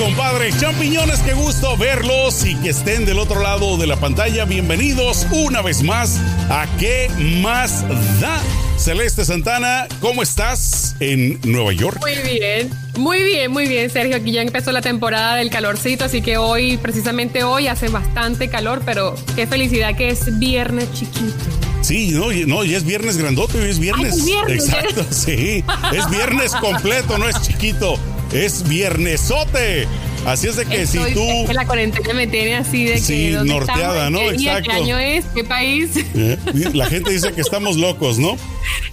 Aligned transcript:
compadre. 0.00 0.50
Champiñones, 0.58 1.20
qué 1.20 1.34
gusto 1.34 1.76
verlos 1.76 2.46
y 2.46 2.54
que 2.56 2.70
estén 2.70 3.04
del 3.04 3.18
otro 3.18 3.42
lado 3.42 3.76
de 3.76 3.86
la 3.86 3.96
pantalla. 3.96 4.46
Bienvenidos 4.46 5.26
una 5.30 5.60
vez 5.60 5.82
más 5.82 6.18
a 6.48 6.66
¿Qué 6.78 7.10
más 7.42 7.84
da? 8.18 8.40
Celeste 8.78 9.26
Santana, 9.26 9.86
¿cómo 10.00 10.22
estás 10.22 10.96
en 11.00 11.38
Nueva 11.44 11.74
York? 11.74 11.98
Muy 12.00 12.16
bien, 12.32 12.70
muy 12.96 13.22
bien, 13.22 13.50
muy 13.52 13.68
bien, 13.68 13.90
Sergio. 13.90 14.16
Aquí 14.16 14.32
ya 14.32 14.40
empezó 14.40 14.72
la 14.72 14.80
temporada 14.80 15.36
del 15.36 15.50
calorcito, 15.50 16.06
así 16.06 16.22
que 16.22 16.38
hoy, 16.38 16.78
precisamente 16.78 17.44
hoy, 17.44 17.66
hace 17.66 17.88
bastante 17.88 18.48
calor, 18.48 18.80
pero 18.86 19.14
qué 19.36 19.46
felicidad 19.46 19.94
que 19.96 20.08
es 20.08 20.38
viernes 20.38 20.90
chiquito. 20.94 21.60
Sí, 21.82 22.10
no, 22.12 22.30
no, 22.46 22.64
y 22.64 22.74
es 22.74 22.84
viernes 22.84 23.16
grandote, 23.16 23.58
hoy 23.58 23.70
es 23.70 23.78
viernes. 23.78 24.16
es 24.16 24.24
viernes, 24.24 24.68
Exacto, 24.68 25.04
sí. 25.10 25.64
Es 25.92 26.08
viernes 26.10 26.52
completo, 26.52 27.18
no 27.18 27.28
es 27.28 27.40
chiquito. 27.42 27.98
Es 28.32 28.68
viernesote. 28.68 29.86
Así 30.26 30.48
es 30.48 30.56
de 30.56 30.66
que 30.66 30.86
si 30.86 30.98
tú. 31.14 31.22
Es 31.28 31.48
que 31.48 31.54
la 31.54 31.66
cuarentena 31.66 32.12
me 32.12 32.26
tiene 32.26 32.54
así 32.56 32.84
de 32.84 32.92
que. 32.94 33.00
Sí, 33.00 33.34
norteada, 33.44 34.10
¿no? 34.10 34.18
¿Qué 34.18 34.32
día, 34.32 34.58
Exacto. 34.58 34.70
¿Qué 34.70 34.76
año 34.76 34.98
es? 34.98 35.24
¿Qué 35.34 35.44
país? 35.44 35.90
Eh, 36.14 36.36
La 36.74 36.86
gente 36.86 37.10
dice 37.10 37.32
que 37.32 37.40
estamos 37.40 37.76
locos, 37.76 38.18
¿no? 38.18 38.36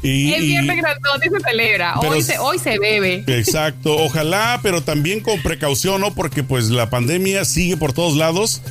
Y, 0.01 0.33
y- 0.35 0.39
viernes 0.47 0.77
grandote 0.77 1.29
se 1.29 1.39
celebra. 1.49 1.95
Pero 1.99 2.13
Hoy 2.13 2.23
se, 2.23 2.39
hoy 2.39 2.57
se 2.59 2.79
bebe. 2.79 3.23
Exacto, 3.27 3.95
ojalá, 3.97 4.59
pero 4.63 4.81
también 4.81 5.19
con 5.19 5.41
precaución, 5.41 5.99
¿no? 6.01 6.13
Porque 6.15 6.43
pues 6.43 6.69
la 6.69 6.89
pandemia 6.89 7.43
sigue 7.45 7.75
por 7.77 7.93
todos 7.93 8.15
lados. 8.15 8.61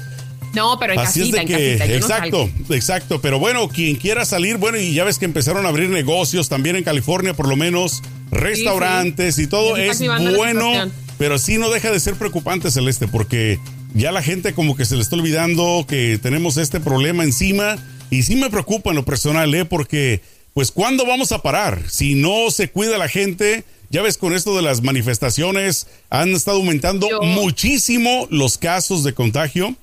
No, 0.55 0.79
pero 0.79 0.95
en 0.95 1.01
Así 1.01 1.21
casita, 1.21 1.43
es 1.43 1.49
de 1.49 1.55
en 1.55 1.59
que, 1.61 1.79
casita. 1.79 1.87
yo 1.87 2.01
no 2.01 2.07
exacto, 2.07 2.51
exacto. 2.75 3.21
Pero 3.21 3.39
bueno, 3.39 3.69
quien 3.69 3.97
quiera 3.97 4.25
salir, 4.25 4.57
bueno, 4.57 4.79
y 4.79 4.95
ya 4.95 5.05
ves 5.05 5.19
que 5.19 5.27
empezaron 5.27 5.67
a 5.67 5.69
abrir 5.69 5.91
negocios 5.91 6.49
también 6.49 6.77
en 6.77 6.83
California, 6.85 7.35
por 7.35 7.47
lo 7.47 7.57
menos, 7.57 8.03
restaurantes 8.31 9.39
y 9.39 9.47
todo 9.47 9.77
es 9.77 10.01
bueno, 10.37 10.91
pero 11.19 11.39
sí 11.39 11.59
no 11.59 11.71
deja 11.71 11.91
de 11.91 12.01
ser 12.01 12.15
preocupante, 12.15 12.71
Celeste, 12.71 13.09
porque 13.09 13.59
ya 13.95 14.13
la 14.13 14.23
gente 14.23 14.53
como 14.53 14.77
que 14.77 14.85
se 14.85 14.97
le 14.97 15.03
está 15.03 15.17
olvidando 15.17 15.85
que 15.89 16.19
tenemos 16.23 16.57
este 16.57 16.81
problema 16.81 17.25
encima 17.25 17.77
y 18.11 18.23
sí 18.23 18.37
me 18.37 18.51
preocupa 18.51 18.91
en 18.91 18.97
lo 18.97 19.05
personal, 19.05 19.53
¿eh? 19.55 19.65
Porque, 19.65 20.21
pues, 20.55 20.71
¿cuándo 20.71 21.07
vamos 21.07 21.33
a 21.33 21.43
parar? 21.43 21.83
Si 21.89 22.15
no 22.15 22.51
se 22.51 22.69
cuida 22.71 22.99
la 22.99 23.09
gente, 23.09 23.65
ya 23.91 24.03
ves, 24.03 24.17
con 24.19 24.33
esto 24.35 24.55
de 24.55 24.63
las 24.63 24.83
manifestaciones, 24.83 25.87
han 26.11 26.31
estado 26.31 26.59
aumentando 26.59 27.09
Yo- 27.09 27.23
muchísimo 27.23 28.29
los 28.31 28.59
casos 28.59 29.03
de 29.03 29.13
contagio. 29.15 29.75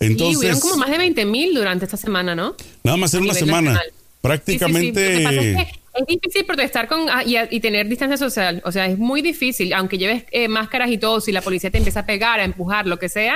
y 0.00 0.06
Entonces, 0.06 0.38
hubieron 0.38 0.60
como 0.60 0.76
más 0.78 0.90
de 0.90 0.98
20 0.98 1.24
mil 1.26 1.54
durante 1.54 1.84
esta 1.84 1.96
semana, 1.96 2.34
¿no? 2.34 2.54
Nada 2.82 2.96
más 2.96 3.14
en 3.14 3.20
a 3.20 3.22
una 3.24 3.34
semana. 3.34 3.72
nacional. 3.72 3.92
Prácticamente. 4.20 5.16
Sí, 5.16 5.24
sí, 5.26 5.54
sí. 5.72 5.79
Es 6.00 6.06
difícil 6.06 6.44
protestar 6.44 6.88
con 6.88 7.08
ah, 7.10 7.22
y, 7.24 7.36
y 7.50 7.60
tener 7.60 7.88
distancia 7.88 8.16
social. 8.16 8.62
O 8.64 8.72
sea, 8.72 8.86
es 8.86 8.98
muy 8.98 9.22
difícil. 9.22 9.72
Aunque 9.72 9.98
lleves 9.98 10.24
eh, 10.30 10.48
máscaras 10.48 10.90
y 10.90 10.98
todo, 10.98 11.20
si 11.20 11.32
la 11.32 11.42
policía 11.42 11.70
te 11.70 11.78
empieza 11.78 12.00
a 12.00 12.06
pegar, 12.06 12.40
a 12.40 12.44
empujar, 12.44 12.86
lo 12.86 12.98
que 12.98 13.08
sea. 13.08 13.34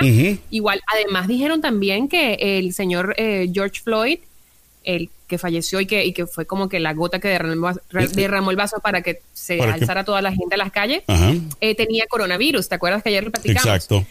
Igual, 0.49 0.81
además 0.93 1.27
dijeron 1.27 1.61
también 1.61 2.07
que 2.07 2.37
el 2.39 2.73
señor 2.73 3.15
eh, 3.17 3.49
George 3.53 3.81
Floyd, 3.81 4.19
el 4.83 5.09
que 5.27 5.37
falleció 5.37 5.79
y 5.79 5.87
que, 5.87 6.05
y 6.05 6.13
que 6.13 6.27
fue 6.27 6.45
como 6.45 6.69
que 6.69 6.79
la 6.79 6.93
gota 6.93 7.19
que 7.19 7.27
derramó, 7.27 7.71
derramó 8.13 8.51
el 8.51 8.57
vaso 8.57 8.79
para 8.79 9.01
que 9.01 9.21
se 9.33 9.57
¿Para 9.57 9.73
qué? 9.73 9.81
alzara 9.81 10.03
toda 10.03 10.21
la 10.21 10.31
gente 10.31 10.55
a 10.55 10.57
las 10.57 10.71
calles, 10.71 11.03
eh, 11.59 11.75
tenía 11.75 12.05
coronavirus. 12.07 12.69
¿Te 12.69 12.75
acuerdas 12.75 13.01
que 13.01 13.09
ayer 13.09 13.23
lo 13.23 13.31
platicamos? 13.31 13.65
Exacto. 13.65 14.05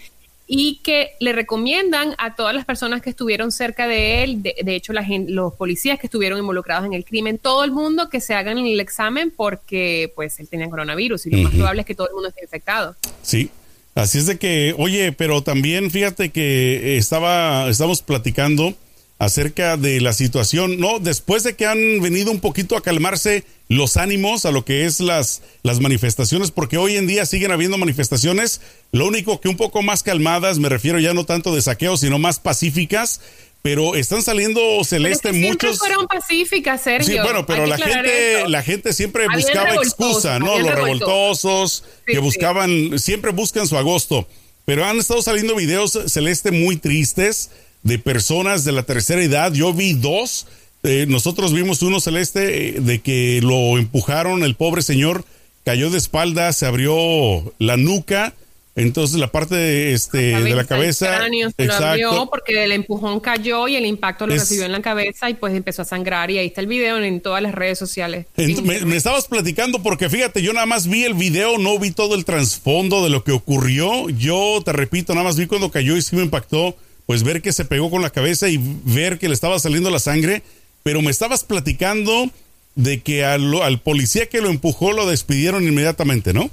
Y 0.46 0.80
que 0.82 1.12
le 1.20 1.32
recomiendan 1.32 2.14
a 2.18 2.34
todas 2.34 2.54
las 2.54 2.64
personas 2.64 3.00
que 3.00 3.10
estuvieron 3.10 3.50
cerca 3.50 3.88
de 3.88 4.24
él, 4.24 4.42
de, 4.42 4.54
de 4.62 4.76
hecho 4.76 4.92
la 4.92 5.04
los 5.26 5.54
policías 5.54 5.98
que 5.98 6.06
estuvieron 6.06 6.38
involucrados 6.38 6.84
en 6.86 6.92
el 6.92 7.04
crimen, 7.04 7.38
todo 7.38 7.64
el 7.64 7.70
mundo 7.70 8.08
que 8.10 8.20
se 8.20 8.34
hagan 8.34 8.58
el 8.58 8.80
examen 8.80 9.32
porque 9.34 10.12
pues 10.14 10.38
él 10.40 10.48
tenía 10.48 10.68
coronavirus 10.68 11.26
y 11.26 11.30
lo 11.30 11.38
más 11.38 11.54
probable 11.54 11.82
es 11.82 11.86
que 11.86 11.94
todo 11.94 12.08
el 12.08 12.14
mundo 12.14 12.28
esté 12.28 12.42
infectado. 12.42 12.96
Sí. 13.22 13.50
Así 13.94 14.18
es 14.18 14.26
de 14.26 14.38
que, 14.38 14.74
oye, 14.76 15.12
pero 15.12 15.42
también 15.42 15.88
fíjate 15.88 16.30
que 16.30 16.96
estaba, 16.96 17.68
estamos 17.68 18.02
platicando 18.02 18.74
acerca 19.18 19.76
de 19.76 20.00
la 20.00 20.12
situación, 20.12 20.78
¿no? 20.78 20.98
Después 20.98 21.44
de 21.44 21.54
que 21.54 21.66
han 21.66 22.00
venido 22.00 22.30
un 22.30 22.40
poquito 22.40 22.76
a 22.76 22.82
calmarse 22.82 23.44
los 23.68 23.96
ánimos 23.96 24.44
a 24.44 24.50
lo 24.50 24.64
que 24.64 24.84
es 24.84 25.00
las, 25.00 25.42
las 25.62 25.80
manifestaciones, 25.80 26.50
porque 26.50 26.76
hoy 26.76 26.96
en 26.96 27.06
día 27.06 27.24
siguen 27.24 27.52
habiendo 27.52 27.78
manifestaciones, 27.78 28.60
lo 28.92 29.06
único 29.06 29.40
que 29.40 29.48
un 29.48 29.56
poco 29.56 29.82
más 29.82 30.02
calmadas, 30.02 30.58
me 30.58 30.68
refiero 30.68 30.98
ya 30.98 31.14
no 31.14 31.24
tanto 31.24 31.54
de 31.54 31.62
saqueo, 31.62 31.96
sino 31.96 32.18
más 32.18 32.40
pacíficas, 32.40 33.20
pero 33.62 33.94
están 33.94 34.22
saliendo 34.22 34.60
Pero 34.60 34.84
celeste 34.84 35.28
es 35.30 35.34
que 35.34 35.40
siempre 35.40 35.68
muchos... 35.68 35.78
fueron 35.78 36.06
pacíficas, 36.06 36.82
Sergio. 36.82 37.14
Sí, 37.14 37.18
bueno, 37.22 37.46
pero 37.46 37.64
la 37.64 37.78
gente, 37.78 38.40
eso. 38.40 38.48
la 38.48 38.62
gente 38.62 38.92
siempre 38.92 39.24
Habían 39.24 39.40
buscaba 39.40 39.74
excusa, 39.76 40.38
¿no? 40.38 40.58
Los 40.58 40.74
revoltosos. 40.74 41.84
Sí, 41.86 42.02
que 42.12 42.14
sí. 42.16 42.18
buscaban, 42.18 42.98
siempre 42.98 43.30
buscan 43.30 43.66
su 43.66 43.78
agosto. 43.78 44.28
Pero 44.66 44.84
han 44.84 44.98
estado 44.98 45.22
saliendo 45.22 45.54
videos 45.54 45.98
celeste 46.08 46.50
muy 46.50 46.76
tristes 46.76 47.50
de 47.84 47.98
personas 48.00 48.64
de 48.64 48.72
la 48.72 48.82
tercera 48.82 49.22
edad. 49.22 49.52
Yo 49.52 49.72
vi 49.72 49.92
dos. 49.92 50.46
Eh, 50.82 51.06
nosotros 51.08 51.52
vimos 51.54 51.80
uno 51.82 52.00
celeste 52.00 52.70
eh, 52.76 52.80
de 52.80 53.00
que 53.00 53.40
lo 53.42 53.78
empujaron, 53.78 54.42
el 54.42 54.54
pobre 54.56 54.82
señor 54.82 55.24
cayó 55.64 55.88
de 55.90 55.96
espalda, 55.96 56.52
se 56.52 56.66
abrió 56.66 57.54
la 57.58 57.78
nuca, 57.78 58.34
entonces 58.76 59.18
la 59.18 59.28
parte 59.28 59.54
de, 59.54 59.94
este, 59.94 60.18
de 60.18 60.50
la 60.54 60.60
el 60.62 60.66
cabeza. 60.66 61.16
cráneo 61.16 61.50
se 61.56 61.64
lo 61.64 61.74
abrió 61.74 62.26
porque 62.28 62.64
el 62.64 62.72
empujón 62.72 63.20
cayó 63.20 63.66
y 63.66 63.76
el 63.76 63.86
impacto 63.86 64.26
lo 64.26 64.34
Es- 64.34 64.40
recibió 64.40 64.66
en 64.66 64.72
la 64.72 64.82
cabeza 64.82 65.30
y 65.30 65.34
pues 65.34 65.54
empezó 65.54 65.80
a 65.82 65.84
sangrar 65.86 66.30
y 66.30 66.36
ahí 66.36 66.48
está 66.48 66.60
el 66.60 66.66
video 66.66 66.98
en, 66.98 67.04
en 67.04 67.20
todas 67.22 67.40
las 67.42 67.54
redes 67.54 67.78
sociales. 67.78 68.26
Me, 68.36 68.80
me 68.84 68.96
estabas 68.96 69.26
platicando 69.26 69.82
porque 69.82 70.10
fíjate, 70.10 70.42
yo 70.42 70.52
nada 70.52 70.66
más 70.66 70.86
vi 70.86 71.04
el 71.04 71.14
video, 71.14 71.56
no 71.56 71.78
vi 71.78 71.92
todo 71.92 72.14
el 72.14 72.26
trasfondo 72.26 73.02
de 73.04 73.08
lo 73.10 73.24
que 73.24 73.32
ocurrió. 73.32 74.10
Yo 74.10 74.60
te 74.62 74.72
repito, 74.74 75.14
nada 75.14 75.24
más 75.24 75.36
vi 75.38 75.46
cuando 75.46 75.70
cayó 75.70 75.96
y 75.96 76.02
sí 76.02 76.14
me 76.16 76.22
impactó, 76.24 76.76
pues 77.06 77.22
ver 77.22 77.42
que 77.42 77.52
se 77.52 77.64
pegó 77.64 77.90
con 77.90 78.02
la 78.02 78.10
cabeza 78.10 78.48
y 78.48 78.58
ver 78.84 79.18
que 79.18 79.28
le 79.28 79.34
estaba 79.34 79.58
saliendo 79.58 79.90
la 79.90 79.98
sangre. 79.98 80.42
Pero 80.82 81.02
me 81.02 81.10
estabas 81.10 81.44
platicando 81.44 82.30
de 82.74 83.00
que 83.00 83.24
al, 83.24 83.62
al 83.62 83.80
policía 83.80 84.28
que 84.28 84.40
lo 84.40 84.50
empujó 84.50 84.92
lo 84.92 85.06
despidieron 85.06 85.66
inmediatamente, 85.66 86.32
¿no? 86.32 86.50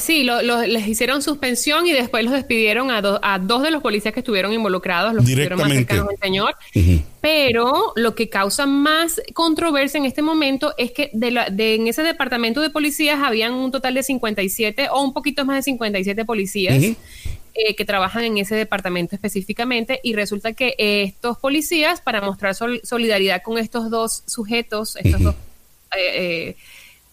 Sí, 0.00 0.24
lo- 0.24 0.42
lo- 0.42 0.62
les 0.66 0.88
hicieron 0.88 1.22
suspensión 1.22 1.86
y 1.86 1.92
después 1.92 2.24
los 2.24 2.32
despidieron 2.32 2.90
a, 2.90 3.00
do- 3.00 3.20
a 3.22 3.38
dos 3.38 3.62
de 3.62 3.70
los 3.70 3.80
policías 3.80 4.12
que 4.12 4.20
estuvieron 4.20 4.52
involucrados, 4.52 5.14
los 5.14 5.24
que 5.24 5.30
estuvieron 5.44 5.58
más 5.60 5.68
cercanos 5.86 6.08
al 6.10 6.18
señor. 6.20 6.56
Pero 7.20 7.92
lo 7.96 8.14
que 8.14 8.28
causa 8.28 8.66
más 8.66 9.20
controversia 9.34 9.98
en 9.98 10.04
este 10.04 10.22
momento 10.22 10.74
es 10.78 10.90
que 10.92 11.10
de 11.12 11.30
la- 11.30 11.48
de- 11.50 11.76
en 11.76 11.86
ese 11.86 12.02
departamento 12.02 12.60
de 12.60 12.70
policías 12.70 13.20
habían 13.22 13.54
un 13.54 13.70
total 13.70 13.94
de 13.94 14.02
57 14.02 14.88
o 14.90 15.00
un 15.02 15.12
poquito 15.12 15.44
más 15.44 15.56
de 15.56 15.62
57 15.62 16.24
policías. 16.24 16.78
Ujú. 16.82 16.96
eh, 17.60 17.74
que 17.74 17.84
trabajan 17.84 18.22
en 18.22 18.38
ese 18.38 18.54
departamento 18.54 19.16
específicamente 19.16 19.98
y 20.04 20.14
resulta 20.14 20.52
que 20.52 20.76
estos 20.78 21.38
policías 21.38 22.00
para 22.00 22.20
mostrar 22.20 22.54
sol- 22.54 22.80
solidaridad 22.84 23.42
con 23.42 23.58
estos 23.58 23.90
dos 23.90 24.22
sujetos, 24.26 24.94
estos 24.94 25.20
dos 25.20 25.34
eh, 25.96 25.98
eh, 26.14 26.56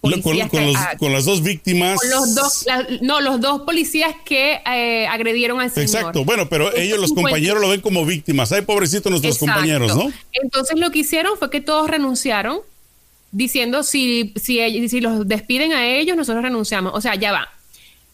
Lo- 0.09 0.21
Con, 0.21 0.37
los- 0.37 0.75
ah, 0.77 0.95
con 0.97 1.11
las 1.13 1.25
dos 1.25 1.41
víctimas. 1.43 1.99
con 1.99 2.09
los 2.09 2.35
dos, 2.35 2.65
la- 2.65 2.87
no, 3.01 3.21
los 3.21 3.39
dos 3.41 3.61
policías 3.61 4.13
que 4.25 4.59
eh, 4.65 5.07
agredieron 5.07 5.59
al 5.61 5.69
señor. 5.71 5.89
Exacto, 5.89 6.23
bueno, 6.25 6.47
pero 6.49 6.75
ellos 6.75 6.99
los 6.99 7.09
50 7.09 7.29
compañeros 7.29 7.61
lo 7.61 7.69
ven 7.69 7.81
como 7.81 8.05
víctimas. 8.05 8.51
Ay, 8.51 8.61
pobrecitos 8.61 9.09
nuestros 9.09 9.35
Exacto. 9.35 9.53
compañeros, 9.53 9.95
¿no? 9.95 10.11
Entonces 10.33 10.79
lo 10.79 10.91
que 10.91 10.99
hicieron 10.99 11.37
fue 11.37 11.49
que 11.49 11.61
todos 11.61 11.89
renunciaron 11.89 12.59
diciendo 13.31 13.83
si, 13.83 14.33
si, 14.41 15.01
los 15.01 15.27
despiden 15.27 15.73
a 15.73 15.87
ellos, 15.87 16.15
nosotros 16.15 16.43
renunciamos. 16.43 16.93
O 16.95 17.01
sea, 17.01 17.15
ya 17.15 17.31
va. 17.31 17.49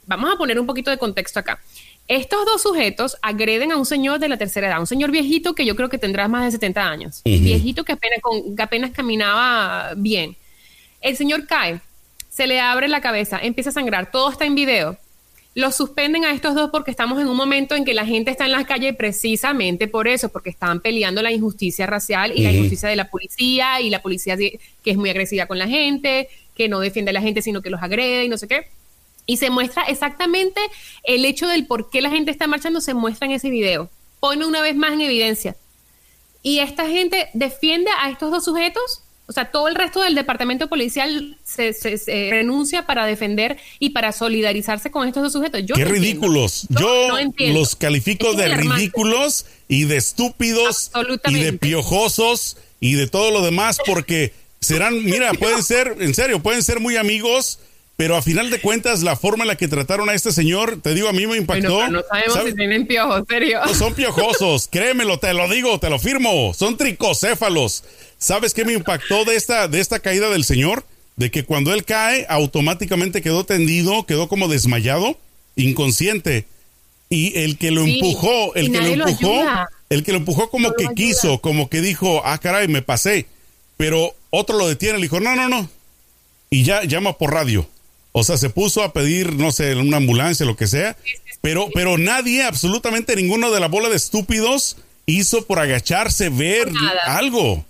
Vamos 0.08 0.34
a 0.34 0.38
poner 0.38 0.60
un 0.60 0.66
poquito 0.66 0.90
de 0.90 0.98
contexto 0.98 1.40
acá. 1.40 1.60
Estos 2.08 2.46
dos 2.46 2.62
sujetos 2.62 3.16
agreden 3.22 3.72
a 3.72 3.78
un 3.78 3.86
señor 3.86 4.20
de 4.20 4.28
la 4.28 4.38
tercera 4.38 4.68
edad, 4.68 4.80
un 4.80 4.88
señor 4.88 5.12
viejito 5.12 5.54
que 5.56 5.66
yo 5.66 5.76
creo 5.76 5.88
que 5.88 5.98
tendrá 5.98 6.28
más 6.28 6.44
de 6.46 6.52
70 6.52 6.84
años, 6.90 7.22
viejito 7.24 7.86
que 7.86 7.94
apenas, 7.94 8.20
con- 8.22 8.56
que 8.56 8.62
apenas 8.64 8.92
caminaba 8.92 9.94
bien. 9.96 10.36
El 11.02 11.18
señor 11.18 11.48
cae, 11.48 11.82
se 12.30 12.48
le 12.48 12.60
abre 12.60 12.88
la 12.88 13.02
cabeza, 13.02 13.40
empieza 13.42 13.72
a 13.72 13.74
sangrar, 13.74 14.12
todo 14.12 14.30
está 14.30 14.46
en 14.46 14.56
video. 14.56 14.98
Los 15.54 15.76
suspenden 15.76 16.24
a 16.24 16.32
estos 16.32 16.56
dos 16.56 16.70
porque 16.72 16.92
estamos 16.92 17.20
en 17.20 17.28
un 17.28 17.36
momento 17.36 17.76
en 17.76 17.84
que 17.84 17.94
la 17.94 18.06
gente 18.06 18.32
está 18.32 18.46
en 18.46 18.54
las 18.54 18.66
calles 18.66 18.96
precisamente 18.96 19.90
por 19.90 20.08
eso, 20.08 20.30
porque 20.30 20.50
estaban 20.50 20.80
peleando 20.80 21.22
la 21.22 21.32
injusticia 21.32 21.86
racial 21.86 22.32
y 22.34 22.44
la 22.44 22.54
injusticia 22.54 22.88
de 22.88 22.96
la 22.96 23.10
policía 23.10 23.82
y 23.82 23.90
la 23.90 24.02
policía 24.02 24.38
que 24.38 24.60
es 24.92 24.96
muy 24.96 25.10
agresiva 25.10 25.48
con 25.48 25.58
la 25.58 25.68
gente, 25.68 26.30
que 26.56 26.70
no 26.70 26.80
defiende 26.80 27.10
a 27.10 27.14
la 27.14 27.22
gente 27.22 27.42
sino 27.42 27.62
que 27.62 27.70
los 27.70 27.84
agrede 27.84 28.24
y 28.24 28.30
no 28.30 28.38
sé 28.38 28.48
qué. 28.48 28.68
Y 29.26 29.38
se 29.38 29.50
muestra 29.50 29.84
exactamente 29.84 30.62
el 31.04 31.26
hecho 31.26 31.48
del 31.48 31.68
por 31.68 31.90
qué 31.90 32.02
la 32.02 32.10
gente 32.10 32.32
está 32.32 32.48
marchando, 32.48 32.80
se 32.80 32.94
muestra 32.94 33.26
en 33.26 33.34
ese 33.34 33.50
video. 33.50 33.90
Pone 34.22 34.46
una 34.46 34.62
vez 34.62 34.76
más 34.76 34.94
en 34.94 35.02
evidencia. 35.02 35.58
Y 36.44 36.60
esta 36.60 36.88
gente 36.88 37.30
defiende 37.34 37.92
a 38.00 38.10
estos 38.10 38.32
dos 38.32 38.46
sujetos. 38.46 39.04
O 39.28 39.34
sea, 39.34 39.50
todo 39.50 39.68
el 39.70 39.76
resto 39.76 40.02
del 40.02 40.14
departamento 40.16 40.68
policial 40.68 41.38
se, 41.44 41.72
se- 41.74 41.98
se 41.98 42.28
renuncia 42.32 42.86
para 42.86 43.06
defender 43.06 43.58
y 43.80 43.92
para 43.92 44.12
solidarizarse 44.12 44.92
con 44.92 45.08
estos 45.08 45.24
dos 45.24 45.32
sujetos. 45.34 45.62
Yo 45.66 45.76
Qué 45.76 45.86
no 45.86 45.88
entiendo. 45.96 46.02
ridículos. 46.02 46.68
Yo 46.70 46.80
Yo 46.80 47.08
no 47.08 47.18
entiendo. 47.20 47.60
los 47.60 47.76
califico 47.78 48.32
Es 48.32 48.38
de 48.38 48.48
ridículos 48.56 49.46
y 49.70 49.86
de 49.86 49.98
estúpidos 49.98 50.92
y 51.30 51.36
de 51.36 51.54
piojosos 51.54 52.58
y 52.82 52.94
de 52.96 53.08
todo 53.08 53.32
lo 53.32 53.42
demás 53.42 53.78
porque 53.86 54.34
serán, 54.60 55.04
mira, 55.06 55.32
pueden 55.40 55.64
ser, 55.64 55.96
en 56.00 56.14
serio, 56.14 56.42
pueden 56.42 56.62
ser 56.64 56.80
muy 56.82 56.98
amigos, 56.98 57.60
pero 58.02 58.18
a 58.18 58.24
final 58.24 58.50
de 58.50 58.60
cuentas, 58.60 59.04
la 59.04 59.16
forma 59.16 59.44
en 59.44 59.50
la 59.50 59.58
que 59.58 59.68
trataron 59.68 60.10
a 60.10 60.16
este 60.16 60.32
señor, 60.32 60.80
te 60.82 60.96
digo, 60.96 61.08
a 61.08 61.14
mí 61.14 61.28
me 61.28 61.38
impactó. 61.38 61.88
no 61.88 62.02
sabemos 62.02 62.50
si 62.50 62.56
tienen 62.56 62.88
piojos, 62.88 63.22
serio. 63.30 63.60
No 63.64 63.76
son 63.76 63.94
piojosos, 63.94 64.68
créemelo, 64.72 65.20
te 65.20 65.32
lo 65.36 65.48
digo, 65.48 65.80
te 65.80 65.88
lo 65.88 66.00
firmo. 66.00 66.52
Son 66.56 66.78
tricocéfalos. 66.78 67.84
¿Sabes 68.18 68.56
qué 68.56 68.66
me 68.66 68.74
impactó 68.74 69.24
de 69.24 69.36
esta, 69.36 69.68
de 69.68 69.80
esta 69.80 70.00
caída 70.00 70.32
del 70.32 70.46
señor? 70.46 70.84
De 71.16 71.30
que 71.30 71.46
cuando 71.46 71.76
él 71.76 71.86
cae, 71.86 72.26
automáticamente 72.28 73.22
quedó 73.22 73.44
tendido, 73.44 74.08
quedó 74.08 74.28
como 74.28 74.48
desmayado, 74.48 75.20
inconsciente. 75.56 76.48
Y 77.08 77.38
el 77.38 77.60
que 77.60 77.70
lo 77.70 77.84
empujó, 77.84 78.56
el 78.56 78.72
que 78.72 78.82
lo 78.82 79.08
empujó, 79.08 79.44
el 79.90 80.04
que 80.04 80.12
lo 80.12 80.18
empujó 80.18 80.50
como 80.50 80.74
que 80.74 80.88
quiso, 80.96 81.40
como 81.40 81.70
que 81.70 81.82
dijo, 81.82 82.24
ah, 82.26 82.40
caray, 82.40 82.68
me 82.68 82.82
pasé. 82.82 83.28
Pero 83.78 84.16
otro 84.32 84.58
lo 84.58 84.68
detiene, 84.68 84.98
le 84.98 85.04
dijo, 85.04 85.20
no, 85.20 85.36
no, 85.36 85.48
no. 85.48 85.70
Y 86.50 86.64
ya 86.64 86.82
llama 86.82 87.20
por 87.20 87.32
radio. 87.32 87.68
O 88.14 88.24
sea, 88.24 88.38
se 88.38 88.50
puso 88.50 88.84
a 88.84 88.94
pedir, 88.94 89.34
no 89.34 89.52
sé, 89.52 89.76
una 89.76 89.98
ambulancia, 89.98 90.46
lo 90.46 90.56
que 90.56 90.68
sea. 90.68 90.98
Pero, 91.42 91.70
pero 91.74 91.98
nadie, 91.98 92.44
absolutamente 92.44 93.16
ninguno 93.16 93.52
de 93.52 93.60
la 93.60 93.68
bola 93.68 93.90
de 93.90 93.96
estúpidos 93.96 94.78
hizo 95.06 95.46
por 95.46 95.60
agacharse, 95.60 96.30
ver 96.30 96.72
algo. 97.06 97.66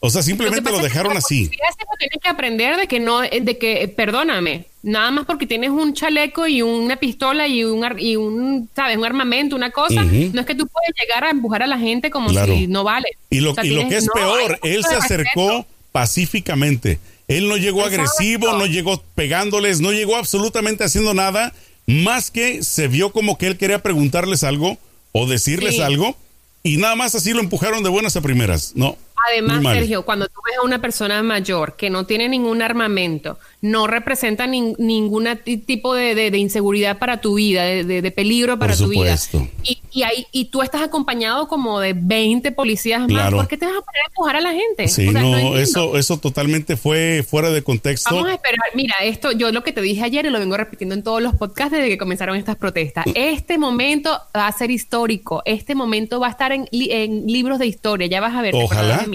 O 0.00 0.10
sea, 0.10 0.22
simplemente 0.22 0.68
lo, 0.70 0.78
dejaron 0.78 1.16
así. 1.16 1.48
Tienes 1.48 2.20
que 2.20 2.28
aprender 2.28 2.76
de 2.76 2.88
que 2.88 2.98
no, 2.98 3.20
de 3.20 3.58
que, 3.58 3.86
perdóname, 3.86 4.64
nada 4.82 5.12
más 5.12 5.26
porque 5.26 5.46
tienes 5.46 5.70
un 5.70 5.94
chaleco 5.94 6.48
y 6.48 6.60
una 6.60 6.96
pistola 6.96 7.46
y 7.46 7.62
un, 7.62 7.86
y 8.00 8.16
un 8.16 8.68
¿sabes? 8.74 8.96
Un 8.96 9.04
armamento, 9.04 9.54
una 9.54 9.70
cosa, 9.70 10.02
no 10.02 10.40
es 10.40 10.46
que 10.46 10.56
tú 10.56 10.66
puedes 10.66 10.92
llegar 11.00 11.22
a 11.22 11.30
empujar 11.30 11.62
a 11.62 11.68
la 11.68 11.78
gente 11.78 12.10
como 12.10 12.30
si 12.30 12.66
no 12.66 12.82
vale. 12.82 13.06
Y 13.30 13.38
lo, 13.38 13.54
y 13.62 13.68
lo 13.68 13.88
que 13.88 13.98
es 13.98 14.08
peor, 14.12 14.58
él 14.64 14.84
se 14.84 14.96
acercó 14.96 15.64
pacíficamente. 15.92 16.98
Él 17.28 17.48
no 17.48 17.56
llegó 17.56 17.84
agresivo, 17.84 18.52
no 18.58 18.66
llegó 18.66 19.02
pegándoles, 19.14 19.80
no 19.80 19.92
llegó 19.92 20.16
absolutamente 20.16 20.84
haciendo 20.84 21.14
nada, 21.14 21.52
más 21.86 22.30
que 22.30 22.62
se 22.62 22.88
vio 22.88 23.12
como 23.12 23.38
que 23.38 23.46
él 23.46 23.56
quería 23.56 23.82
preguntarles 23.82 24.44
algo 24.44 24.78
o 25.12 25.26
decirles 25.26 25.80
algo 25.80 26.16
y 26.62 26.76
nada 26.76 26.94
más 26.94 27.14
así 27.14 27.32
lo 27.32 27.40
empujaron 27.40 27.82
de 27.82 27.90
buenas 27.90 28.16
a 28.16 28.20
primeras. 28.20 28.72
No. 28.74 28.96
Además, 29.28 29.62
Sergio, 29.62 30.04
cuando 30.04 30.26
tú 30.26 30.40
ves 30.46 30.58
a 30.58 30.62
una 30.62 30.80
persona 30.80 31.22
mayor 31.22 31.76
que 31.76 31.90
no 31.90 32.06
tiene 32.06 32.28
ningún 32.28 32.62
armamento, 32.62 33.38
no 33.60 33.86
representa 33.86 34.46
ningún 34.46 35.28
tipo 35.66 35.94
de, 35.94 36.36
inseguridad 36.36 36.98
para 36.98 37.20
tu 37.20 37.34
vida, 37.34 37.64
de, 37.64 38.10
peligro 38.10 38.58
para 38.58 38.76
tu 38.76 38.88
vida. 38.88 39.16
Y, 39.62 39.80
y, 39.92 40.04
y 40.32 40.44
tú 40.46 40.62
estás 40.62 40.82
acompañado 40.82 41.48
como 41.48 41.80
de 41.80 41.94
20 41.94 42.52
policías 42.52 43.08
más. 43.08 43.32
¿Por 43.32 43.48
qué 43.48 43.56
te 43.56 43.66
vas 43.66 43.76
a 43.76 43.80
poner 43.80 44.02
a 44.04 44.08
empujar 44.08 44.36
a 44.36 44.40
la 44.40 44.52
gente? 44.52 44.88
Sí, 44.88 45.08
no, 45.10 45.56
eso, 45.56 45.96
eso 45.96 46.18
totalmente 46.18 46.76
fue 46.76 47.24
fuera 47.28 47.50
de 47.50 47.62
contexto. 47.62 48.14
Vamos 48.14 48.30
a 48.30 48.34
esperar. 48.34 48.58
Mira, 48.74 48.94
esto 49.02 49.32
yo 49.32 49.52
lo 49.52 49.62
que 49.62 49.72
te 49.72 49.80
dije 49.80 50.02
ayer 50.02 50.26
y 50.26 50.30
lo 50.30 50.38
vengo 50.38 50.56
repitiendo 50.56 50.94
en 50.94 51.02
todos 51.02 51.22
los 51.22 51.34
podcasts 51.34 51.72
desde 51.72 51.88
que 51.88 51.98
comenzaron 51.98 52.36
estas 52.36 52.56
protestas. 52.56 53.06
Mm. 53.06 53.12
Este 53.14 53.58
momento 53.58 54.20
va 54.36 54.46
a 54.46 54.52
ser 54.52 54.70
histórico. 54.70 55.42
Este 55.44 55.74
momento 55.74 56.20
va 56.20 56.28
a 56.28 56.30
estar 56.30 56.52
en, 56.52 56.68
en 56.72 57.26
libros 57.26 57.58
de 57.58 57.66
historia. 57.66 58.06
Ya 58.06 58.20
vas 58.20 58.34
a 58.34 58.42
ver. 58.42 58.54
Ojalá. 58.54 59.06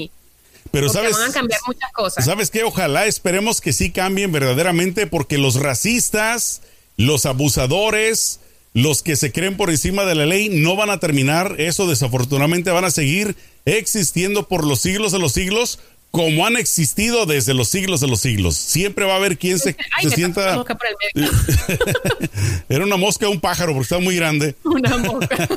Pero 0.72 0.90
sabes, 0.90 1.18
van 1.18 1.30
a 1.30 1.34
cambiar 1.34 1.60
muchas 1.68 1.92
cosas. 1.92 2.26
¿Sabes 2.26 2.50
qué? 2.50 2.64
Ojalá 2.64 3.06
esperemos 3.06 3.62
que 3.62 3.74
sí 3.74 3.92
cambien 3.92 4.32
verdaderamente 4.32 5.08
porque 5.08 5.38
los 5.38 5.56
racistas, 5.56 6.62
los 6.98 7.26
abusadores, 7.26 8.40
los 8.74 9.02
que 9.02 9.16
se 9.16 9.32
creen 9.32 9.58
por 9.58 9.70
encima 9.70 10.06
de 10.06 10.16
la 10.16 10.26
ley 10.26 10.50
no 10.50 10.76
van 10.76 10.90
a 10.90 11.00
terminar. 11.00 11.56
Eso 11.58 11.88
desafortunadamente 11.88 12.70
van 12.72 12.86
a 12.86 12.92
seguir 12.92 13.36
existiendo 13.66 14.48
por 14.48 14.66
los 14.66 14.82
siglos 14.82 15.12
de 15.12 15.20
los 15.20 15.34
siglos 15.34 15.80
como 16.12 16.46
han 16.46 16.58
existido 16.58 17.26
desde 17.26 17.54
los 17.54 17.68
siglos 17.68 18.00
de 18.02 18.08
los 18.08 18.22
siglos. 18.22 18.56
Siempre 18.56 19.06
va 19.06 19.14
a 19.14 19.18
haber 19.18 19.38
quien 19.38 19.60
se, 19.60 19.76
sienta. 20.14 20.64
Era 22.70 22.84
una 22.84 22.98
mosca 22.98 23.28
o 23.28 23.32
un 23.32 23.40
pájaro 23.40 23.74
porque 23.74 23.84
está 23.84 24.00
muy 24.00 24.16
grande. 24.16 24.56
Una 24.64 24.98
mosca. 24.98 25.48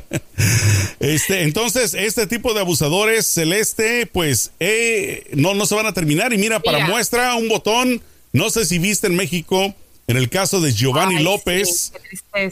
este, 1.00 1.42
entonces, 1.42 1.94
este 1.94 2.26
tipo 2.26 2.54
de 2.54 2.60
abusadores 2.60 3.26
celeste, 3.26 4.06
pues 4.06 4.52
eh, 4.60 5.24
no, 5.32 5.54
no 5.54 5.66
se 5.66 5.74
van 5.74 5.86
a 5.86 5.92
terminar. 5.92 6.32
Y 6.32 6.38
mira, 6.38 6.60
para 6.60 6.86
muestra, 6.86 7.34
un 7.36 7.48
botón. 7.48 8.02
No 8.32 8.50
sé 8.50 8.64
si 8.64 8.78
viste 8.78 9.06
en 9.06 9.16
México. 9.16 9.74
En 10.08 10.16
el 10.16 10.30
caso 10.30 10.60
de 10.60 10.72
Giovanni 10.72 11.22
López, 11.22 11.92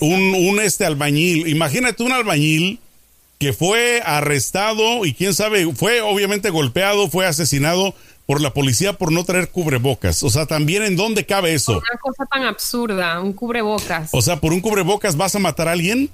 un, 0.01 0.35
un 0.35 0.61
este 0.61 0.85
albañil, 0.85 1.49
imagínate 1.49 2.05
un 2.05 2.13
albañil 2.13 2.79
que 3.41 3.55
fue 3.55 4.03
arrestado 4.05 5.07
y 5.07 5.15
quién 5.15 5.33
sabe, 5.33 5.75
fue 5.75 6.03
obviamente 6.03 6.51
golpeado, 6.51 7.09
fue 7.09 7.27
asesinado 7.27 7.95
por 8.27 8.43
la 8.43 8.53
policía 8.53 8.93
por 8.93 9.11
no 9.11 9.25
traer 9.25 9.49
cubrebocas. 9.49 10.23
O 10.23 10.29
sea, 10.29 10.45
también 10.45 10.83
en 10.83 10.95
dónde 10.95 11.25
cabe 11.25 11.55
eso. 11.55 11.79
Una 11.79 11.99
cosa 12.03 12.27
tan 12.27 12.45
absurda, 12.45 13.19
un 13.19 13.33
cubrebocas. 13.33 14.11
O 14.13 14.21
sea, 14.21 14.37
por 14.37 14.53
un 14.53 14.61
cubrebocas 14.61 15.17
vas 15.17 15.35
a 15.35 15.39
matar 15.39 15.69
a 15.69 15.73
alguien? 15.73 16.11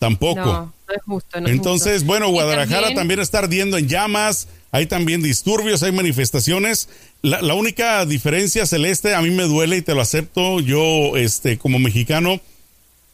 Tampoco. 0.00 0.40
No, 0.40 0.72
no 0.88 0.94
es 0.94 1.02
justo. 1.04 1.38
Entonces, 1.38 2.04
bueno, 2.04 2.28
Guadalajara 2.30 2.92
también... 2.92 3.20
está 3.20 3.38
ardiendo 3.38 3.78
en 3.78 3.86
llamas, 3.86 4.48
hay 4.72 4.86
también 4.86 5.22
disturbios, 5.22 5.84
hay 5.84 5.92
manifestaciones. 5.92 6.88
La, 7.22 7.40
la 7.40 7.54
única 7.54 8.04
diferencia, 8.04 8.66
Celeste, 8.66 9.14
a 9.14 9.22
mí 9.22 9.30
me 9.30 9.44
duele 9.44 9.76
y 9.76 9.82
te 9.82 9.94
lo 9.94 10.00
acepto, 10.00 10.58
yo, 10.58 11.16
este, 11.16 11.56
como 11.56 11.78
mexicano, 11.78 12.40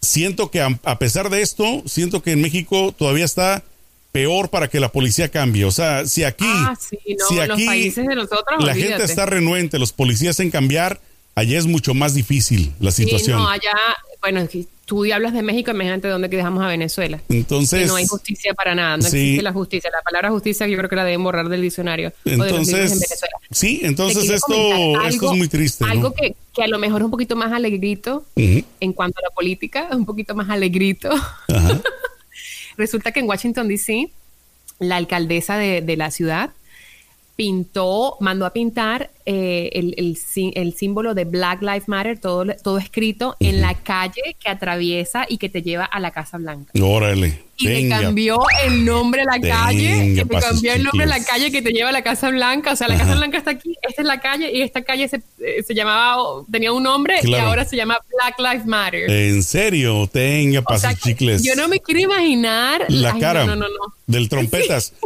siento 0.00 0.50
que 0.50 0.60
a, 0.60 0.98
pesar 0.98 1.30
de 1.30 1.42
esto, 1.42 1.82
siento 1.86 2.22
que 2.22 2.32
en 2.32 2.40
México 2.40 2.94
todavía 2.96 3.24
está 3.24 3.62
peor 4.12 4.50
para 4.50 4.68
que 4.68 4.80
la 4.80 4.90
policía 4.90 5.28
cambie. 5.30 5.64
O 5.64 5.70
sea, 5.70 6.06
si 6.06 6.24
aquí, 6.24 6.46
ah, 6.48 6.76
si 7.28 7.38
aquí 7.38 7.92
la 8.58 8.74
gente 8.74 9.04
está 9.04 9.26
renuente, 9.26 9.78
los 9.78 9.92
policías 9.92 10.40
en 10.40 10.50
cambiar, 10.50 11.00
allá 11.34 11.58
es 11.58 11.66
mucho 11.66 11.94
más 11.94 12.14
difícil 12.14 12.72
la 12.80 12.90
situación. 12.90 13.38
no, 13.38 13.48
allá, 13.48 13.72
bueno, 14.20 14.46
tú 14.90 15.04
hablas 15.14 15.32
de 15.32 15.42
México, 15.42 15.70
imagínate 15.70 16.08
dónde 16.08 16.26
dejamos 16.26 16.64
a 16.64 16.66
Venezuela. 16.66 17.22
Entonces. 17.28 17.86
no 17.86 17.94
hay 17.94 18.08
justicia 18.08 18.54
para 18.54 18.74
nada, 18.74 18.96
no 18.96 19.04
existe 19.04 19.40
la 19.40 19.52
justicia. 19.52 19.88
La 19.88 20.02
palabra 20.02 20.30
justicia 20.30 20.66
yo 20.66 20.76
creo 20.76 20.90
que 20.90 20.96
la 20.96 21.04
deben 21.04 21.22
borrar 21.22 21.48
del 21.48 21.62
diccionario. 21.62 22.12
Entonces, 22.24 23.00
sí, 23.52 23.78
entonces 23.84 24.28
esto, 24.28 25.00
es 25.06 25.22
muy 25.22 25.46
triste. 25.46 25.84
Algo 25.84 26.12
que, 26.12 26.34
que, 26.52 26.64
a 26.64 26.66
lo 26.66 26.80
mejor 26.80 27.02
es 27.02 27.04
un 27.04 27.12
poquito 27.12 27.36
más 27.36 27.52
alegrito 27.52 28.24
en 28.34 28.92
cuanto 28.92 29.20
a 29.20 29.22
la 29.22 29.30
política, 29.32 29.90
un 29.92 30.04
poquito 30.04 30.34
más 30.34 30.50
alegrito. 30.50 31.08
Resulta 32.76 33.12
que 33.12 33.20
en 33.20 33.28
Washington, 33.28 33.68
D.C., 33.68 34.10
la 34.80 34.96
alcaldesa 34.96 35.56
de, 35.56 35.82
de 35.82 35.96
la 35.96 36.10
ciudad 36.10 36.50
pintó, 37.40 38.18
mandó 38.20 38.44
a 38.44 38.52
pintar 38.52 39.08
eh, 39.24 39.70
el, 39.72 39.94
el, 40.54 40.74
símbolo 40.74 41.14
de 41.14 41.24
Black 41.24 41.62
Lives 41.62 41.88
Matter, 41.88 42.18
todo, 42.18 42.44
todo 42.62 42.76
escrito 42.76 43.34
en 43.40 43.62
la 43.62 43.72
calle 43.76 44.36
que 44.38 44.50
atraviesa 44.50 45.24
y 45.26 45.38
que 45.38 45.48
te 45.48 45.62
lleva 45.62 45.86
a 45.86 46.00
la 46.00 46.10
Casa 46.10 46.36
Blanca. 46.36 46.70
Órale. 46.82 47.42
Y 47.56 47.66
te 47.66 47.88
cambió 47.88 48.40
el 48.66 48.84
nombre 48.84 49.22
de 49.22 49.26
la 49.40 49.40
calle, 49.40 50.14
que 50.14 50.26
te 50.26 50.38
cambió 50.38 50.74
el 50.74 50.84
nombre 50.84 51.06
de 51.06 51.10
la 51.10 51.24
calle 51.24 51.50
que 51.50 51.62
te 51.62 51.70
lleva 51.70 51.88
a 51.88 51.92
la 51.92 52.02
Casa 52.02 52.28
Blanca. 52.28 52.72
O 52.72 52.76
sea, 52.76 52.88
la 52.88 52.98
Casa 52.98 53.14
Blanca 53.14 53.38
está 53.38 53.52
aquí, 53.52 53.74
esta 53.88 54.02
es 54.02 54.06
la 54.06 54.20
calle 54.20 54.52
y 54.52 54.60
esta 54.60 54.82
calle 54.82 55.08
se, 55.08 55.22
eh, 55.38 55.62
se 55.66 55.74
llamaba, 55.74 56.22
tenía 56.52 56.74
un 56.74 56.82
nombre 56.82 57.20
y 57.22 57.34
ahora 57.36 57.64
se 57.64 57.74
llama 57.74 57.98
Black 58.10 58.38
Lives 58.38 58.66
Matter. 58.66 59.10
¿En 59.10 59.42
serio? 59.42 60.06
Tenga, 60.12 60.60
pasos 60.60 60.94
chicles. 60.98 61.42
Yo 61.42 61.54
no 61.54 61.68
me 61.68 61.80
quiero 61.80 62.00
imaginar 62.00 62.84
la 62.88 63.18
cara 63.18 63.46
del 64.06 64.28
trompetas. 64.28 64.92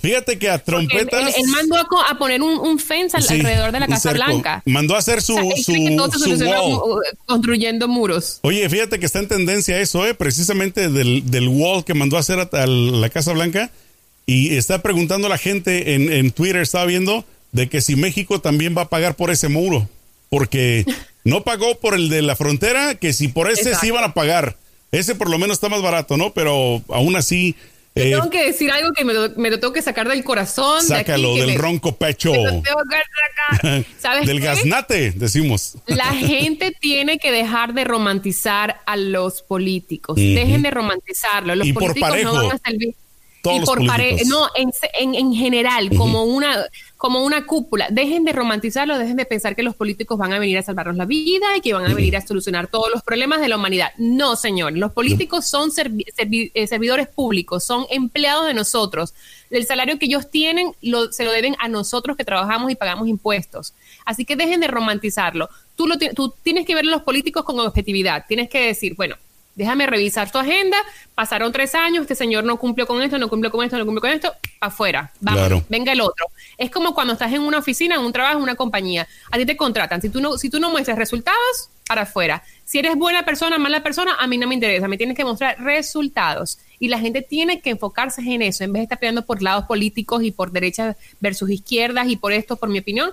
Fíjate 0.00 0.38
que 0.38 0.48
a 0.48 0.58
trompetas. 0.58 1.36
Él, 1.36 1.44
mandó 1.48 1.76
a, 1.76 2.18
poner 2.18 2.40
un, 2.40 2.58
un 2.58 2.78
fence 2.78 3.16
alrededor 3.16 3.72
de 3.72 3.80
la 3.80 3.88
Casa 3.88 4.12
Blanca. 4.12 4.62
Mandó 4.64 4.94
a 4.94 4.98
hacer 4.98 5.20
su, 5.22 5.34
wall. 5.34 5.54
construyendo 7.26 7.88
muros. 7.88 8.38
Oye, 8.42 8.68
fíjate 8.68 9.00
que 9.00 9.06
está 9.06 9.18
en 9.18 9.28
tendencia 9.28 9.80
eso, 9.80 10.06
¿eh? 10.06 10.14
precisamente 10.14 10.88
del, 10.88 11.28
del 11.30 11.48
wall 11.48 11.84
que 11.84 11.94
mandó 11.94 12.16
a 12.16 12.20
hacer 12.20 12.38
a, 12.38 12.66
la 12.66 13.10
Casa 13.10 13.32
Blanca. 13.32 13.70
Y 14.24 14.56
está 14.56 14.82
preguntando 14.82 15.26
a 15.26 15.30
la 15.30 15.38
gente 15.38 15.94
en, 15.94 16.12
en 16.12 16.30
Twitter, 16.30 16.60
estaba 16.60 16.84
viendo, 16.84 17.24
de 17.52 17.68
que 17.68 17.80
si 17.80 17.96
México 17.96 18.40
también 18.40 18.76
va 18.76 18.82
a 18.82 18.88
pagar 18.88 19.16
por 19.16 19.30
ese 19.30 19.48
muro. 19.48 19.88
Porque 20.28 20.84
no 21.24 21.42
pagó 21.42 21.78
por 21.80 21.94
el 21.94 22.08
de 22.08 22.22
la 22.22 22.36
frontera, 22.36 22.94
que 22.94 23.12
si 23.12 23.28
por 23.28 23.50
ese 23.50 23.74
sí 23.74 23.88
iban 23.88 24.04
a 24.04 24.14
pagar. 24.14 24.56
Ese 24.92 25.14
por 25.14 25.28
lo 25.28 25.38
menos 25.38 25.56
está 25.56 25.68
más 25.68 25.82
barato, 25.82 26.16
¿no? 26.16 26.32
Pero 26.32 26.82
aún 26.88 27.16
así 27.16 27.56
eh, 28.02 28.10
tengo 28.12 28.30
que 28.30 28.44
decir 28.46 28.70
algo 28.70 28.92
que 28.92 29.04
me 29.04 29.12
lo, 29.14 29.30
tengo 29.32 29.72
que 29.72 29.82
sacar 29.82 30.08
del 30.08 30.24
corazón. 30.24 30.82
Sácalo 30.82 31.34
del 31.34 31.58
ronco 31.58 31.96
pecho. 31.96 32.32
¿Sabes 33.98 34.26
del 34.26 34.40
gaznate, 34.40 35.12
decimos. 35.12 35.76
La 35.86 36.12
gente 36.14 36.72
tiene 36.78 37.18
que 37.18 37.32
dejar 37.32 37.74
de 37.74 37.84
romantizar 37.84 38.80
a 38.86 38.96
los 38.96 39.42
políticos. 39.42 40.16
Dejen 40.16 40.62
de 40.62 40.70
romantizarlo. 40.70 41.54
Los 41.54 41.66
y 41.66 41.72
políticos 41.72 42.00
por 42.00 42.10
parejo. 42.10 42.32
no 42.32 42.46
van 42.46 42.56
a 42.56 42.58
servir. 42.58 42.94
Y 43.56 43.60
por 43.60 43.82
no, 43.82 44.48
en, 44.54 45.14
en, 45.14 45.32
general, 45.34 45.90
como 45.96 46.24
una 46.24 46.66
como 46.96 47.24
una 47.24 47.46
cúpula. 47.46 47.88
Dejen 47.90 48.24
de 48.24 48.32
romantizarlo, 48.32 48.98
dejen 48.98 49.16
de 49.16 49.24
pensar 49.24 49.54
que 49.54 49.62
los 49.62 49.76
políticos 49.76 50.18
van 50.18 50.32
a 50.32 50.38
venir 50.40 50.58
a 50.58 50.62
salvarnos 50.62 50.96
la 50.96 51.04
vida 51.04 51.46
y 51.56 51.60
que 51.60 51.72
van 51.72 51.86
a 51.86 51.94
venir 51.94 52.16
a 52.16 52.26
solucionar 52.26 52.66
todos 52.66 52.90
los 52.92 53.02
problemas 53.02 53.40
de 53.40 53.48
la 53.48 53.56
humanidad. 53.56 53.90
No, 53.98 54.34
señor. 54.34 54.76
Los 54.76 54.92
políticos 54.92 55.46
son 55.46 55.70
eh, 55.76 56.66
servidores 56.66 57.06
públicos, 57.06 57.62
son 57.62 57.86
empleados 57.90 58.46
de 58.46 58.54
nosotros. 58.54 59.14
El 59.50 59.64
salario 59.64 59.98
que 59.98 60.06
ellos 60.06 60.28
tienen 60.28 60.72
se 61.10 61.24
lo 61.24 61.30
deben 61.30 61.54
a 61.60 61.68
nosotros 61.68 62.16
que 62.16 62.24
trabajamos 62.24 62.72
y 62.72 62.74
pagamos 62.74 63.06
impuestos. 63.06 63.74
Así 64.04 64.24
que 64.24 64.34
dejen 64.34 64.60
de 64.60 64.66
romantizarlo 64.66 65.48
tú, 65.78 65.86
lo, 65.86 65.96
tú 65.96 66.34
tienes 66.42 66.66
que 66.66 66.74
ver 66.74 66.84
a 66.84 66.90
los 66.90 67.02
políticos 67.02 67.44
con 67.44 67.58
objetividad. 67.60 68.24
Tienes 68.26 68.50
que 68.50 68.66
decir, 68.66 68.94
bueno, 68.96 69.14
déjame 69.58 69.86
revisar 69.88 70.30
tu 70.30 70.38
agenda, 70.38 70.78
pasaron 71.16 71.50
tres 71.50 71.74
años, 71.74 72.02
este 72.02 72.14
señor 72.14 72.44
no 72.44 72.58
cumplió 72.58 72.86
con 72.86 73.02
esto, 73.02 73.18
no 73.18 73.28
cumplió 73.28 73.50
con 73.50 73.64
esto, 73.64 73.76
no 73.76 73.84
cumplió 73.84 74.00
con 74.00 74.10
esto, 74.12 74.32
afuera, 74.60 75.12
vamos, 75.20 75.64
venga 75.68 75.92
el 75.92 76.00
otro. 76.00 76.26
Es 76.56 76.70
como 76.70 76.94
cuando 76.94 77.14
estás 77.14 77.32
en 77.32 77.42
una 77.42 77.58
oficina, 77.58 77.96
en 77.96 78.02
un 78.02 78.12
trabajo, 78.12 78.36
en 78.36 78.44
una 78.44 78.54
compañía, 78.54 79.08
a 79.30 79.36
ti 79.36 79.44
te 79.44 79.56
contratan, 79.56 80.00
si 80.00 80.10
tú 80.10 80.20
no, 80.20 80.38
si 80.38 80.48
tú 80.48 80.60
no 80.60 80.70
muestras 80.70 80.96
resultados, 80.96 81.70
para 81.88 82.02
afuera. 82.02 82.44
Si 82.64 82.78
eres 82.78 82.94
buena 82.96 83.24
persona, 83.24 83.58
mala 83.58 83.82
persona, 83.82 84.14
a 84.18 84.26
mí 84.26 84.36
no 84.36 84.46
me 84.46 84.54
interesa, 84.54 84.86
me 84.86 84.98
tienes 84.98 85.16
que 85.16 85.24
mostrar 85.24 85.58
resultados. 85.58 86.58
Y 86.78 86.88
la 86.88 86.98
gente 86.98 87.22
tiene 87.22 87.60
que 87.60 87.70
enfocarse 87.70 88.20
en 88.20 88.42
eso, 88.42 88.62
en 88.62 88.72
vez 88.72 88.80
de 88.80 88.84
estar 88.84 88.98
peleando 88.98 89.24
por 89.24 89.42
lados 89.42 89.64
políticos 89.64 90.22
y 90.22 90.30
por 90.30 90.52
derechas 90.52 90.96
versus 91.18 91.50
izquierdas 91.50 92.08
y 92.08 92.16
por 92.16 92.32
esto, 92.32 92.56
por 92.56 92.68
mi 92.68 92.78
opinión, 92.78 93.12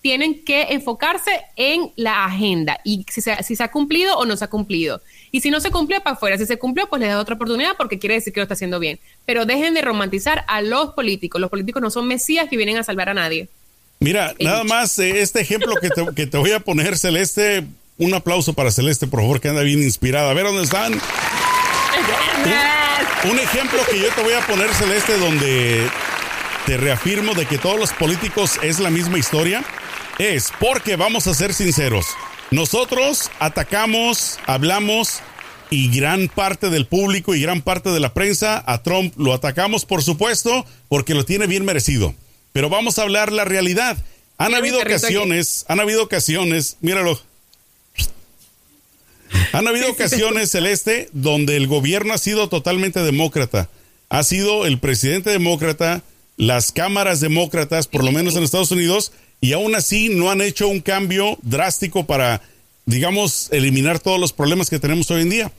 tienen 0.00 0.44
que 0.44 0.68
enfocarse 0.70 1.30
en 1.56 1.92
la 1.96 2.24
agenda 2.24 2.80
y 2.84 3.04
si 3.10 3.20
se, 3.20 3.42
si 3.42 3.56
se 3.56 3.62
ha 3.62 3.70
cumplido 3.70 4.16
o 4.16 4.24
no 4.24 4.36
se 4.36 4.44
ha 4.44 4.48
cumplido. 4.48 5.00
Y 5.30 5.40
si 5.40 5.50
no 5.50 5.60
se 5.60 5.70
cumplió, 5.70 6.00
para 6.00 6.16
afuera. 6.16 6.38
Si 6.38 6.46
se 6.46 6.58
cumplió, 6.58 6.88
pues 6.88 7.00
les 7.00 7.10
da 7.10 7.20
otra 7.20 7.34
oportunidad 7.34 7.76
porque 7.76 7.98
quiere 7.98 8.14
decir 8.14 8.32
que 8.32 8.40
lo 8.40 8.44
está 8.44 8.54
haciendo 8.54 8.78
bien. 8.78 8.98
Pero 9.26 9.44
dejen 9.44 9.74
de 9.74 9.82
romantizar 9.82 10.44
a 10.48 10.62
los 10.62 10.94
políticos. 10.94 11.40
Los 11.40 11.50
políticos 11.50 11.82
no 11.82 11.90
son 11.90 12.06
mesías 12.06 12.48
que 12.48 12.56
vienen 12.56 12.78
a 12.78 12.84
salvar 12.84 13.08
a 13.08 13.14
nadie. 13.14 13.48
Mira, 14.00 14.34
nada 14.38 14.64
más 14.64 14.98
eh, 14.98 15.20
este 15.20 15.40
ejemplo 15.40 15.74
que 15.80 15.90
te, 15.90 16.06
que 16.14 16.26
te 16.26 16.38
voy 16.38 16.52
a 16.52 16.60
poner, 16.60 16.96
Celeste, 16.96 17.64
un 17.98 18.14
aplauso 18.14 18.52
para 18.52 18.70
Celeste, 18.70 19.06
por 19.08 19.20
favor, 19.20 19.40
que 19.40 19.48
anda 19.48 19.62
bien 19.62 19.82
inspirada. 19.82 20.30
A 20.30 20.34
ver 20.34 20.46
dónde 20.46 20.62
están. 20.62 20.92
Un, 23.24 23.38
ejemplo 23.38 23.80
que 23.90 23.98
yo 24.00 24.08
te 24.14 24.22
voy 24.22 24.32
a 24.32 24.46
poner, 24.46 24.72
Celeste, 24.72 25.18
donde 25.18 25.88
te 26.64 26.76
reafirmo 26.76 27.34
de 27.34 27.46
que 27.46 27.58
todos 27.58 27.78
los 27.78 27.92
políticos 27.92 28.60
es 28.62 28.78
la 28.78 28.90
misma 28.90 29.18
historia, 29.18 29.64
es 30.18 30.52
porque 30.60 30.96
vamos 30.96 31.26
a 31.26 31.34
ser 31.34 31.54
sinceros. 31.54 32.06
Nosotros 32.50 33.30
atacamos, 33.38 34.38
hablamos 34.46 35.20
y 35.70 35.90
gran 35.90 36.28
parte 36.28 36.70
del 36.70 36.86
público 36.86 37.34
y 37.34 37.42
gran 37.42 37.62
parte 37.62 37.90
de 37.90 38.00
la 38.00 38.14
prensa 38.14 38.62
a 38.66 38.82
Trump 38.82 39.14
lo 39.16 39.34
atacamos, 39.34 39.84
por 39.84 40.02
supuesto, 40.02 40.66
porque 40.88 41.14
lo 41.14 41.24
tiene 41.24 41.46
bien 41.46 41.64
merecido. 41.64 42.14
Pero 42.52 42.68
vamos 42.68 42.98
a 42.98 43.02
hablar 43.02 43.32
la 43.32 43.44
realidad. 43.44 43.98
Han 44.38 44.54
habido 44.54 44.80
ocasiones, 44.80 45.64
han 45.68 45.80
habido 45.80 46.02
ocasiones, 46.02 46.76
míralo, 46.80 47.20
han 49.52 49.68
habido 49.68 49.90
ocasiones, 49.90 50.50
Celeste, 50.50 51.08
donde 51.12 51.56
el 51.56 51.66
gobierno 51.66 52.14
ha 52.14 52.18
sido 52.18 52.48
totalmente 52.48 53.02
demócrata. 53.02 53.68
Ha 54.08 54.22
sido 54.22 54.66
el 54.66 54.78
presidente 54.78 55.30
demócrata, 55.30 56.02
las 56.36 56.72
cámaras 56.72 57.20
demócratas, 57.20 57.88
por 57.88 58.04
lo 58.04 58.12
menos 58.12 58.36
en 58.36 58.42
Estados 58.42 58.70
Unidos, 58.70 59.12
y 59.40 59.52
aún 59.52 59.74
así 59.74 60.08
no 60.08 60.30
han 60.30 60.40
hecho 60.40 60.68
un 60.68 60.80
cambio 60.80 61.38
drástico 61.42 62.06
para, 62.06 62.42
digamos, 62.86 63.48
eliminar 63.52 64.00
todos 64.00 64.18
los 64.18 64.32
problemas 64.32 64.70
que 64.70 64.78
tenemos 64.78 65.10
hoy 65.10 65.22
en 65.22 65.30
día. 65.30 65.52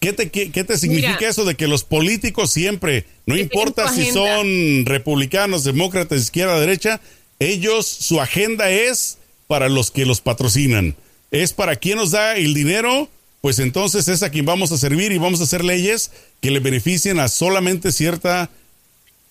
¿Qué 0.00 0.12
te, 0.12 0.30
qué, 0.30 0.64
te 0.64 0.76
significa 0.76 1.28
eso 1.28 1.44
de 1.44 1.54
que 1.54 1.66
los 1.66 1.84
políticos 1.84 2.52
siempre, 2.52 3.06
no 3.26 3.36
importa 3.36 3.90
si 3.92 4.10
son 4.10 4.84
republicanos, 4.84 5.64
demócratas, 5.64 6.20
izquierda, 6.20 6.60
derecha, 6.60 7.00
ellos, 7.38 7.86
su 7.86 8.20
agenda 8.20 8.70
es 8.70 9.18
para 9.46 9.68
los 9.68 9.90
que 9.90 10.04
los 10.04 10.20
patrocinan? 10.20 10.94
Es 11.30 11.52
para 11.52 11.76
quien 11.76 11.96
nos 11.96 12.10
da 12.10 12.36
el 12.36 12.52
dinero 12.54 13.08
pues 13.44 13.58
entonces 13.58 14.08
es 14.08 14.22
a 14.22 14.30
quien 14.30 14.46
vamos 14.46 14.72
a 14.72 14.78
servir 14.78 15.12
y 15.12 15.18
vamos 15.18 15.38
a 15.38 15.44
hacer 15.44 15.66
leyes 15.66 16.10
que 16.40 16.50
le 16.50 16.60
beneficien 16.60 17.20
a 17.20 17.28
solamente 17.28 17.92
cierta 17.92 18.48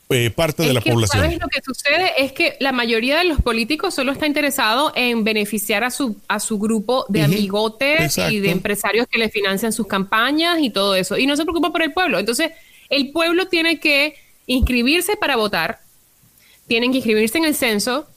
eh, 0.10 0.30
parte 0.30 0.64
de 0.64 0.74
la 0.74 0.82
población. 0.82 1.24
¿sabes? 1.24 1.40
Lo 1.40 1.48
que 1.48 1.62
sucede 1.62 2.12
es 2.18 2.34
que 2.34 2.56
la 2.60 2.72
mayoría 2.72 3.18
de 3.18 3.24
los 3.24 3.42
políticos 3.42 3.94
solo 3.96 4.12
está 4.12 4.28
interesado 4.28 4.92
en 4.96 5.24
beneficiar 5.24 5.84
a 5.84 5.92
su, 5.92 6.18
a 6.28 6.40
su 6.40 6.60
grupo 6.60 7.06
de 7.10 7.24
amigotes 7.24 8.18
y 8.18 8.40
de 8.40 8.52
empresarios 8.52 9.08
que 9.08 9.18
le 9.18 9.30
financian 9.30 9.74
sus 9.74 9.88
campañas 9.88 10.60
y 10.62 10.70
todo 10.70 10.96
eso. 10.96 11.18
Y 11.18 11.26
no 11.26 11.36
se 11.36 11.44
preocupa 11.44 11.72
por 11.72 11.82
el 11.82 11.94
pueblo. 11.94 12.20
Entonces, 12.20 12.52
el 12.90 13.12
pueblo 13.12 13.48
tiene 13.48 13.80
que 13.80 14.16
inscribirse 14.46 15.16
para 15.16 15.36
votar, 15.36 15.80
tienen 16.68 16.92
que 16.92 16.98
inscribirse 16.98 17.38
en 17.38 17.46
el 17.46 17.56
censo, 17.56 18.08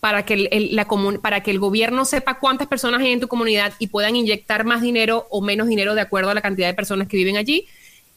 para 0.00 0.24
que 0.24 0.48
el, 0.50 0.74
la 0.74 0.88
para 1.20 1.42
que 1.42 1.52
el 1.52 1.60
gobierno 1.60 2.04
sepa 2.04 2.40
cuántas 2.40 2.66
personas 2.66 3.02
hay 3.02 3.12
en 3.12 3.20
tu 3.20 3.28
comunidad 3.28 3.72
y 3.78 3.86
puedan 3.86 4.16
inyectar 4.16 4.64
más 4.64 4.82
dinero 4.82 5.26
o 5.30 5.40
menos 5.40 5.68
dinero 5.68 5.94
de 5.94 6.00
acuerdo 6.00 6.30
a 6.30 6.34
la 6.34 6.40
cantidad 6.40 6.66
de 6.66 6.74
personas 6.74 7.06
que 7.06 7.16
viven 7.16 7.36
allí 7.36 7.68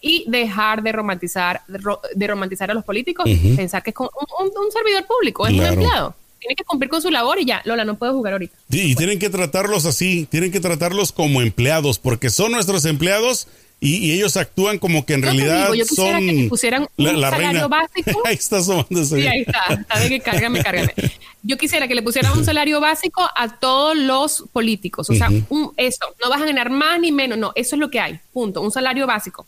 y 0.05 0.23
dejar 0.27 0.83
de 0.83 0.91
romantizar 0.91 1.63
de 1.67 2.27
romantizar 2.27 2.69
a 2.69 2.75
los 2.75 2.83
políticos, 2.83 3.25
pensar 3.55 3.81
que 3.81 3.89
es 3.89 3.95
un, 3.97 4.07
un, 4.07 4.71
servidor 4.71 5.03
público, 5.07 5.47
es 5.47 5.53
un 5.53 5.65
empleado. 5.65 6.15
Tiene 6.39 6.55
que 6.55 6.63
cumplir 6.63 6.91
con 6.91 7.01
su 7.01 7.09
labor 7.09 7.39
y 7.41 7.45
ya, 7.45 7.63
Lola, 7.65 7.85
no 7.85 7.97
puedo 7.97 8.13
jugar 8.13 8.33
ahorita. 8.33 8.55
Sí, 8.69 8.91
y 8.91 8.95
tienen 8.95 9.17
que 9.17 9.31
tratarlos 9.31 9.85
así, 9.85 10.27
tienen 10.29 10.51
que 10.51 10.59
tratarlos 10.59 11.11
como 11.11 11.41
empleados, 11.41 11.97
porque 11.97 12.29
son 12.29 12.51
nuestros 12.51 12.85
empleados 12.85 13.47
y, 13.79 14.11
ellos 14.11 14.37
actúan 14.37 14.77
como 14.77 15.07
que 15.07 15.15
en 15.15 15.23
realidad 15.23 15.71
son 15.95 16.27
que 16.27 16.45
pusieran 16.49 16.87
un 16.97 17.05
salario 17.19 17.67
básico. 17.67 18.21
ahí 18.25 18.35
está 18.35 18.61
sumándose. 18.61 19.21
Sí, 19.21 19.27
ahí 19.27 19.41
está. 19.41 19.85
Sabe 19.91 20.09
que 20.09 20.19
cárgame, 20.19 20.63
cárgame. 20.63 20.93
Yo 21.41 21.57
quisiera 21.57 21.87
que 21.87 21.95
le 21.95 22.03
pusieran 22.03 22.37
un 22.37 22.45
salario 22.45 22.79
básico 22.79 23.27
a 23.35 23.57
todos 23.57 23.97
los 23.97 24.45
políticos. 24.53 25.09
O 25.09 25.15
sea, 25.15 25.29
un, 25.49 25.73
eso, 25.77 26.05
no 26.23 26.29
vas 26.29 26.43
a 26.43 26.45
ganar 26.45 26.69
más 26.69 26.99
ni 26.99 27.11
menos. 27.11 27.39
No, 27.39 27.53
eso 27.55 27.75
es 27.75 27.79
lo 27.79 27.89
que 27.89 27.99
hay. 27.99 28.19
Punto. 28.31 28.61
Un 28.61 28.71
salario 28.71 29.07
básico. 29.07 29.47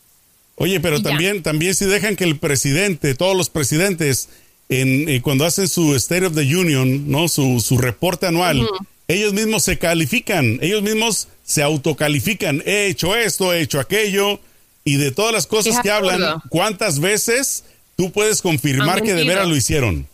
Oye, 0.60 0.80
pero 0.80 1.02
también, 1.02 1.44
también 1.44 1.76
si 1.76 1.86
dejan 1.86 2.16
que 2.16 2.24
el 2.24 2.38
presidente, 2.38 3.14
todos 3.14 3.38
los 3.38 3.50
presidentes, 3.50 4.30
en, 4.70 5.08
eh, 5.08 5.22
cuando 5.22 5.46
hacen 5.46 5.68
su 5.68 5.96
State 5.96 6.26
of 6.26 6.34
the 6.34 6.42
Union, 6.56 7.10
¿no? 7.10 7.28
Su, 7.28 7.60
su 7.62 7.78
reporte 7.78 8.26
anual, 8.26 8.68
ellos 9.08 9.34
mismos 9.34 9.64
se 9.64 9.78
califican, 9.78 10.58
ellos 10.62 10.82
mismos 10.82 11.28
se 11.44 11.62
autocalifican, 11.62 12.64
he 12.66 12.88
hecho 12.88 13.16
esto, 13.16 13.54
he 13.54 13.62
hecho 13.62 13.80
aquello, 13.80 14.40
y 14.84 14.96
de 14.96 15.12
todas 15.12 15.32
las 15.32 15.46
cosas 15.46 15.80
que 15.82 15.92
hablan, 15.92 16.42
¿cuántas 16.50 17.00
veces 17.00 17.64
tú 17.96 18.12
puedes 18.12 18.42
confirmar 18.42 19.04
que 19.04 19.14
de 19.14 19.26
veras 19.26 19.48
lo 19.48 19.56
hicieron? 19.56 20.08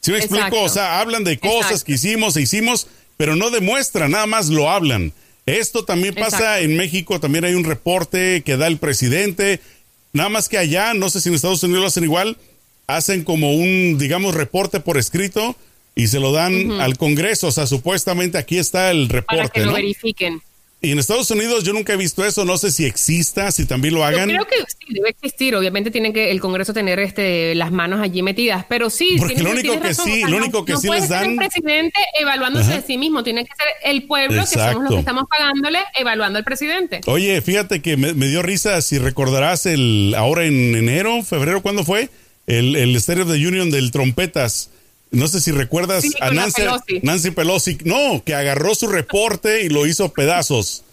¿Sí 0.00 0.12
me 0.12 0.18
explico? 0.18 0.62
O 0.62 0.68
sea, 0.68 1.00
hablan 1.00 1.24
de 1.24 1.38
cosas 1.38 1.82
que 1.82 1.92
hicimos 1.92 2.36
e 2.36 2.42
hicimos, 2.42 2.86
pero 3.16 3.34
no 3.34 3.50
demuestran, 3.50 4.12
nada 4.12 4.26
más 4.26 4.48
lo 4.48 4.70
hablan. 4.70 5.12
Esto 5.46 5.84
también 5.84 6.14
pasa 6.14 6.60
en 6.60 6.76
México, 6.76 7.18
también 7.18 7.44
hay 7.44 7.54
un 7.54 7.64
reporte 7.64 8.42
que 8.44 8.56
da 8.56 8.68
el 8.68 8.78
presidente, 8.78 9.60
nada 10.12 10.28
más 10.28 10.48
que 10.48 10.58
allá, 10.58 10.94
no 10.94 11.10
sé 11.10 11.20
si 11.20 11.28
en 11.28 11.34
Estados 11.34 11.62
Unidos 11.62 11.80
lo 11.82 11.88
hacen 11.88 12.04
igual, 12.04 12.36
hacen 12.86 13.24
como 13.24 13.52
un, 13.52 13.98
digamos, 13.98 14.34
reporte 14.34 14.80
por 14.80 14.98
escrito 14.98 15.56
y 15.94 16.06
se 16.06 16.20
lo 16.20 16.32
dan 16.32 16.80
al 16.80 16.96
Congreso. 16.96 17.48
O 17.48 17.52
sea, 17.52 17.66
supuestamente 17.66 18.38
aquí 18.38 18.58
está 18.58 18.90
el 18.90 19.08
reporte. 19.08 19.36
Para 19.36 19.48
que 19.48 19.64
lo 19.64 19.72
verifiquen. 19.72 20.40
Y 20.84 20.90
en 20.90 20.98
Estados 20.98 21.30
Unidos 21.30 21.62
yo 21.62 21.72
nunca 21.72 21.92
he 21.92 21.96
visto 21.96 22.24
eso, 22.24 22.44
no 22.44 22.58
sé 22.58 22.72
si 22.72 22.84
exista, 22.84 23.52
si 23.52 23.66
también 23.66 23.94
lo 23.94 24.04
hagan. 24.04 24.28
Yo 24.28 24.34
creo 24.34 24.48
que 24.48 24.56
sí, 24.66 24.92
debe 24.92 25.10
existir, 25.10 25.54
obviamente 25.54 25.92
tiene 25.92 26.12
que 26.12 26.32
el 26.32 26.40
Congreso 26.40 26.74
tener 26.74 26.98
este 26.98 27.54
las 27.54 27.70
manos 27.70 28.00
allí 28.00 28.20
metidas, 28.20 28.66
pero 28.68 28.90
sí. 28.90 29.14
Porque 29.16 29.40
lo 29.40 29.52
único 29.52 29.80
que, 29.80 29.94
sí, 29.94 30.24
lo 30.26 30.38
único 30.38 30.64
que 30.64 30.76
sí 30.76 30.90
les 30.90 31.08
dan. 31.08 31.30
el 31.30 31.36
presidente 31.36 32.00
evaluándose 32.20 32.72
de 32.72 32.82
sí 32.82 32.98
mismo, 32.98 33.22
tiene 33.22 33.44
que 33.44 33.52
ser 33.54 33.66
el 33.84 34.02
pueblo, 34.08 34.42
que 34.42 34.58
somos 34.58 34.82
los 34.82 34.94
que 34.94 34.98
estamos 34.98 35.26
pagándole, 35.30 35.78
evaluando 35.94 36.40
al 36.40 36.44
presidente. 36.44 37.00
Oye, 37.06 37.40
fíjate 37.42 37.80
que 37.80 37.96
me, 37.96 38.12
dio 38.12 38.42
risa, 38.42 38.82
si 38.82 38.98
recordarás 38.98 39.66
el 39.66 40.16
ahora 40.16 40.46
en 40.46 40.74
enero, 40.74 41.22
febrero, 41.22 41.62
¿cuándo 41.62 41.84
fue? 41.84 42.10
El, 42.48 42.74
el 42.74 43.00
Stereo 43.00 43.22
of 43.22 43.30
the 43.30 43.46
Union 43.46 43.70
del 43.70 43.92
Trompetas 43.92 44.71
no 45.12 45.28
sé 45.28 45.40
si 45.40 45.52
recuerdas 45.52 46.04
a 46.20 46.30
Nancy 46.30 46.62
Pelosi. 46.62 47.00
Nancy 47.02 47.30
Pelosi. 47.30 47.78
No, 47.84 48.22
que 48.24 48.34
agarró 48.34 48.74
su 48.74 48.88
reporte 48.88 49.62
y 49.62 49.68
lo 49.68 49.86
hizo 49.86 50.12
pedazos. 50.12 50.84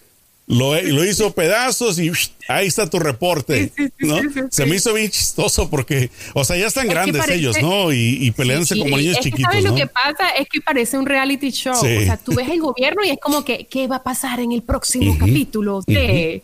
Lo, 0.46 0.82
lo 0.82 1.06
hizo 1.06 1.32
pedazos 1.34 2.00
y 2.00 2.12
ahí 2.48 2.68
está 2.68 2.90
tu 2.90 3.00
reporte. 3.00 3.72
¿no? 4.00 4.20
Se 4.50 4.66
me 4.66 4.76
hizo 4.76 4.94
bien 4.94 5.10
chistoso 5.10 5.70
porque, 5.70 6.10
o 6.34 6.44
sea, 6.44 6.58
ya 6.58 6.68
están 6.68 6.88
grandes 6.88 7.30
ellos, 7.30 7.56
¿no? 7.62 7.94
Y, 7.94 8.18
y 8.20 8.32
peleándose 8.32 8.78
como 8.78 8.98
niños 8.98 9.20
chiquitos. 9.20 9.52
¿sabes 9.52 9.64
lo 9.64 9.76
que 9.76 9.88
pasa? 9.88 10.30
Es 10.38 10.48
que 10.50 10.60
parece 10.60 10.98
un 10.98 11.06
reality 11.06 11.52
show. 11.52 11.76
O 11.76 11.82
sea, 11.82 12.18
tú 12.18 12.34
ves 12.34 12.50
el 12.50 12.60
gobierno 12.60 13.06
y 13.06 13.12
es 13.12 13.20
como 13.22 13.46
que, 13.46 13.68
¿qué 13.68 13.88
va 13.88 13.98
a 13.98 14.04
pasar 14.04 14.40
en 14.40 14.52
el 14.52 14.64
próximo 14.64 15.18
capítulo 15.18 15.82
de 15.86 16.44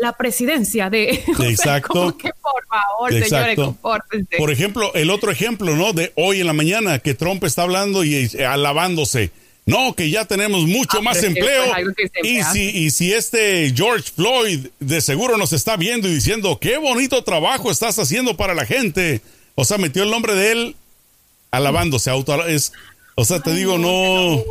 la 0.00 0.16
presidencia 0.16 0.90
de... 0.90 1.10
Exacto. 1.44 2.16
que 2.16 2.30
por 2.32 2.66
favor, 2.66 3.12
señores. 3.12 3.58
Por 4.38 4.50
ejemplo, 4.50 4.92
el 4.94 5.10
otro 5.10 5.30
ejemplo, 5.30 5.76
¿no? 5.76 5.92
De 5.92 6.12
hoy 6.16 6.40
en 6.40 6.46
la 6.46 6.52
mañana 6.52 6.98
que 6.98 7.14
Trump 7.14 7.44
está 7.44 7.62
hablando 7.62 8.02
y 8.02 8.14
eh, 8.14 8.46
alabándose. 8.46 9.30
No, 9.66 9.94
que 9.94 10.10
ya 10.10 10.24
tenemos 10.24 10.62
mucho 10.66 10.98
ah, 10.98 11.02
más 11.02 11.22
empleo. 11.22 11.64
Y 12.24 12.42
si, 12.44 12.70
y 12.70 12.90
si 12.90 13.12
este 13.12 13.72
George 13.76 14.10
Floyd 14.16 14.68
de 14.80 15.00
seguro 15.00 15.36
nos 15.36 15.52
está 15.52 15.76
viendo 15.76 16.08
y 16.08 16.14
diciendo, 16.14 16.58
qué 16.58 16.78
bonito 16.78 17.22
trabajo 17.22 17.70
estás 17.70 17.98
haciendo 17.98 18.36
para 18.36 18.54
la 18.54 18.64
gente. 18.64 19.20
O 19.54 19.64
sea, 19.64 19.76
metió 19.76 20.02
el 20.02 20.10
nombre 20.10 20.34
de 20.34 20.52
él 20.52 20.76
alabándose. 21.50 22.08
Auto, 22.10 22.46
es, 22.46 22.72
o 23.14 23.24
sea, 23.24 23.40
te 23.40 23.54
digo, 23.54 23.76
no... 23.76 24.42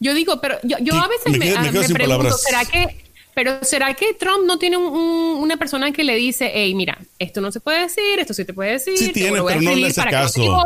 Yo 0.00 0.12
digo, 0.12 0.40
pero 0.40 0.58
yo, 0.64 0.76
yo 0.80 0.94
a 0.94 1.08
veces 1.08 1.38
me, 1.38 1.58
me, 1.58 1.72
me 1.72 1.88
pregunto, 1.88 2.36
¿será 2.36 2.66
que 2.66 3.05
pero 3.36 3.62
¿será 3.62 3.92
que 3.92 4.14
Trump 4.14 4.46
no 4.46 4.58
tiene 4.58 4.78
una 4.78 5.58
persona 5.58 5.92
que 5.92 6.04
le 6.04 6.16
dice, 6.16 6.50
hey, 6.54 6.74
mira, 6.74 6.96
esto 7.18 7.42
no 7.42 7.52
se 7.52 7.60
puede 7.60 7.82
decir, 7.82 8.18
esto 8.18 8.32
sí 8.32 8.46
te 8.46 8.54
puede 8.54 8.72
decir? 8.72 8.96
Sí 8.96 9.12
tiene, 9.12 9.42
pero 9.42 9.60
no 9.60 9.74
le 9.74 9.88
hace 9.88 10.02
caso. 10.04 10.64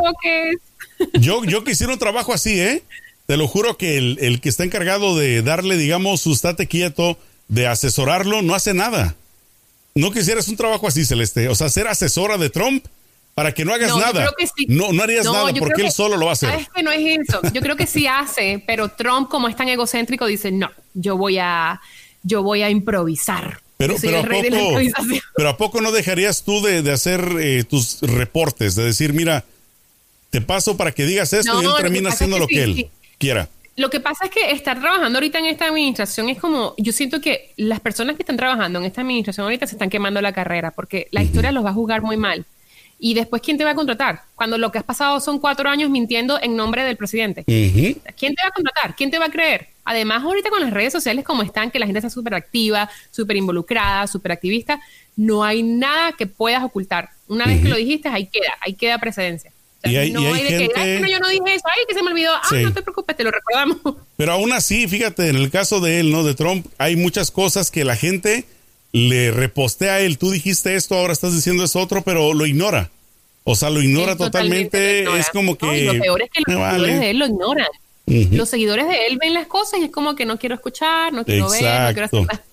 yo, 1.19 1.43
yo 1.43 1.65
quisiera 1.65 1.91
un 1.91 1.99
trabajo 1.99 2.33
así, 2.33 2.61
¿eh? 2.61 2.81
te 3.25 3.35
lo 3.35 3.49
juro 3.49 3.75
que 3.75 3.97
el, 3.97 4.19
el 4.21 4.39
que 4.39 4.47
está 4.47 4.63
encargado 4.63 5.17
de 5.17 5.41
darle, 5.41 5.75
digamos, 5.75 6.21
su 6.21 6.31
estate 6.31 6.67
quieto, 6.67 7.17
de 7.49 7.67
asesorarlo, 7.67 8.41
no 8.41 8.55
hace 8.55 8.73
nada. 8.73 9.17
No 9.93 10.13
quisieras 10.13 10.47
un 10.47 10.55
trabajo 10.55 10.87
así, 10.87 11.03
Celeste. 11.03 11.49
O 11.49 11.55
sea, 11.55 11.67
ser 11.67 11.89
asesora 11.89 12.37
de 12.37 12.49
Trump 12.49 12.85
para 13.33 13.53
que 13.53 13.65
no 13.65 13.73
hagas 13.73 13.89
No, 13.89 13.99
yo 13.99 14.05
nada. 14.05 14.21
creo 14.21 14.33
que 14.37 14.47
sí. 14.47 14.65
No, 14.69 14.93
no 14.93 15.03
harías 15.03 15.25
No, 15.25 15.33
nada 15.33 15.51
porque 15.59 15.81
él 15.81 15.91
solo 15.91 16.15
lo 16.15 16.27
va 16.27 16.31
a 16.31 16.35
hacer. 16.35 16.51
¿Sabes 16.51 16.69
que 16.73 16.83
no 16.83 16.91
es 16.93 17.19
eso? 17.19 17.41
Yo 17.53 17.59
creo 17.59 17.75
que 17.75 17.85
sí 17.85 18.07
hace, 18.07 18.63
pero 18.65 18.87
Trump, 18.87 19.27
como 19.27 19.49
es 19.49 19.57
tan 19.57 19.67
egocéntrico, 19.67 20.25
dice, 20.25 20.53
no, 20.53 20.71
yo 20.93 21.17
voy 21.17 21.37
a, 21.37 21.81
yo 22.23 22.43
voy 22.43 22.61
a 22.61 22.69
improvisar. 22.69 23.61
Pero, 23.77 23.95
pero, 23.99 24.19
¿a 24.19 24.23
poco, 24.23 24.79
pero 25.35 25.49
¿a 25.49 25.57
poco 25.57 25.81
no 25.81 25.91
dejarías 25.91 26.43
tú 26.43 26.61
de, 26.61 26.83
de 26.83 26.91
hacer 26.91 27.25
eh, 27.39 27.63
tus 27.63 28.01
reportes? 28.01 28.75
De 28.75 28.83
decir, 28.83 29.11
mira, 29.13 29.43
te 30.29 30.39
paso 30.39 30.77
para 30.77 30.91
que 30.91 31.05
digas 31.05 31.33
esto 31.33 31.53
No, 31.53 31.61
y 31.61 31.65
él 31.65 31.71
termina 31.81 32.09
haciendo 32.09 32.37
lo 32.37 32.47
que 32.47 32.55
que 32.55 32.65
sí, 32.65 32.81
él 32.81 32.89
quiera. 33.17 33.49
Lo 33.75 33.89
que 33.89 33.99
pasa 33.99 34.25
es 34.25 34.31
que 34.31 34.51
estar 34.51 34.79
trabajando 34.79 35.17
ahorita 35.17 35.39
en 35.39 35.45
esta 35.45 35.65
administración 35.65 36.29
es 36.29 36.37
como, 36.37 36.75
yo 36.77 36.91
siento 36.91 37.21
que 37.21 37.53
las 37.57 37.79
personas 37.79 38.15
que 38.15 38.21
están 38.21 38.37
trabajando 38.37 38.79
en 38.79 38.85
esta 38.85 39.01
administración 39.01 39.45
ahorita 39.45 39.65
se 39.65 39.75
están 39.75 39.89
quemando 39.89 40.21
la 40.21 40.33
carrera 40.33 40.71
porque 40.71 41.07
la 41.11 41.23
historia 41.23 41.51
los 41.51 41.65
va 41.65 41.69
a 41.71 41.73
juzgar 41.73 42.01
muy 42.01 42.17
mal. 42.17 42.45
Y 43.03 43.15
después, 43.15 43.41
¿quién 43.41 43.57
te 43.57 43.63
va 43.63 43.71
a 43.71 43.75
contratar? 43.75 44.21
Cuando 44.35 44.59
lo 44.59 44.71
que 44.71 44.77
has 44.77 44.83
pasado 44.83 45.19
son 45.19 45.39
cuatro 45.39 45.67
años 45.67 45.89
mintiendo 45.89 46.39
en 46.39 46.55
nombre 46.55 46.83
del 46.83 46.97
presidente. 46.97 47.43
¿Quién 47.45 48.35
te 48.35 48.43
va 48.43 48.49
a 48.49 48.51
contratar? 48.51 48.95
¿Quién 48.95 49.09
te 49.09 49.17
va 49.17 49.25
a 49.25 49.31
creer? 49.31 49.69
Además, 49.83 50.21
ahorita 50.23 50.51
con 50.51 50.61
las 50.61 50.69
redes 50.71 50.93
sociales 50.93 51.25
como 51.25 51.41
están, 51.41 51.71
que 51.71 51.79
la 51.79 51.87
gente 51.87 51.97
está 51.97 52.11
súper 52.11 52.35
activa, 52.35 52.87
súper 53.09 53.37
involucrada, 53.37 54.05
súper 54.05 54.31
activista, 54.33 54.79
no 55.15 55.43
hay 55.43 55.63
nada 55.63 56.11
que 56.11 56.27
puedas 56.27 56.63
ocultar. 56.63 57.09
Una 57.27 57.45
vez 57.47 57.59
que 57.63 57.69
lo 57.69 57.75
dijiste, 57.75 58.07
ahí 58.07 58.27
queda, 58.27 58.53
ahí 58.61 58.75
queda 58.75 58.99
precedencia. 58.99 59.51
O 59.79 59.81
sea, 59.81 59.91
Y 59.91 59.97
hay- 59.97 60.11
no 60.11 60.21
y 60.21 60.25
hay 60.27 60.33
hay 60.33 60.43
de 60.43 60.49
que, 60.49 60.57
gente- 60.59 60.79
"Ay, 60.79 60.95
que 60.97 60.99
no, 61.01 61.07
yo 61.07 61.19
no 61.19 61.27
dije 61.29 61.55
eso, 61.55 61.63
ay, 61.75 61.83
que 61.87 61.95
se 61.95 62.03
me 62.03 62.11
olvidó, 62.11 62.31
ah, 62.35 62.41
Sí. 62.47 62.57
no 62.61 62.71
te 62.71 62.83
preocupes, 62.83 63.17
te 63.17 63.23
lo 63.23 63.31
recordamos. 63.31 63.77
Pero 64.15 64.33
aún 64.33 64.53
así, 64.53 64.87
fíjate, 64.87 65.27
en 65.29 65.37
el 65.37 65.49
caso 65.49 65.79
de 65.79 65.99
él, 66.01 66.11
¿no? 66.11 66.23
De 66.23 66.35
Trump, 66.35 66.67
hay 66.77 66.95
muchas 66.95 67.31
cosas 67.31 67.71
que 67.71 67.83
la 67.83 67.95
gente 67.95 68.45
le 68.91 69.31
repostea 69.31 69.95
a 69.95 69.99
él. 70.01 70.17
Tú 70.17 70.31
dijiste 70.31 70.75
esto, 70.75 70.95
ahora 70.95 71.13
estás 71.13 71.33
diciendo 71.33 71.63
eso 71.63 71.79
otro, 71.79 72.01
pero 72.01 72.33
lo 72.33 72.45
ignora. 72.45 72.89
O 73.43 73.55
sea, 73.55 73.69
lo 73.69 73.81
ignora 73.81 74.15
totalmente 74.15 74.77
totalmente. 74.77 74.93
lo 74.93 74.99
ignora. 75.01 75.19
Es 75.19 75.29
como 75.29 75.57
que. 75.57 75.65
No, 75.65 75.75
y 75.75 75.83
lo 75.83 75.93
peor 75.99 76.21
es 76.21 76.29
que 76.29 76.41
los 76.45 76.59
vale. 76.59 76.73
seguidores 76.77 76.99
de 76.99 77.09
él 77.09 77.19
lo 77.19 77.25
ignoran. 77.25 77.67
Los 78.05 78.49
seguidores 78.49 78.87
de 78.87 79.07
él 79.07 79.17
ven 79.19 79.33
las 79.33 79.47
cosas 79.47 79.79
y 79.79 79.85
es 79.85 79.91
como 79.91 80.15
que 80.15 80.25
no 80.25 80.37
quiero 80.37 80.55
escuchar, 80.55 81.13
no 81.13 81.23
quiero 81.23 81.49
ver, 81.49 81.61
no 81.63 81.93
quiero 81.93 82.05
hacer 82.05 82.21
nada. 82.21 82.43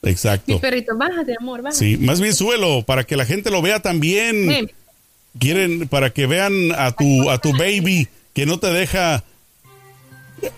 Mi 0.00 0.10
Exacto. 0.10 0.58
perrito, 0.58 0.96
bájate, 0.96 1.34
amor, 1.38 1.62
bájate. 1.62 1.78
Sí, 1.78 1.96
más 1.98 2.20
bien 2.20 2.34
súbelo 2.34 2.82
para 2.82 3.04
que 3.04 3.16
la 3.16 3.24
gente 3.24 3.50
lo 3.50 3.62
vea 3.62 3.80
también. 3.80 4.48
Ven. 4.48 4.72
Quieren 5.38 5.86
para 5.88 6.10
que 6.10 6.26
vean 6.26 6.72
a 6.76 6.92
tu 6.92 7.30
a 7.30 7.38
tu 7.38 7.52
baby 7.52 8.08
que 8.34 8.46
no 8.46 8.58
te 8.58 8.68
deja 8.68 9.22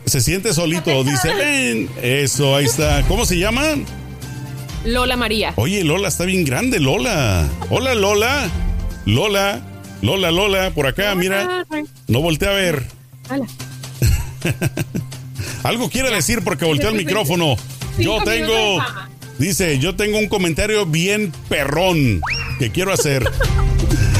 se 0.06 0.20
siente 0.20 0.54
solito, 0.54 1.04
dice, 1.04 1.34
"Ven." 1.34 1.90
Eso, 2.00 2.56
ahí 2.56 2.64
está. 2.64 3.04
¿Cómo 3.06 3.26
se 3.26 3.38
llama? 3.38 3.62
Lola 4.84 5.16
María. 5.16 5.52
Oye, 5.56 5.82
Lola 5.82 6.08
está 6.08 6.24
bien 6.24 6.44
grande, 6.44 6.78
Lola. 6.78 7.48
Hola, 7.70 7.94
Lola. 7.94 8.50
Lola. 9.06 9.62
Lola, 10.02 10.30
Lola, 10.30 10.70
por 10.70 10.86
acá, 10.86 11.14
mira. 11.14 11.66
No 12.06 12.20
voltea 12.20 12.50
a 12.50 12.54
ver. 12.54 12.82
Hola. 13.30 13.46
Algo 15.62 15.88
quiere 15.88 16.10
decir 16.10 16.42
porque 16.44 16.66
volteó 16.66 16.90
el 16.90 16.96
micrófono. 16.96 17.56
Yo 17.98 18.22
tengo, 18.22 18.82
dice, 19.38 19.78
yo 19.78 19.96
tengo 19.96 20.18
un 20.18 20.28
comentario 20.28 20.84
bien 20.84 21.32
perrón 21.48 22.20
que 22.58 22.70
quiero 22.70 22.92
hacer. 22.92 23.24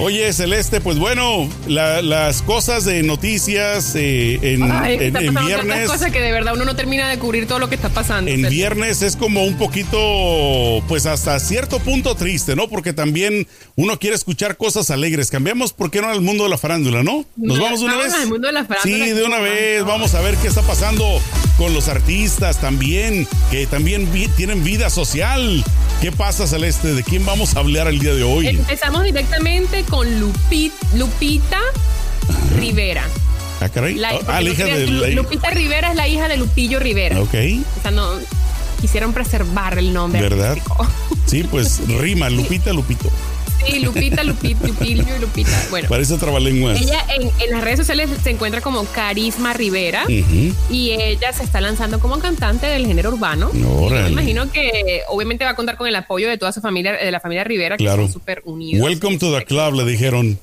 Oye, 0.00 0.32
Celeste, 0.32 0.80
pues 0.80 0.98
bueno, 0.98 1.48
la- 1.66 2.02
las 2.02 2.42
cosas 2.42 2.84
de 2.84 3.02
noticias 3.02 3.94
eh, 3.96 4.38
en, 4.42 4.62
Ay, 4.70 4.96
en- 5.00 5.16
en 5.16 5.34
viernes. 5.34 5.88
cosas 5.88 6.12
que 6.12 6.20
de 6.20 6.30
verdad 6.32 6.54
uno 6.54 6.64
no 6.64 6.76
termina 6.76 7.08
de 7.08 7.18
cubrir 7.18 7.46
todo 7.46 7.58
lo 7.58 7.68
que 7.68 7.74
está 7.74 7.88
pasando. 7.88 8.30
En 8.30 8.42
viernes 8.48 9.02
es 9.02 9.16
como 9.16 9.44
un 9.44 9.56
poquito, 9.58 10.82
pues 10.86 11.06
hasta 11.06 11.38
cierto 11.40 11.80
punto 11.80 12.14
triste, 12.14 12.54
¿no? 12.54 12.68
Porque 12.68 12.92
también 12.92 13.46
uno 13.76 13.98
quiere 13.98 14.14
escuchar 14.16 14.56
cosas 14.56 14.90
alegres. 14.90 15.30
Cambiamos, 15.30 15.72
¿por 15.72 15.90
qué 15.90 16.00
no 16.00 16.08
al 16.08 16.20
mundo 16.20 16.44
de 16.44 16.50
la 16.50 16.58
farándula, 16.58 17.02
no? 17.02 17.24
¿Nos 17.36 17.58
vamos 17.58 17.80
de 17.80 17.86
una 17.86 17.96
vez? 17.96 18.14
al 18.14 18.28
mundo 18.28 18.46
de 18.46 18.52
la 18.52 18.64
farándula. 18.64 19.04
Sí, 19.04 19.10
de 19.12 19.22
una 19.24 19.38
vez. 19.40 19.84
Vamos 19.84 20.14
a 20.14 20.20
ver 20.20 20.36
qué 20.36 20.48
está 20.48 20.62
pasando 20.62 21.20
con 21.58 21.74
los 21.74 21.88
artistas 21.88 22.58
también, 22.60 23.26
que 23.50 23.66
también 23.66 24.10
vi- 24.12 24.28
tienen 24.28 24.64
vida 24.64 24.88
social. 24.88 25.62
¿Qué 26.00 26.12
pasa, 26.12 26.46
Celeste? 26.46 26.94
¿De 26.94 27.02
quién 27.02 27.26
vamos 27.26 27.56
a 27.56 27.58
hablar 27.58 27.88
el 27.88 27.98
día 27.98 28.14
de 28.14 28.22
hoy? 28.22 28.46
Empezamos 28.46 29.02
directamente 29.04 29.82
con 29.82 30.06
Lupi- 30.20 30.70
Lupita 30.94 31.58
Rivera. 32.56 33.04
Ah, 33.60 33.68
caray. 33.68 33.94
La, 33.96 34.10
Ah, 34.10 34.12
porque 34.24 34.32
la 34.32 34.50
hija 34.50 34.64
de... 34.66 34.86
La- 34.86 35.08
Lupita 35.08 35.50
Rivera 35.50 35.90
es 35.90 35.96
la 35.96 36.06
hija 36.06 36.28
de 36.28 36.36
Lupillo 36.36 36.78
Rivera. 36.78 37.20
Ok, 37.20 37.34
O 37.78 37.82
sea, 37.82 37.90
no 37.90 38.08
quisieron 38.80 39.12
preservar 39.12 39.78
el 39.78 39.92
nombre. 39.92 40.20
¿verdad? 40.20 40.50
artístico. 40.52 40.86
Sí, 41.26 41.42
pues 41.50 41.80
rima, 41.88 42.30
Lupita, 42.30 42.72
Lupito. 42.72 43.10
Sí, 43.66 43.80
Lupita, 43.80 44.22
Lupita, 44.24 44.66
Lupillo 44.66 45.16
y 45.16 45.20
Lupita. 45.20 45.66
Bueno, 45.70 45.88
Parece 45.88 46.16
trabalenguas. 46.16 46.80
ella 46.80 47.04
en, 47.14 47.22
en 47.42 47.50
las 47.50 47.62
redes 47.62 47.78
sociales 47.78 48.08
se 48.22 48.30
encuentra 48.30 48.60
como 48.60 48.84
Carisma 48.84 49.52
Rivera. 49.52 50.04
Y 50.08 50.90
ella 50.92 51.32
se 51.32 51.44
está 51.44 51.60
lanzando 51.60 51.98
como 52.00 52.18
cantante 52.18 52.66
del 52.66 52.86
género 52.86 53.10
urbano. 53.10 53.50
Me 53.52 54.08
imagino 54.10 54.50
que 54.52 55.02
obviamente 55.08 55.44
va 55.44 55.50
a 55.50 55.54
contar 55.56 55.76
con 55.76 55.86
el 55.86 55.96
apoyo 55.96 56.28
de 56.28 56.38
toda 56.38 56.52
su 56.52 56.60
familia, 56.60 56.92
de 56.92 57.10
la 57.10 57.20
familia 57.20 57.44
Rivera, 57.44 57.76
que 57.76 57.84
Claro. 57.84 58.02
son 58.04 58.12
súper 58.12 58.42
unidos. 58.44 58.84
Welcome 58.84 59.18
to 59.18 59.36
the 59.36 59.44
club, 59.44 59.74
le 59.74 59.84
dijeron. 59.84 60.38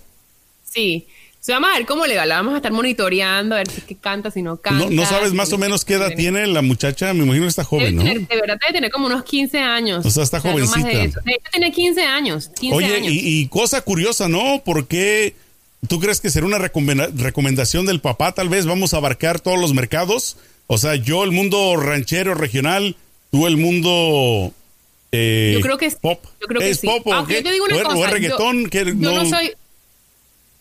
Sí. 0.64 1.08
Se 1.46 1.52
vamos 1.52 1.70
a 1.72 1.78
ver 1.78 1.86
cómo 1.86 2.08
le 2.08 2.18
va, 2.18 2.26
la 2.26 2.38
vamos 2.38 2.54
a 2.54 2.58
estar 2.58 2.72
monitoreando, 2.72 3.54
a 3.54 3.60
ver 3.60 3.70
si 3.70 3.78
es 3.78 3.84
que 3.84 3.94
canta, 3.96 4.32
si 4.32 4.42
no 4.42 4.58
canta. 4.58 4.86
No, 4.86 4.90
no 4.90 5.06
sabes 5.06 5.32
más 5.34 5.54
o 5.54 5.60
menos 5.60 5.86
qué 5.86 5.94
edad 5.94 6.12
tiene 6.16 6.48
la 6.48 6.64
muchacha, 6.64 7.14
me 7.14 7.24
imagino 7.24 7.44
que 7.46 7.50
está 7.50 7.64
joven, 7.64 7.96
¿no? 7.98 8.02
tener- 8.02 8.28
de 8.28 8.36
verdad 8.36 8.58
debe 8.66 8.74
tener 8.74 8.90
como 8.92 9.06
unos 9.06 9.24
15 9.24 9.60
años. 9.60 10.04
O 10.04 10.10
sea, 10.10 10.24
está 10.24 10.40
no 10.40 10.46
más 10.46 10.56
de 10.56 10.66
jovencita. 10.66 11.04
eso. 11.04 11.20
De 11.24 11.34
hecho, 11.34 11.50
tiene 11.52 11.72
15 11.72 12.02
años. 12.02 12.50
15 12.60 12.76
Oye, 12.76 12.96
años. 12.96 13.12
y, 13.14 13.42
y 13.42 13.48
cosa 13.48 13.82
curiosa, 13.82 14.28
¿no? 14.28 14.64
¿Por 14.66 14.88
qué 14.88 15.36
tú 15.88 16.00
crees 16.00 16.20
que 16.20 16.32
será 16.32 16.48
una 16.48 16.58
recomenda- 16.58 17.12
recomendación 17.16 17.86
del 17.86 18.00
papá? 18.02 18.32
Tal 18.32 18.50
vez 18.50 18.66
vamos 18.66 18.96
a 18.96 18.98
abarcar 18.98 19.40
todos 19.40 19.60
los 19.60 19.76
mercados. 19.76 20.38
O 20.66 20.80
sea, 20.80 20.96
yo 20.96 21.24
el 21.24 21.30
mundo 21.32 21.76
ranchero 21.78 22.34
regional, 22.34 22.96
tú 23.30 23.46
el 23.46 23.58
mundo 23.58 24.52
eh, 25.12 25.52
Yo 25.54 25.62
creo 25.62 25.78
que 25.78 25.86
es- 25.86 25.96
pop. 25.96 26.20
yo 26.42 26.48
creo 26.48 26.60
que 26.60 26.72
¿Es 26.72 26.80
sí. 26.80 26.88
pop 26.88 27.06
o 27.06 27.14
Aunque 27.14 27.36
qué? 27.36 27.40
yo 27.42 27.46
te 27.46 27.52
digo 27.54 27.66
una 27.66 27.76
¿O 27.76 27.78
es- 27.78 27.84
cosa, 27.84 27.98
o 27.98 28.02
es 28.04 28.08
yo- 28.10 28.14
reggaetón? 28.14 28.70
yo 29.00 29.14
no, 29.14 29.26
soy 29.30 29.52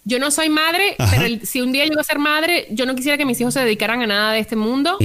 yo 0.05 0.19
no 0.19 0.31
soy 0.31 0.49
madre, 0.51 0.97
Ajá. 0.99 1.11
pero 1.13 1.25
el- 1.27 1.47
si 1.47 1.61
un 1.61 1.73
día 1.73 1.85
voy 1.87 1.97
a 1.99 2.05
ser 2.05 2.19
madre, 2.19 2.67
yo 2.71 2.85
no 2.87 2.95
quisiera 2.95 3.17
que 3.17 3.25
mis 3.25 3.41
hijos 3.41 3.55
se 3.55 3.61
dedicaran 3.61 4.03
a 4.03 4.07
nada 4.07 4.33
de 4.33 4.39
este 4.41 4.55
mundo. 4.57 4.99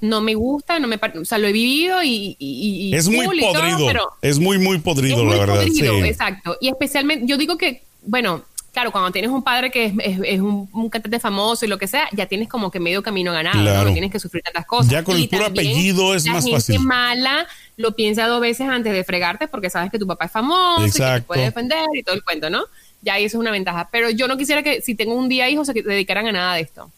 No 0.00 0.20
me 0.20 0.34
gusta, 0.34 0.78
no 0.78 0.86
me 0.88 0.96
o 1.20 1.24
sea, 1.24 1.38
lo 1.38 1.48
he 1.48 1.52
vivido 1.52 2.02
y, 2.02 2.36
y- 2.38 2.90
y- 2.90 2.94
Es 2.94 3.08
muy 3.08 3.26
cool 3.26 3.38
y 3.38 3.40
todo, 3.42 3.52
podrido. 3.54 3.86
pero 3.86 4.08
es 4.22 4.38
muy, 4.38 4.58
muy 4.58 4.78
podrido, 4.78 5.16
es 5.18 5.22
muy 5.24 5.32
la 5.34 5.40
verdad. 5.40 5.56
podrido, 5.56 5.94
sí. 6.02 6.08
exacto. 6.08 6.56
Y 6.60 6.68
especialmente, 6.68 7.26
yo 7.26 7.36
digo 7.36 7.56
que, 7.58 7.82
bueno, 8.06 8.42
claro, 8.72 8.90
cuando 8.90 9.10
tienes 9.12 9.30
un 9.30 9.42
padre 9.42 9.70
que 9.70 9.86
es, 9.86 9.92
es- 10.02 10.18
es 10.24 10.40
un, 10.40 10.68
un 10.72 10.88
cantante 10.90 11.18
famoso 11.20 11.64
y 11.64 11.68
lo 11.68 11.78
que 11.78 11.86
sea, 11.86 12.08
ya 12.12 12.26
tienes 12.26 12.48
como 12.48 12.70
que 12.70 12.80
medio 12.80 13.02
camino 13.02 13.32
ganado. 13.32 13.60
Claro. 13.60 13.88
No 13.88 13.92
tienes 13.92 14.10
que 14.10 14.18
sufrir 14.20 14.42
tantas 14.42 14.66
cosas. 14.66 14.90
Ya 14.90 15.02
con 15.04 15.16
el 15.16 15.28
puro 15.28 15.46
apellido 15.46 16.14
es 16.14 16.24
la 16.26 16.32
más 16.34 16.44
gente 16.44 16.56
fácil. 16.58 16.80
mala 16.80 17.46
lo 17.76 17.96
piensa 17.96 18.28
dos 18.28 18.40
veces 18.40 18.68
antes 18.68 18.92
de 18.92 19.02
fregarte 19.02 19.48
porque 19.48 19.68
sabes 19.68 19.90
que 19.90 19.98
tu 19.98 20.06
papá 20.06 20.26
es 20.26 20.30
famoso 20.32 20.86
y 20.86 20.90
que 20.92 20.98
te 20.98 21.22
puede 21.22 21.42
defender 21.42 21.84
y 21.94 22.02
todo 22.04 22.14
el 22.14 22.22
cuento, 22.22 22.48
¿no? 22.50 22.64
Ya 23.04 23.14
ahí 23.14 23.24
eso 23.24 23.36
es 23.36 23.40
una 23.40 23.50
ventaja. 23.50 23.88
Pero 23.92 24.10
yo 24.10 24.26
no 24.28 24.36
quisiera 24.36 24.62
que 24.62 24.80
si 24.80 24.94
tengo 24.94 25.14
un 25.14 25.28
día 25.28 25.48
hijos 25.50 25.66
se 25.66 25.72
dedicaran 25.74 26.26
a 26.26 26.32
nada 26.32 26.54
de 26.54 26.62
esto. 26.62 26.90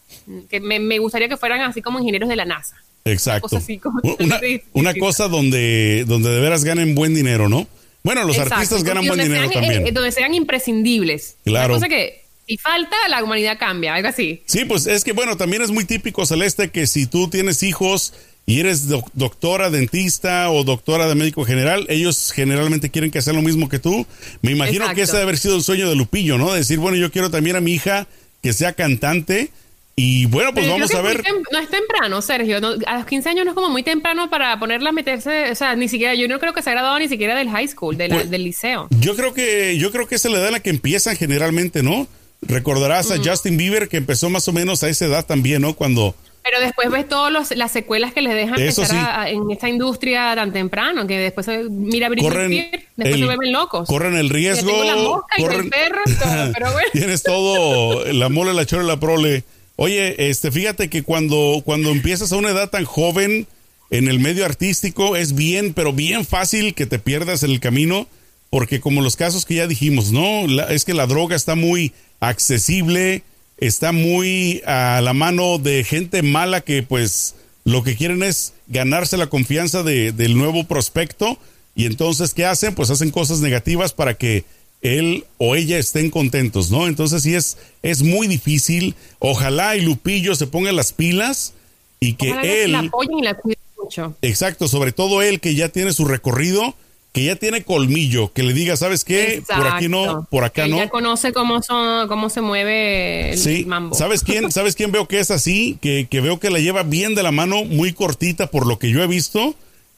Que 0.49 0.59
me, 0.59 0.79
me 0.79 0.99
gustaría 0.99 1.27
que 1.27 1.37
fueran 1.37 1.61
así 1.61 1.81
como 1.81 1.99
ingenieros 1.99 2.29
de 2.29 2.35
la 2.35 2.45
NASA. 2.45 2.75
Exacto. 3.05 3.41
cosa 3.43 3.57
así 3.57 3.77
como- 3.77 4.01
una, 4.19 4.39
una 4.73 4.93
cosa 4.95 5.27
donde, 5.27 6.03
donde 6.07 6.29
de 6.29 6.39
veras 6.41 6.63
ganen 6.63 6.95
buen 6.95 7.13
dinero, 7.13 7.47
¿no? 7.49 7.67
Bueno, 8.03 8.23
los 8.23 8.35
Exacto, 8.37 8.55
artistas 8.55 8.83
ganan 8.83 9.05
buen 9.05 9.19
dinero 9.19 9.49
sean, 9.49 9.61
también. 9.63 9.87
eh, 9.87 9.91
donde 9.91 10.11
sean 10.11 10.33
imprescindibles. 10.33 11.35
Claro. 11.43 11.73
Una 11.75 11.85
cosa 11.85 11.89
que 11.89 12.23
si 12.47 12.57
falta, 12.57 12.95
la 13.09 13.23
humanidad 13.23 13.57
cambia, 13.59 13.93
algo 13.95 14.07
así. 14.07 14.41
Sí, 14.45 14.63
pues 14.65 14.87
es 14.87 15.03
que 15.03 15.11
bueno, 15.13 15.35
también 15.37 15.61
es 15.61 15.71
muy 15.71 15.83
típico, 15.85 16.25
Celeste, 16.25 16.69
que 16.69 16.87
si 16.87 17.05
tú 17.05 17.29
tienes 17.29 17.63
hijos 17.63 18.13
y 18.47 18.59
eres 18.61 18.87
doc- 18.87 19.11
doctora, 19.13 19.69
dentista 19.69 20.49
o 20.49 20.63
doctora 20.63 21.07
de 21.07 21.13
médico 21.15 21.43
general, 21.45 21.85
ellos 21.89 22.31
generalmente 22.33 22.89
quieren 22.89 23.11
que 23.11 23.21
sea 23.21 23.33
lo 23.33 23.41
mismo 23.43 23.69
que 23.69 23.77
tú. 23.77 24.07
Me 24.41 24.51
imagino 24.51 24.77
Exacto. 24.85 24.95
que 24.95 25.01
ese 25.03 25.11
debe 25.13 25.23
haber 25.23 25.37
sido 25.37 25.55
el 25.57 25.61
sueño 25.63 25.87
de 25.89 25.95
Lupillo, 25.95 26.37
¿no? 26.39 26.51
De 26.53 26.59
decir, 26.59 26.79
bueno, 26.79 26.97
yo 26.97 27.11
quiero 27.11 27.29
también 27.29 27.55
a 27.57 27.61
mi 27.61 27.73
hija 27.73 28.07
que 28.41 28.53
sea 28.53 28.73
cantante. 28.73 29.51
Y 29.99 30.27
bueno, 30.27 30.53
pues 30.53 30.65
Pero 30.67 30.75
vamos 30.77 30.93
a 30.93 31.01
ver. 31.01 31.23
no 31.51 31.57
es 31.59 31.69
temprano, 31.69 32.21
Sergio. 32.21 32.61
no- 32.61 32.75
a 32.85 32.97
los 32.99 33.05
15 33.07 33.29
años 33.29 33.45
no 33.45 33.51
es 33.51 33.55
como 33.55 33.69
muy 33.71 33.81
temprano 33.81 34.29
para 34.29 34.57
ponerla 34.59 34.89
a 34.89 34.93
meterse. 34.93 35.49
O 35.51 35.55
sea, 35.55 35.75
ni 35.75 35.89
siquiera, 35.89 36.13
yo 36.13 36.27
no 36.27 36.39
creo 36.39 36.53
que 36.53 36.61
se 36.61 36.69
ha 36.69 36.73
graduado 36.73 36.99
ni 36.99 37.07
siquiera 37.09 37.35
del 37.35 37.49
high 37.49 37.67
school, 37.67 37.97
de 37.97 38.07
la- 38.07 38.15
Pues- 38.17 38.29
del 38.29 38.43
liceo. 38.43 38.87
Yo 39.01 39.15
creo 39.15 39.33
que, 39.33 39.75
yo 39.79 39.91
creo 39.91 40.07
que 40.07 40.13
esa 40.15 40.27
es 40.27 40.31
la 40.33 40.37
edad 40.37 40.47
en 40.49 40.53
la 40.53 40.59
que 40.61 40.69
empiezan 40.69 41.15
generalmente, 41.17 41.81
¿no? 41.83 42.07
Recordarás 42.43 43.09
a 43.11 43.17
Justin 43.17 43.57
Bieber 43.57 43.89
que 43.89 43.97
empezó 43.97 44.29
más 44.29 44.47
o 44.47 44.53
menos 44.53 44.83
a 44.83 44.89
esa 44.89 45.05
edad 45.05 45.25
también, 45.25 45.63
¿no? 45.63 45.73
Cuando 45.73 46.15
Pero 46.43 46.61
después 46.61 46.89
ves 46.89 47.09
todas 47.09 47.51
las 47.57 47.71
secuelas 47.71 48.13
que 48.13 48.21
les 48.21 48.33
dejan 48.33 48.61
Eso 48.61 48.85
sí. 48.85 48.95
a- 48.95 49.29
en 49.29 49.51
esta 49.51 49.67
industria 49.67 50.33
tan 50.35 50.53
temprano, 50.53 51.05
que 51.05 51.17
después 51.17 51.45
se- 51.45 51.63
mira 51.69 52.07
Britney 52.07 52.29
corren 52.29 52.53
Spears, 52.53 52.83
después 52.95 53.13
el, 53.15 53.19
se 53.19 53.25
vuelven 53.25 53.51
locos. 53.51 53.87
corren 53.87 54.15
el 54.15 54.29
riesgo. 54.29 54.69
tengo 54.71 54.83
la 54.85 54.95
mosca 54.95 55.35
y 55.37 55.43
el 55.43 55.49
corren- 55.49 55.69
perro 55.69 56.01
y 56.05 56.13
todo, 56.13 56.51
pero 56.53 56.65
bueno. 56.71 56.87
Tienes 56.93 57.23
todo, 57.23 58.05
la 58.13 58.29
mole, 58.29 58.53
la 58.53 58.65
chora 58.65 58.83
y 58.83 58.87
la 58.87 58.99
prole. 58.99 59.43
Oye, 59.75 60.29
este, 60.29 60.51
fíjate 60.51 60.89
que 60.89 61.03
cuando, 61.03 61.61
cuando 61.65 61.89
empiezas 61.91 62.31
a 62.31 62.37
una 62.37 62.49
edad 62.51 62.69
tan 62.69 62.85
joven 62.85 63.45
en 63.91 64.07
el 64.07 64.19
medio 64.19 64.45
artístico 64.45 65.15
es 65.17 65.35
bien, 65.35 65.73
pero 65.73 65.91
bien 65.93 66.25
fácil 66.25 66.73
que 66.73 66.85
te 66.85 66.97
pierdas 66.99 67.43
en 67.43 67.51
el 67.51 67.59
camino, 67.59 68.07
porque 68.49 68.79
como 68.79 69.01
los 69.01 69.15
casos 69.17 69.45
que 69.45 69.55
ya 69.55 69.67
dijimos, 69.67 70.11
¿no? 70.13 70.45
es 70.69 70.85
que 70.85 70.93
la 70.93 71.05
droga 71.07 71.35
está 71.35 71.55
muy 71.55 71.91
accesible, 72.21 73.23
está 73.57 73.91
muy 73.91 74.61
a 74.65 75.01
la 75.01 75.13
mano 75.13 75.57
de 75.57 75.83
gente 75.83 76.21
mala 76.21 76.61
que 76.61 76.83
pues 76.83 77.35
lo 77.65 77.83
que 77.83 77.95
quieren 77.95 78.23
es 78.23 78.53
ganarse 78.67 79.17
la 79.17 79.27
confianza 79.27 79.83
de, 79.83 80.11
del 80.11 80.37
nuevo 80.37 80.65
prospecto 80.65 81.37
y 81.75 81.85
entonces 81.85 82.33
¿qué 82.33 82.45
hacen? 82.45 82.75
Pues 82.75 82.89
hacen 82.89 83.11
cosas 83.11 83.39
negativas 83.39 83.93
para 83.93 84.13
que 84.15 84.45
él 84.81 85.25
o 85.37 85.55
ella 85.55 85.77
estén 85.77 86.09
contentos, 86.09 86.71
¿no? 86.71 86.87
Entonces 86.87 87.23
sí 87.23 87.35
es, 87.35 87.57
es 87.83 88.03
muy 88.03 88.27
difícil. 88.27 88.95
Ojalá 89.19 89.75
y 89.75 89.81
Lupillo 89.81 90.35
se 90.35 90.47
ponga 90.47 90.71
las 90.71 90.93
pilas 90.93 91.53
y 91.99 92.13
que 92.13 92.63
él... 92.63 92.71
La 92.73 92.79
apoyen 92.79 93.19
y 93.19 93.23
la 93.23 93.33
cuiden 93.35 93.59
mucho. 93.81 94.15
Exacto, 94.21 94.67
sobre 94.67 94.91
todo 94.91 95.21
él 95.21 95.39
que 95.39 95.55
ya 95.55 95.69
tiene 95.69 95.93
su 95.93 96.05
recorrido 96.05 96.75
que 97.17 97.25
ya 97.25 97.35
tiene 97.35 97.63
colmillo, 97.63 98.31
que 98.31 98.43
le 98.43 98.53
diga, 98.53 98.77
¿sabes 98.77 99.03
qué? 99.03 99.41
Por 99.47 99.67
aquí 99.67 99.87
no, 99.87 100.27
por 100.29 100.43
acá 100.43 100.67
no. 100.67 100.77
Ya 100.77 100.87
conoce 100.87 101.33
cómo 101.33 101.63
son, 101.63 102.07
cómo 102.07 102.29
se 102.29 102.41
mueve 102.41 103.31
el 103.31 103.39
sí. 103.39 103.65
mambo. 103.65 103.95
¿Sabes 103.95 104.21
quién? 104.23 104.51
¿Sabes 104.51 104.75
quién 104.75 104.91
veo 104.91 105.07
que 105.07 105.19
es 105.19 105.31
así? 105.31 105.79
Que, 105.81 106.07
que 106.07 106.21
veo 106.21 106.39
que 106.39 106.51
la 106.51 106.59
lleva 106.59 106.83
bien 106.83 107.15
de 107.15 107.23
la 107.23 107.31
mano, 107.31 107.63
muy 107.63 107.91
cortita 107.93 108.51
por 108.51 108.67
lo 108.67 108.77
que 108.77 108.91
yo 108.91 109.01
he 109.01 109.07
visto, 109.07 109.55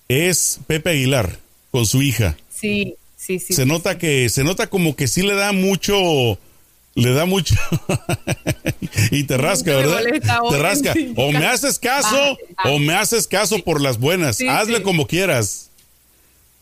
es 0.07 0.61
Pepe 0.65 0.91
Aguilar 0.91 1.39
con 1.71 1.85
su 1.85 2.01
hija. 2.01 2.37
Sí, 2.49 2.95
sí, 3.17 3.39
sí. 3.39 3.53
Se 3.53 3.65
nota 3.65 3.97
que, 3.97 4.29
se 4.29 4.45
nota 4.45 4.67
como 4.67 4.95
que 4.95 5.09
sí 5.09 5.21
le 5.21 5.35
da 5.35 5.51
mucho, 5.51 6.39
le 6.95 7.11
da 7.11 7.25
mucho 7.25 7.53
y 9.11 9.25
te 9.25 9.37
rasca, 9.37 9.75
¿verdad? 9.75 10.03
Te 10.49 10.57
rasca. 10.57 10.93
O 11.17 11.33
me 11.33 11.45
haces 11.47 11.79
caso 11.79 12.37
o 12.63 12.79
me 12.79 12.93
haces 12.93 13.27
caso 13.27 13.59
por 13.59 13.81
las 13.81 13.99
buenas. 13.99 14.39
Hazle 14.39 14.83
como 14.83 15.05
quieras. 15.05 15.68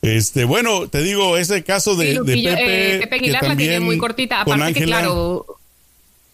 Este, 0.02 0.46
bueno, 0.46 0.88
te 0.88 1.02
digo, 1.02 1.38
ese 1.38 1.64
caso 1.64 1.96
de, 1.96 2.14
de 2.14 2.34
Pepe. 2.36 2.96
Eh, 2.96 3.00
Pepe 3.00 3.16
Aguilar 3.16 3.48
la 3.48 3.56
tiene 3.56 3.80
muy 3.80 3.98
cortita. 3.98 4.42
Aparte 4.42 4.74
que, 4.74 4.86
claro, 4.86 5.46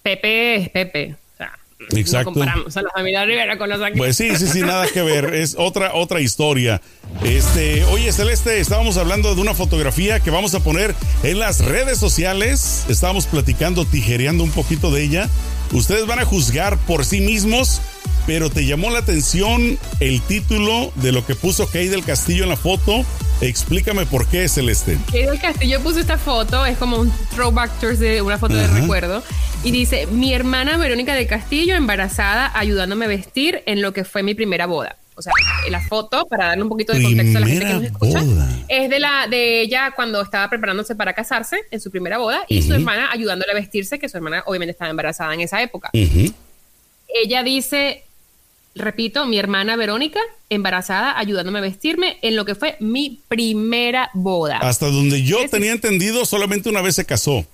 Pepe 0.02 0.56
es 0.56 0.70
Pepe. 0.70 1.16
O 1.16 1.38
sea, 1.38 1.54
Exacto. 1.92 2.32
No 2.32 2.36
comparamos 2.36 2.78
a 2.78 2.82
la 2.82 2.90
familia 2.90 3.26
Rivera 3.26 3.58
con 3.58 3.70
los 3.70 3.80
Pues 3.96 4.18
sí, 4.18 4.36
sí, 4.36 4.48
sí, 4.48 4.62
nada 4.62 4.86
que 4.88 5.02
ver. 5.02 5.34
Es 5.34 5.56
otra, 5.58 5.94
otra 5.94 6.20
historia. 6.20 6.82
Este, 7.24 7.84
oye, 7.86 8.12
Celeste, 8.12 8.60
estábamos 8.60 8.98
hablando 8.98 9.34
de 9.34 9.42
una 9.42 9.54
fotografía 9.54 10.20
que 10.20 10.30
vamos 10.30 10.54
a 10.56 10.60
poner 10.60 10.94
en 11.24 11.40
las 11.40 11.64
redes 11.64 11.98
sociales. 11.98 12.86
Estábamos 12.90 13.28
platicando, 13.28 13.86
tijereando 13.86 14.44
un 14.44 14.52
poquito 14.52 14.92
de 14.92 15.04
ella. 15.04 15.30
Ustedes 15.74 16.06
van 16.08 16.20
a 16.20 16.26
juzgar 16.26 16.78
por 16.86 17.04
sí 17.06 17.22
mismos 17.22 17.82
pero 18.26 18.50
te 18.50 18.66
llamó 18.66 18.90
la 18.90 19.00
atención 19.00 19.78
el 20.00 20.22
título 20.22 20.92
de 20.96 21.12
lo 21.12 21.26
que 21.26 21.36
puso 21.36 21.68
Kay 21.68 21.88
del 21.90 22.04
Castillo 22.04 22.44
en 22.44 22.50
la 22.50 22.58
foto. 22.58 23.04
Explícame 23.42 24.06
por 24.06 24.28
qué, 24.28 24.48
Celeste. 24.48 24.98
Kay 25.12 25.26
del 25.26 25.40
Castillo 25.40 25.82
puso 25.82 26.00
esta 26.00 26.18
foto, 26.18 26.66
es 26.66 26.78
como 26.78 26.98
un 26.98 27.12
throwback 27.36 27.80
de 27.82 28.22
una 28.22 28.38
foto 28.38 28.56
de 28.56 28.68
recuerdo. 28.68 29.24
Y 29.64 29.72
dice: 29.72 30.08
Mi 30.08 30.34
hermana 30.34 30.78
Verónica 30.78 31.16
del 31.16 31.28
Castillo, 31.28 31.76
embarazada, 31.76 32.52
ayudándome 32.58 33.06
a 33.06 33.10
vestir 33.10 33.64
en 33.66 33.82
lo 33.82 33.94
que 33.94 34.06
fue 34.06 34.24
mi 34.24 34.34
primera 34.36 34.68
boda. 34.68 34.98
O 35.16 35.22
sea, 35.22 35.34
la 35.70 35.82
foto, 35.82 36.26
para 36.28 36.48
darle 36.48 36.64
un 36.64 36.70
poquito 36.70 36.94
de 36.94 37.04
contexto 37.04 37.38
a 37.38 37.42
la 37.42 37.48
gente 37.48 37.66
que 37.66 37.74
nos 37.74 37.84
escucha, 37.84 38.24
es 38.68 38.90
de 38.90 39.00
la 39.00 39.28
de 39.28 39.62
ella 39.62 39.94
cuando 39.96 40.22
estaba 40.22 40.50
preparándose 40.50 40.96
para 40.96 41.14
casarse 41.14 41.58
en 41.72 41.80
su 41.80 41.92
primera 41.92 42.18
boda 42.18 42.44
y 42.48 42.62
su 42.62 42.74
hermana 42.74 43.10
ayudándole 43.12 43.52
a 43.52 43.56
vestirse, 43.56 44.00
que 44.00 44.10
su 44.10 44.18
hermana 44.18 44.44
obviamente 44.46 44.72
estaba 44.72 44.90
embarazada 44.90 45.34
en 45.34 45.42
esa 45.42 45.62
época. 45.62 45.92
Ella 45.94 47.44
dice, 47.44 48.04
repito, 48.76 49.26
mi 49.26 49.38
hermana 49.38 49.76
Verónica, 49.76 50.20
embarazada, 50.50 51.18
ayudándome 51.18 51.60
a 51.60 51.62
vestirme 51.62 52.18
en 52.22 52.36
lo 52.36 52.46
que 52.46 52.56
fue 52.56 52.76
mi 52.80 53.20
primera 53.28 54.10
boda. 54.14 54.58
Hasta 54.58 54.88
donde 54.88 55.24
yo 55.24 55.38
tenía 55.50 55.72
entendido, 55.72 56.26
solamente 56.26 56.70
una 56.70 56.82
vez 56.82 56.96
se 56.96 57.06
casó. 57.06 57.46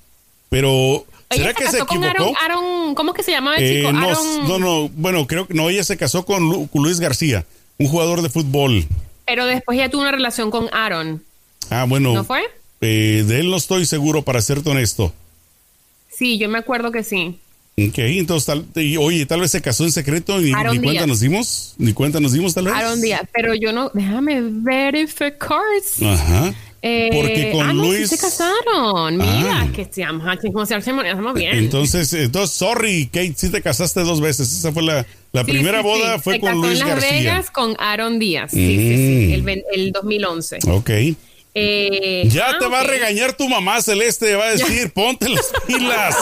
Pero, 0.49 1.05
¿será 1.29 1.53
que 1.53 1.67
se 1.67 1.79
equivocó? 1.79 2.33
Aaron, 2.41 2.95
¿Cómo 2.95 3.11
es 3.11 3.17
que 3.17 3.23
se 3.23 3.31
llamaba 3.31 3.57
el 3.57 3.77
chico? 3.77 3.89
Eh, 3.89 3.93
no, 4.47 4.59
no, 4.59 4.89
bueno, 4.89 5.27
creo 5.27 5.47
que 5.47 5.53
no, 5.53 5.69
ella 5.69 5.83
se 5.83 5.97
casó 5.97 6.25
con, 6.25 6.69
Luis 6.73 6.99
García, 6.99 7.45
un 7.77 7.87
jugador 7.87 8.21
de 8.21 8.29
fútbol. 8.29 8.87
Pero 9.25 9.45
después 9.45 9.77
ya 9.77 9.89
tuvo 9.89 10.01
una 10.01 10.11
relación 10.11 10.49
con 10.51 10.69
Aaron. 10.73 11.23
Ah, 11.69 11.85
bueno. 11.87 12.13
¿No 12.13 12.23
fue? 12.23 12.41
Eh, 12.81 13.23
de 13.27 13.39
él 13.41 13.49
no 13.49 13.57
estoy 13.57 13.85
seguro, 13.85 14.23
para 14.23 14.41
serte 14.41 14.69
honesto. 14.69 15.13
Sí, 16.09 16.37
yo 16.37 16.49
me 16.49 16.57
acuerdo 16.57 16.91
que 16.91 17.03
sí. 17.03 17.39
Ok, 17.87 17.97
entonces, 17.99 18.45
tal, 18.45 18.65
oye, 18.99 19.25
tal 19.25 19.39
vez 19.39 19.51
se 19.51 19.61
casó 19.61 19.85
en 19.85 19.91
secreto 19.91 20.41
y 20.41 20.53
ni 20.53 20.79
cuenta 20.79 21.07
nos 21.07 21.21
dimos, 21.21 21.75
ni 21.77 21.93
cuenta 21.93 22.19
nos 22.19 22.33
dimos 22.33 22.53
tal 22.53 22.65
vez. 22.65 22.73
Aaron 22.73 22.99
Díaz, 22.99 23.21
pero 23.31 23.53
yo 23.55 23.71
no, 23.71 23.89
déjame 23.93 24.41
verificar. 24.41 25.61
Ajá. 26.03 26.53
Eh, 26.81 27.09
Porque 27.11 27.51
con 27.51 27.69
ah, 27.69 27.73
no, 27.73 27.83
Luis 27.83 28.09
sí 28.09 28.15
se 28.15 28.21
casaron. 28.21 29.17
Mira, 29.17 29.61
Ah. 29.61 29.67
que 29.73 30.51
como 30.51 30.65
se 30.65 30.75
estamos 30.77 31.33
bien. 31.33 31.57
Entonces, 31.57 32.11
entonces, 32.13 32.55
sorry, 32.55 33.07
Kate, 33.07 33.33
sí 33.35 33.49
te 33.49 33.61
casaste 33.61 34.01
dos 34.01 34.21
veces. 34.21 34.51
Esa 34.51 34.71
fue 34.71 34.83
la, 34.83 35.05
la 35.33 35.43
Sí, 35.43 35.51
primera 35.51 35.79
sí, 35.79 35.83
boda 35.83 36.19
fue 36.19 36.35
Se 36.35 36.39
con 36.39 36.49
casó 36.49 36.61
Luis 36.61 36.79
en 36.81 36.87
Las 36.87 36.95
García. 37.01 37.11
Vegas 37.19 37.51
con 37.51 37.75
Aaron 37.79 38.19
Díaz. 38.19 38.51
Sí, 38.51 38.57
sí, 38.77 38.95
sí. 38.95 39.41
Mm. 39.41 39.49
El, 39.49 39.63
el 39.73 39.91
2011. 39.91 40.59
Ok. 40.67 40.89
Eh, 41.55 42.27
Ya 42.29 42.49
ah, 42.51 42.57
te 42.59 42.67
va 42.67 42.81
a 42.81 42.83
regañar 42.83 43.33
tu 43.33 43.49
mamá, 43.49 43.81
Celeste. 43.81 44.35
Va 44.35 44.45
a 44.45 44.51
decir, 44.51 44.91
ponte 44.91 45.27
las 45.29 45.51
pilas. 45.67 46.15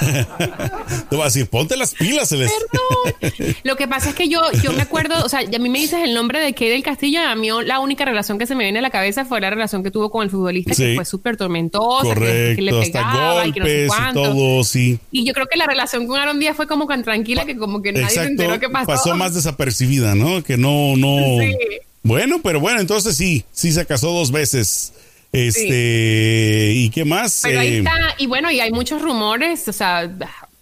te 1.10 1.16
va 1.16 1.24
a 1.24 1.26
decir, 1.26 1.46
ponte 1.48 1.76
las 1.76 1.94
pilas, 1.94 2.28
Celeste. 2.28 2.56
Perdón. 2.70 3.56
Lo 3.64 3.76
que 3.76 3.88
pasa 3.88 4.10
es 4.10 4.14
que 4.14 4.28
yo, 4.28 4.40
yo 4.62 4.72
me 4.72 4.82
acuerdo, 4.82 5.24
o 5.24 5.28
sea, 5.28 5.40
a 5.40 5.58
mí 5.58 5.68
me 5.68 5.78
dices 5.80 6.00
el 6.02 6.14
nombre 6.14 6.40
de 6.40 6.54
Kay 6.54 6.68
del 6.68 6.82
Castillo, 6.82 7.20
a 7.22 7.34
mí 7.34 7.48
la 7.64 7.80
única 7.80 8.04
relación 8.04 8.38
que 8.38 8.46
se 8.46 8.54
me 8.54 8.64
viene 8.64 8.78
a 8.78 8.82
la 8.82 8.90
cabeza 8.90 9.24
fue 9.24 9.40
la 9.40 9.50
relación 9.50 9.82
que 9.82 9.90
tuvo 9.90 10.10
con 10.10 10.22
el 10.22 10.30
futbolista, 10.30 10.74
Sí. 10.74 10.84
que 10.84 10.94
fue 10.94 11.04
súper 11.04 11.36
tormentosa, 11.36 12.14
que, 12.14 12.52
que 12.56 12.62
le 12.62 12.70
Correcto, 12.70 12.98
hasta 12.98 13.10
pegaba 13.12 13.46
y 13.46 13.52
que 13.52 13.60
no 13.60 13.66
sé 13.66 13.86
golpes 13.86 14.06
y 14.10 14.14
todo, 14.14 14.64
sí. 14.64 14.98
Y 15.10 15.24
yo 15.26 15.34
creo 15.34 15.46
que 15.46 15.58
la 15.58 15.66
relación 15.66 16.06
con 16.06 16.18
Aaron 16.20 16.38
Díaz 16.38 16.56
fue 16.56 16.66
como 16.66 16.86
tan 16.86 17.02
tranquila 17.02 17.44
que 17.46 17.56
como 17.56 17.82
que 17.82 17.92
nadie 17.92 18.06
se 18.08 18.14
Exacto. 18.22 18.30
enteró 18.30 18.60
qué 18.60 18.68
pasó. 18.68 19.16
más 19.16 19.34
desapercibida, 19.34 20.14
¿no? 20.14 20.42
Que 20.42 20.56
no, 20.56 20.96
no. 20.96 21.16
Sí. 21.40 21.56
Bueno, 22.02 22.40
pero 22.42 22.60
bueno, 22.60 22.80
entonces 22.80 23.16
sí, 23.16 23.44
sí 23.52 23.72
se 23.72 23.84
casó 23.86 24.10
dos 24.12 24.30
veces. 24.32 24.92
Este, 25.32 26.72
¿y 26.74 26.90
qué 26.90 27.04
más? 27.04 27.40
Pero 27.42 27.60
ahí 27.60 27.74
Eh, 27.74 27.78
está, 27.78 27.92
y 28.18 28.26
bueno, 28.26 28.50
y 28.50 28.58
hay 28.60 28.72
muchos 28.72 29.00
rumores, 29.02 29.68
o 29.68 29.72
sea, 29.72 30.10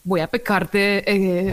voy 0.05 0.21
a 0.21 0.27
pecarte 0.27 1.05
eh, 1.07 1.53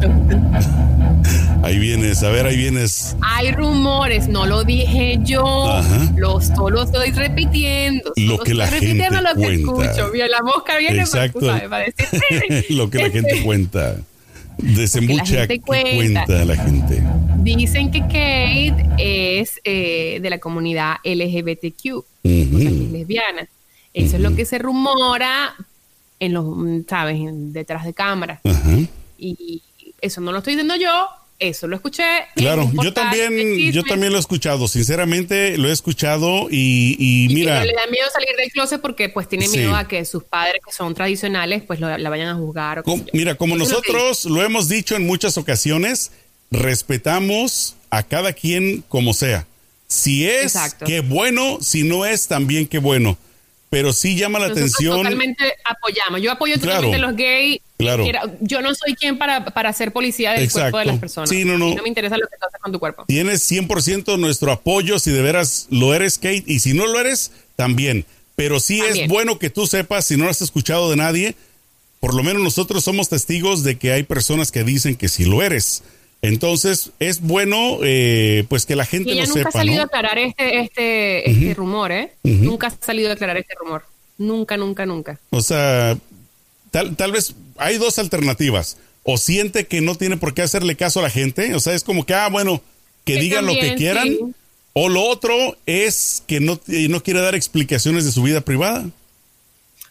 tum. 0.00 1.62
ahí 1.62 1.78
vienes, 1.78 2.22
a 2.22 2.30
ver, 2.30 2.46
ahí 2.46 2.56
vienes. 2.56 3.14
Hay 3.20 3.52
rumores, 3.52 4.26
no 4.28 4.46
lo 4.46 4.64
dije 4.64 5.18
yo, 5.22 5.68
Ajá. 5.70 6.08
los 6.16 6.46
solo 6.46 6.82
estoy 6.82 7.10
repitiendo. 7.10 8.12
Lo 8.16 8.38
que 8.38 8.54
la 8.54 8.64
estoy 8.64 8.80
repitiendo 8.80 9.18
gente 9.18 9.22
lo 9.22 9.34
que 9.40 9.54
escucho. 9.54 10.10
Mira, 10.12 10.28
la 10.28 10.42
mosca 10.42 10.76
viene 10.78 11.04
para, 11.06 11.24
Exacto. 11.26 11.38
tú 11.40 11.46
sabes, 11.46 11.68
para 11.68 11.84
decir. 11.84 12.64
Lo 12.76 12.90
que 12.90 12.98
la 12.98 13.10
gente 13.10 13.42
cuenta. 13.42 13.96
Desembucha 14.58 15.22
Porque 15.22 15.32
la 15.34 15.40
gente 15.40 15.54
¿qué 15.54 15.60
cuenta. 15.60 16.24
cuenta 16.26 16.44
la 16.44 16.56
gente. 16.56 17.02
Dicen 17.38 17.90
que 17.90 18.00
Kate 18.00 18.86
es 18.98 19.60
eh, 19.64 20.18
de 20.20 20.30
la 20.30 20.38
comunidad 20.38 20.96
LGBTQ, 21.04 21.94
o 21.96 22.02
sea, 22.22 22.24
que 22.24 22.66
es 22.84 22.90
lesbiana. 22.92 23.48
Eso 23.94 24.16
es 24.16 24.22
lo 24.22 24.34
que 24.36 24.44
se 24.44 24.58
rumora 24.58 25.54
en 26.20 26.32
los, 26.34 26.44
mm, 26.44 26.80
¿sabes? 26.88 27.16
En- 27.16 27.52
detrás 27.52 27.84
de 27.84 27.94
cámara. 27.94 28.40
Y 29.18 29.62
eso 30.00 30.20
no 30.20 30.32
lo 30.32 30.38
estoy 30.38 30.54
diciendo 30.54 30.76
yo, 30.76 31.08
eso 31.38 31.66
lo 31.68 31.76
escuché. 31.76 32.04
Claro, 32.34 32.70
yo 32.82 32.92
también, 32.92 33.72
yo 33.72 33.84
también 33.84 34.10
lo 34.12 34.18
he 34.18 34.20
escuchado, 34.20 34.66
sinceramente 34.68 35.56
lo 35.56 35.68
he 35.68 35.72
escuchado 35.72 36.48
y, 36.50 36.96
y 36.98 37.30
Y 37.30 37.34
mira, 37.34 37.64
le 37.64 37.72
da 37.72 37.86
miedo 37.90 38.06
salir 38.12 38.34
del 38.36 38.50
closet 38.50 38.80
porque 38.80 39.08
pues 39.08 39.28
tiene 39.28 39.46
Sí. 39.46 39.58
miedo 39.58 39.76
a 39.76 39.86
que 39.86 40.04
sus 40.04 40.24
padres 40.24 40.60
que 40.66 40.72
son 40.72 40.94
tradicionales 40.94 41.62
pues 41.62 41.78
lo- 41.80 41.96
la 41.96 42.10
vayan 42.10 42.28
a 42.28 42.34
juzgar. 42.34 42.80
o 42.80 42.82
qué 42.82 42.90
com- 42.90 43.00
sé 43.00 43.06
yo. 43.06 43.10
mira, 43.12 43.34
como 43.36 43.54
Eso 43.54 43.64
es 43.64 43.70
lo 43.70 43.76
nosotros 43.78 44.24
lo 44.24 44.42
hemos 44.42 44.68
dicho 44.68 44.96
en 44.96 45.06
muchas 45.06 45.38
ocasiones, 45.38 46.10
respetamos 46.50 47.74
a 47.90 48.02
cada 48.02 48.32
quien 48.32 48.82
como 48.88 49.14
sea. 49.14 49.46
Si 49.86 50.26
es, 50.28 50.54
Exacto. 50.54 50.84
qué 50.86 51.00
bueno, 51.00 51.58
si 51.62 51.82
no 51.82 52.04
es, 52.04 52.26
también 52.28 52.66
qué 52.66 52.78
bueno. 52.78 53.16
Pero 53.70 53.92
sí 53.92 54.16
llama 54.16 54.38
la 54.38 54.48
Nosotros 54.48 54.72
atención. 54.74 54.96
totalmente 54.98 55.54
apoyamos. 55.64 56.22
Yo 56.22 56.32
apoyo 56.32 56.54
Claro. 56.54 56.88
totalmente 56.90 56.96
a 56.96 57.06
los 57.08 57.16
gays. 57.16 57.60
Claro. 57.78 58.02
Quiera- 58.02 58.22
Yo 58.40 58.60
no 58.60 58.74
soy 58.74 58.94
quien 58.94 59.18
para, 59.18 59.44
para 59.46 59.72
ser 59.72 59.92
policía 59.92 60.32
del 60.32 60.42
Exacto. 60.42 60.72
cuerpo 60.72 60.78
de 60.78 60.84
las 60.86 60.98
personas. 60.98 61.30
Sí, 61.30 61.44
no, 61.44 61.56
no. 61.56 61.66
A 61.66 61.68
mí 61.70 61.74
no 61.76 61.82
me 61.84 61.88
interesa 61.88 62.16
lo 62.18 62.26
que 62.26 62.36
tú 62.36 62.46
haces 62.46 62.60
con 62.60 62.72
tu 62.72 62.78
cuerpo. 62.80 63.04
Tienes 63.06 63.48
100% 63.50 64.18
nuestro 64.18 64.50
apoyo 64.52 64.98
si 64.98 65.10
de 65.12 65.22
veras 65.22 65.68
lo 65.70 65.94
eres, 65.94 66.18
Kate, 66.18 66.42
y 66.46 66.58
si 66.60 66.74
no 66.74 66.86
lo 66.86 66.98
eres, 66.98 67.30
también. 67.56 68.04
Pero 68.34 68.60
sí 68.60 68.78
También. 68.80 69.04
es 69.04 69.08
bueno 69.10 69.38
que 69.38 69.50
tú 69.50 69.66
sepas, 69.66 70.04
si 70.06 70.16
no 70.16 70.24
lo 70.24 70.30
has 70.30 70.42
escuchado 70.42 70.90
de 70.90 70.96
nadie, 70.96 71.34
por 72.00 72.14
lo 72.14 72.22
menos 72.22 72.42
nosotros 72.42 72.84
somos 72.84 73.08
testigos 73.08 73.64
de 73.64 73.78
que 73.78 73.92
hay 73.92 74.02
personas 74.04 74.52
que 74.52 74.62
dicen 74.64 74.94
que 74.96 75.08
sí 75.08 75.24
lo 75.24 75.42
eres. 75.42 75.82
Entonces, 76.20 76.90
es 76.98 77.20
bueno 77.20 77.78
eh, 77.84 78.44
pues 78.48 78.66
que 78.66 78.74
la 78.74 78.84
gente 78.84 79.10
Y 79.10 79.12
ella 79.12 79.22
lo 79.22 79.28
nunca 79.28 79.38
sepa, 79.40 79.48
ha 79.50 79.52
salido 79.52 79.76
¿no? 79.76 79.82
a 79.82 79.86
aclarar 79.86 80.18
este, 80.18 80.60
este, 80.60 81.30
este 81.30 81.54
rumor, 81.54 81.92
¿eh? 81.92 82.12
Nunca 82.24 82.66
ha 82.68 82.70
salido 82.84 83.10
a 83.10 83.12
aclarar 83.12 83.36
este 83.36 83.54
rumor. 83.60 83.84
Nunca, 84.18 84.56
nunca, 84.56 84.84
nunca. 84.84 85.18
O 85.30 85.40
sea, 85.40 85.96
tal, 86.72 86.96
tal 86.96 87.12
vez 87.12 87.34
hay 87.58 87.78
dos 87.78 87.98
alternativas. 87.98 88.76
O 89.02 89.16
siente 89.16 89.66
que 89.66 89.80
no 89.80 89.94
tiene 89.94 90.16
por 90.16 90.34
qué 90.34 90.42
hacerle 90.42 90.76
caso 90.76 91.00
a 91.00 91.04
la 91.04 91.10
gente, 91.10 91.54
o 91.54 91.60
sea, 91.60 91.74
es 91.74 91.82
como 91.82 92.04
que, 92.04 92.14
ah, 92.14 92.28
bueno, 92.28 92.62
que, 93.04 93.18
digan 93.18 93.46
lo 93.46 93.54
que 93.54 93.74
quieran. 93.74 94.34
O 94.74 94.88
lo 94.88 95.02
otro 95.02 95.56
es 95.66 96.22
que 96.26 96.40
no, 96.40 96.60
no 96.66 97.02
quiere 97.02 97.20
dar 97.20 97.34
explicaciones 97.34 98.04
de 98.04 98.12
su 98.12 98.22
vida 98.22 98.42
privada. 98.42 98.88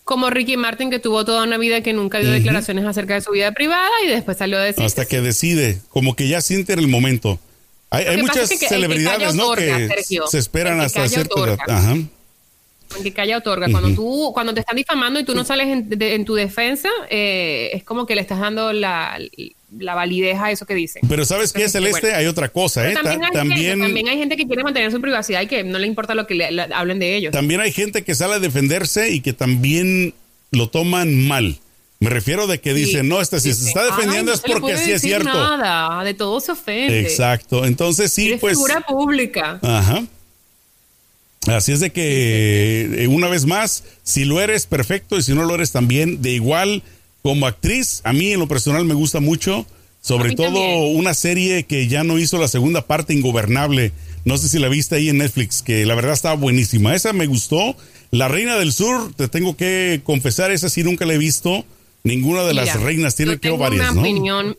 Como 0.04 0.30
Ricky 0.30 0.56
Martin, 0.56 0.90
que 0.90 1.00
tuvo 1.00 1.26
toda 1.26 1.44
una 1.44 1.58
vida 1.58 1.82
que 1.82 1.92
nunca 1.92 2.20
dio 2.20 2.32
declaraciones 2.32 2.86
acerca 2.86 3.16
de 3.16 3.22
su 3.22 3.32
vida 3.32 3.52
privada 3.52 3.90
y 4.06 4.08
después 4.08 4.38
salió 4.38 4.58
a 4.58 4.62
decir. 4.62 4.86
Hasta 4.86 5.06
que 5.06 5.20
decide, 5.20 5.82
como 5.90 6.16
que 6.16 6.30
ya 6.30 6.40
siente 6.42 6.74
en 6.74 6.80
el 6.80 6.88
momento. 6.88 7.40
Hay, 7.90 8.22
muchas 8.22 8.50
celebridades, 8.50 9.36
¿no? 9.36 9.54
que 9.54 9.90
se 10.30 10.38
esperan 10.38 10.80
hasta 10.80 11.08
cierta 11.10 11.40
edad. 11.42 11.58
Ajá. 11.68 11.98
Que 13.04 13.14
calla 13.14 13.38
otorga. 13.38 13.68
Cuando 13.70 13.94
tú, 13.94 14.32
cuando 14.34 14.54
te 14.54 14.62
están 14.62 14.76
difamando 14.76 15.20
y 15.20 15.24
tú 15.24 15.36
no 15.36 15.44
sales 15.44 15.68
en, 15.68 16.26
tu 16.26 16.36
defensa, 16.36 16.90
eh, 17.10 17.70
es 17.74 17.84
como 17.84 18.06
que 18.06 18.16
le 18.16 18.22
estás 18.22 18.40
dando 18.40 18.74
la, 18.74 19.20
validez 19.70 20.40
a 20.40 20.52
eso 20.52 20.66
que 20.66 20.74
dicen. 20.74 21.04
Pero 21.08 21.26
¿sabes 21.26 21.54
qué, 21.54 21.70
Celeste? 21.70 22.14
Hay 22.14 22.26
otra 22.26 22.50
cosa, 22.50 22.90
¿eh? 22.90 22.94
También 22.94 23.24
hay, 23.24 23.32
también, 23.32 23.80
también 23.80 24.08
hay, 24.08 24.18
gente 24.18 24.38
que 24.38 24.48
quiere 24.48 24.64
mantener 24.64 24.92
su 24.92 25.02
privacidad 25.02 25.42
y 25.42 25.48
que 25.48 25.64
no 25.64 25.80
le 25.80 25.88
importa 25.88 26.16
lo 26.16 26.26
que 26.26 26.36
le, 26.36 26.62
hablen 26.74 27.00
de 27.00 27.16
ellos. 27.16 27.32
También 27.32 27.62
hay 27.62 27.72
gente 27.72 28.04
que 28.04 28.16
sale 28.16 28.36
a 28.36 28.40
defenderse 28.40 29.12
y 29.12 29.22
que 29.22 29.34
también 29.34 30.14
lo 30.52 30.70
toman 30.70 31.28
mal. 31.28 31.60
Me 32.00 32.12
refiero 32.12 32.46
de 32.46 32.60
que 32.60 32.74
dicen, 32.76 33.10
no, 33.10 33.22
este, 33.22 33.40
si 33.40 33.54
se 33.54 33.70
está 33.70 33.84
defendiendo 33.84 34.32
es 34.32 34.42
porque 34.42 34.78
sí 34.78 34.92
es 34.92 35.02
cierto. 35.02 35.34
Nada, 35.34 36.04
de 36.04 36.14
todo 36.14 36.40
se 36.40 36.52
ofende. 36.52 37.00
Exacto. 37.00 37.66
Entonces 37.66 38.14
sí, 38.14 38.28
Eres 38.28 38.40
pues. 38.40 38.54
figura 38.54 38.82
pública. 38.82 39.60
Ajá. 39.64 40.04
Así 41.46 41.72
es 41.72 41.80
de 41.80 41.92
que, 41.92 43.04
eh, 43.04 43.08
una 43.08 43.28
vez 43.28 43.46
más, 43.46 43.84
si 44.04 44.26
lo 44.26 44.42
eres, 44.42 44.66
perfecto, 44.66 45.18
y 45.18 45.24
si 45.24 45.34
no 45.34 45.46
lo 45.46 45.56
eres 45.56 45.72
también, 45.72 46.22
de 46.22 46.32
igual 46.32 46.84
como 47.22 47.48
actriz, 47.48 48.02
a 48.04 48.14
mí 48.14 48.32
en 48.32 48.40
lo 48.40 48.48
personal 48.48 48.86
me 48.86 48.94
gusta 48.94 49.20
mucho, 49.20 49.66
sobre 50.02 50.36
todo 50.36 50.60
una 50.88 51.14
serie 51.14 51.64
que 51.64 51.88
ya 51.88 52.04
no 52.04 52.18
hizo 52.18 52.38
la 52.38 52.48
segunda 52.48 52.86
parte, 52.86 53.14
Ingobernable, 53.14 53.92
no 54.26 54.38
sé 54.38 54.50
si 54.50 54.60
la 54.60 54.68
viste 54.68 54.96
ahí 54.96 55.10
en 55.10 55.20
Netflix, 55.20 55.62
que 55.62 55.86
la 55.86 55.96
verdad 55.96 56.14
estaba 56.14 56.36
buenísima, 56.36 56.96
esa 56.96 57.14
me 57.14 57.28
gustó, 57.28 57.76
La 58.12 58.28
Reina 58.28 58.58
del 58.58 58.74
Sur, 58.74 59.14
te 59.14 59.28
tengo 59.28 59.56
que 59.56 60.02
confesar, 60.04 60.52
esa 60.52 60.70
sí 60.70 60.84
nunca 60.84 61.06
la 61.06 61.14
he 61.14 61.18
visto, 61.18 61.66
ninguna 62.04 62.44
de 62.44 62.54
las 62.54 62.80
reinas 62.80 63.16
tiene 63.16 63.38
que 63.38 63.52
varias, 63.52 63.96
¿no? 63.96 64.02
Opinión 64.02 64.58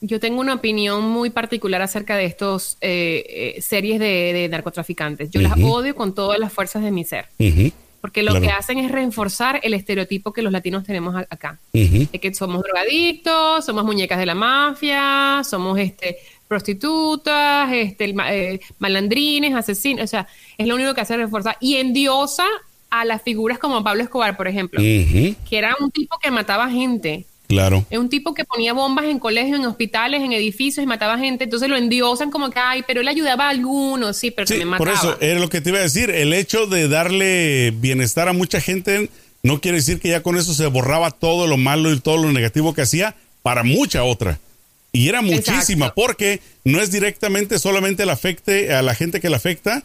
yo 0.00 0.20
tengo 0.20 0.40
una 0.40 0.54
opinión 0.54 1.08
muy 1.08 1.30
particular 1.30 1.82
acerca 1.82 2.16
de 2.16 2.24
estos 2.24 2.76
eh, 2.80 3.54
eh, 3.56 3.62
series 3.62 3.98
de, 3.98 4.48
narcotraficantes. 4.50 5.30
Yo 5.30 5.40
las 5.40 5.54
odio 5.62 5.94
con 5.94 6.14
todas 6.14 6.38
las 6.38 6.52
fuerzas 6.52 6.82
de 6.82 6.90
mi 6.90 7.04
ser. 7.04 7.26
Porque 8.00 8.22
lo 8.22 8.40
que 8.40 8.50
hacen 8.50 8.78
es 8.78 8.92
reforzar 8.92 9.60
el 9.64 9.74
estereotipo 9.74 10.32
que 10.32 10.42
los 10.42 10.52
latinos 10.52 10.84
tenemos 10.84 11.16
acá. 11.16 11.58
De 11.72 12.08
que 12.20 12.32
somos 12.32 12.62
drogadictos, 12.62 13.64
somos 13.64 13.84
muñecas 13.84 14.18
de 14.18 14.26
la 14.26 14.34
mafia, 14.34 15.42
somos 15.44 15.78
este 15.78 16.18
prostitutas, 16.46 17.70
este, 17.72 18.14
eh, 18.30 18.60
malandrines, 18.78 19.54
asesinos. 19.54 20.04
O 20.04 20.06
sea, 20.06 20.26
es 20.56 20.66
lo 20.66 20.74
único 20.74 20.94
que 20.94 21.02
hace 21.02 21.16
reforzar. 21.16 21.56
Y 21.60 21.76
endiosa 21.76 22.46
a 22.90 23.04
las 23.04 23.20
figuras 23.22 23.58
como 23.58 23.84
Pablo 23.84 24.02
Escobar, 24.02 24.36
por 24.36 24.48
ejemplo, 24.48 24.80
que 24.80 25.36
era 25.50 25.76
un 25.78 25.90
tipo 25.90 26.16
que 26.18 26.30
mataba 26.30 26.70
gente 26.70 27.26
Claro. 27.48 27.86
Es 27.88 27.98
un 27.98 28.10
tipo 28.10 28.34
que 28.34 28.44
ponía 28.44 28.74
bombas 28.74 29.06
en 29.06 29.18
colegios, 29.18 29.58
en 29.58 29.64
hospitales, 29.64 30.22
en 30.22 30.32
edificios 30.32 30.84
y 30.84 30.86
mataba 30.86 31.18
gente. 31.18 31.44
Entonces 31.44 31.70
lo 31.70 31.76
endiosan 31.76 32.30
como 32.30 32.50
que, 32.50 32.58
ay, 32.58 32.84
pero 32.86 33.00
él 33.00 33.08
ayudaba 33.08 33.46
a 33.46 33.48
algunos, 33.48 34.18
sí, 34.18 34.30
pero 34.30 34.46
sí, 34.46 34.62
mataba. 34.66 34.78
Por 34.78 34.88
eso, 34.90 35.16
era 35.20 35.40
lo 35.40 35.48
que 35.48 35.62
te 35.62 35.70
iba 35.70 35.78
a 35.78 35.82
decir. 35.82 36.10
El 36.10 36.34
hecho 36.34 36.66
de 36.66 36.88
darle 36.88 37.72
bienestar 37.74 38.28
a 38.28 38.34
mucha 38.34 38.60
gente 38.60 39.08
no 39.42 39.62
quiere 39.62 39.78
decir 39.78 39.98
que 39.98 40.10
ya 40.10 40.22
con 40.22 40.36
eso 40.36 40.52
se 40.52 40.66
borraba 40.66 41.10
todo 41.10 41.46
lo 41.46 41.56
malo 41.56 41.90
y 41.90 41.98
todo 42.00 42.18
lo 42.18 42.30
negativo 42.32 42.74
que 42.74 42.82
hacía 42.82 43.16
para 43.42 43.62
mucha 43.62 44.04
otra. 44.04 44.38
Y 44.92 45.08
era 45.08 45.22
muchísima, 45.22 45.94
porque 45.94 46.40
no 46.64 46.82
es 46.82 46.90
directamente 46.90 47.58
solamente 47.58 48.02
el 48.02 48.10
afecte 48.10 48.74
a 48.74 48.82
la 48.82 48.94
gente 48.94 49.20
que 49.20 49.30
le 49.30 49.36
afecta, 49.36 49.84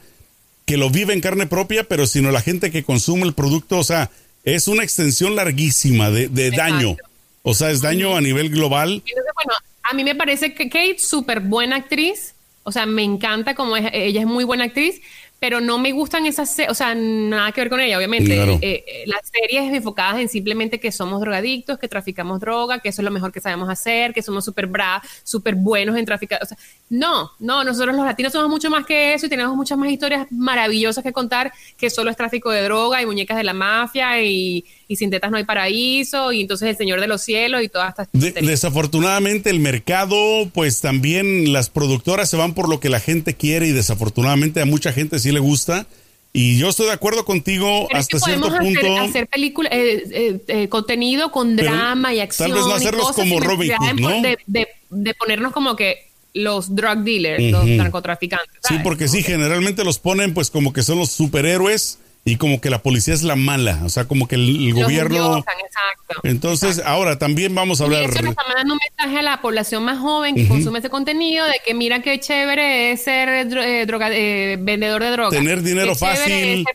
que 0.65 0.75
lo 0.75 0.89
vive 0.89 1.13
en 1.13 1.21
carne 1.21 1.47
propia, 1.47 1.85
pero 1.85 2.07
sino 2.07 2.31
la 2.31 2.41
gente 2.41 2.71
que 2.71 2.83
consume 2.83 3.23
el 3.23 3.33
producto. 3.33 3.77
O 3.77 3.83
sea, 3.85 4.09
es 4.43 4.67
una 4.67 4.83
extensión 4.83 5.37
larguísima 5.37 6.09
de, 6.09 6.27
de 6.27 6.51
daño. 6.51 6.97
O 7.43 7.53
sea, 7.53 7.69
es 7.71 7.81
daño 7.81 8.15
a 8.15 8.21
nivel 8.21 8.49
global. 8.49 9.03
bueno, 9.35 9.53
a 9.83 9.93
mí 9.93 10.03
me 10.03 10.15
parece 10.15 10.53
que 10.53 10.69
Kate, 10.69 10.97
súper 10.97 11.41
buena 11.41 11.75
actriz. 11.75 12.33
O 12.63 12.71
sea, 12.71 12.85
me 12.85 13.03
encanta 13.03 13.53
como 13.53 13.75
ella 13.75 14.21
es 14.21 14.25
muy 14.25 14.45
buena 14.45 14.63
actriz, 14.63 15.01
pero 15.43 15.59
no 15.59 15.77
me 15.77 15.91
gustan 15.91 16.25
esas, 16.25 16.55
o 16.69 16.73
sea, 16.73 16.95
nada 16.95 17.51
que 17.51 17.59
ver 17.59 17.69
con 17.69 17.81
ella, 17.81 17.97
obviamente. 17.97 18.41
Eh, 18.41 18.57
eh, 18.61 19.03
las 19.07 19.19
series 19.29 19.73
enfocadas 19.73 20.21
en 20.21 20.29
simplemente 20.29 20.79
que 20.79 20.89
somos 20.89 21.19
drogadictos, 21.19 21.77
que 21.77 21.89
traficamos 21.89 22.39
droga, 22.39 22.79
que 22.79 22.87
eso 22.87 23.01
es 23.01 23.03
lo 23.03 23.11
mejor 23.11 23.33
que 23.33 23.41
sabemos 23.41 23.67
hacer, 23.69 24.13
que 24.13 24.21
somos 24.21 24.45
súper 24.45 24.67
bra, 24.67 25.03
súper 25.25 25.55
buenos 25.55 25.97
en 25.97 26.05
traficar. 26.05 26.39
O 26.41 26.45
sea, 26.45 26.57
no, 26.89 27.29
no, 27.39 27.65
nosotros 27.65 27.93
los 27.93 28.05
latinos 28.05 28.31
somos 28.31 28.49
mucho 28.49 28.69
más 28.69 28.85
que 28.85 29.15
eso 29.15 29.25
y 29.25 29.29
tenemos 29.29 29.53
muchas 29.57 29.77
más 29.77 29.91
historias 29.91 30.27
maravillosas 30.31 31.03
que 31.03 31.11
contar 31.11 31.51
que 31.77 31.89
solo 31.89 32.09
es 32.09 32.15
tráfico 32.15 32.49
de 32.49 32.61
droga 32.61 33.01
y 33.01 33.05
muñecas 33.05 33.35
de 33.35 33.43
la 33.43 33.53
mafia 33.53 34.21
y, 34.21 34.63
sin 34.95 35.09
tetas 35.09 35.31
no 35.31 35.37
hay 35.37 35.43
paraíso 35.43 36.31
y 36.31 36.41
entonces 36.41 36.69
el 36.69 36.77
Señor 36.77 37.01
de 37.01 37.07
los 37.07 37.23
Cielos 37.23 37.63
y 37.63 37.67
todas 37.67 37.89
estas 37.89 38.07
Desafortunadamente 38.13 39.49
el 39.49 39.59
mercado, 39.59 40.15
pues 40.53 40.81
también 40.81 41.51
las 41.51 41.71
productoras 41.71 42.29
se 42.29 42.37
van 42.37 42.53
por 42.53 42.69
lo 42.69 42.79
que 42.79 42.89
la 42.89 42.99
gente 42.99 43.33
quiere 43.33 43.65
y 43.65 43.71
desafortunadamente 43.71 44.61
a 44.61 44.65
mucha 44.65 44.93
gente 44.93 45.17
sí 45.17 45.32
le 45.33 45.39
gusta. 45.39 45.87
Y 46.35 46.57
yo 46.57 46.69
estoy 46.69 46.87
de 46.87 46.93
acuerdo 46.93 47.25
contigo 47.25 47.87
hasta 47.93 48.17
cierto 48.17 48.49
punto. 48.57 48.97
Hacer 48.99 49.27
película, 49.27 49.69
eh, 49.71 50.03
eh, 50.09 50.39
eh, 50.47 50.67
contenido 50.67 51.31
con 51.31 51.55
drama 51.55 52.11
y 52.11 52.21
acción. 52.21 52.49
Tal 52.49 52.57
vez 52.57 52.65
no 52.65 52.73
hacerlos 52.73 53.11
como 53.11 53.39
Robin 53.39 53.71
Hood, 53.77 53.99
¿no? 53.99 54.21
De, 54.47 55.13
ponernos 55.13 55.53
como 55.53 55.75
que 55.75 56.07
los 56.33 56.75
drug 56.75 57.03
dealers, 57.03 57.51
los 57.51 57.65
narcotraficantes. 57.65 58.61
Sí, 58.67 58.75
porque 58.83 59.07
sí, 59.07 59.21
generalmente 59.21 59.83
los 59.83 59.99
ponen 59.99 60.33
pues 60.33 60.49
como 60.49 60.73
que 60.73 60.81
son 60.81 60.97
los 60.97 61.11
superhéroes 61.11 61.99
y 62.25 62.37
como 62.37 62.61
que 62.61 62.69
la 62.69 62.81
policía 62.81 63.13
es 63.13 63.23
la 63.23 63.35
mala, 63.35 63.81
o 63.83 63.89
sea, 63.89 64.05
como 64.05 64.29
que 64.29 64.35
el, 64.35 64.73
gobierno... 64.73 65.39
exacto, 65.39 66.21
Entonces, 66.23 66.81
ahora 66.85 67.19
también 67.19 67.53
vamos 67.53 67.81
a 67.81 67.83
hablar... 67.83 68.03
Y 68.03 68.05
eso 68.05 68.21
le 68.21 68.29
está 68.29 68.43
mandando 68.47 68.75
un 68.75 68.79
mensaje 68.89 69.19
a 69.19 69.21
la 69.21 69.41
población 69.41 69.83
más 69.83 69.99
joven 69.99 70.33
que 70.35 70.47
consume 70.47 70.79
ese 70.79 70.89
contenido 70.89 71.45
de 71.45 71.55
que 71.65 71.73
mira 71.73 72.01
qué 72.01 72.21
chévere 72.21 72.93
es 72.93 73.03
ser 73.03 73.27
eh, 73.27 73.85
droga, 73.85 74.09
eh, 74.13 74.57
vendedor 74.57 75.03
de 75.03 75.11
drogas. 75.11 75.37
Tener 75.37 75.61
dinero 75.63 75.95
fácil. 75.95 76.65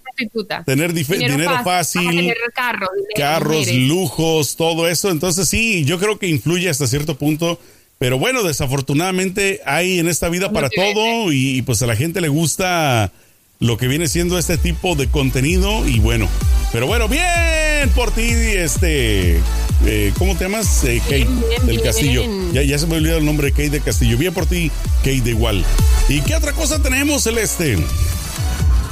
Tener 0.66 0.92
dinero, 0.92 1.62
fácil. 1.64 2.10
Tener 2.10 2.36
carros. 2.54 2.90
carros, 3.16 3.72
lujos, 3.72 4.54
todo 4.54 4.86
eso. 4.86 5.10
Entonces, 5.10 5.48
sí, 5.48 5.82
yo 5.86 5.98
creo 5.98 6.18
que 6.18 6.28
influye 6.28 6.68
hasta 6.68 6.86
cierto 6.86 7.16
punto. 7.16 7.58
Pero 7.96 8.18
bueno, 8.18 8.42
desafortunadamente 8.42 9.60
hay 9.64 9.98
en 9.98 10.08
esta 10.08 10.28
vida 10.28 10.52
para 10.52 10.68
todo 10.68 11.32
y 11.32 11.62
pues 11.62 11.82
a 11.82 11.86
la 11.86 11.96
gente 11.96 12.20
le 12.20 12.28
gusta 12.28 13.12
lo 13.60 13.76
que 13.76 13.88
viene 13.88 14.06
siendo 14.08 14.38
este 14.38 14.56
tipo 14.56 14.94
de 14.94 15.08
contenido 15.08 15.86
y 15.86 15.98
bueno, 15.98 16.28
pero 16.72 16.86
bueno, 16.86 17.08
bien 17.08 17.88
por 17.94 18.10
ti, 18.12 18.22
este, 18.22 19.40
eh, 19.84 20.12
¿cómo 20.18 20.36
te 20.36 20.44
llamas? 20.44 20.84
Eh, 20.84 21.00
Kate 21.04 21.28
del 21.64 21.82
Castillo. 21.82 22.22
Ya, 22.52 22.62
ya 22.62 22.78
se 22.78 22.86
me 22.86 22.96
olvidó 22.96 23.18
el 23.18 23.24
nombre 23.24 23.50
Kate 23.50 23.70
del 23.70 23.82
Castillo. 23.82 24.16
Bien 24.16 24.32
por 24.32 24.46
ti, 24.46 24.70
Kate 24.98 25.22
de 25.22 25.30
igual. 25.30 25.64
¿Y 26.08 26.20
qué 26.20 26.34
otra 26.34 26.52
cosa 26.52 26.80
tenemos, 26.80 27.24
Celeste? 27.24 27.78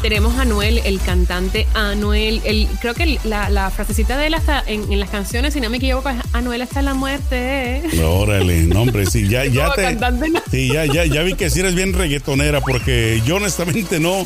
Tenemos 0.03 0.37
a 0.37 0.43
Anuel, 0.43 0.79
el 0.85 1.01
cantante 1.01 1.67
Anuel. 1.75 2.41
El, 2.45 2.69
creo 2.81 2.95
que 2.95 3.19
la, 3.25 3.71
frasecita 3.71 4.17
de 4.17 4.29
él 4.29 4.35
hasta 4.35 4.63
en, 4.67 4.99
las 4.99 5.11
canciones, 5.11 5.55
si 5.55 5.61
no 5.61 5.71
me 5.71 5.79
equivoco, 5.79 6.09
es 6.09 6.17
Anuel 6.33 6.63
hasta 6.63 6.83
la 6.83 6.95
muerte. 6.95 7.83
Órale, 8.03 8.63
no, 8.63 8.83
hombre, 8.83 9.07
sí, 9.07 9.29
ya, 9.29 9.45
ya 9.47 9.73
te. 9.73 9.99
Sí, 10.51 10.69
ya, 10.73 10.87
ya, 10.87 11.05
ya 11.05 11.23
vi 11.23 11.35
que 11.35 11.51
sí 11.51 11.61
eres 11.61 11.75
bien 11.75 11.93
reggaetonera, 11.93 12.61
porque 12.61 13.23
yo 13.25 13.37
honestamente 13.37 14.01
no. 14.01 14.25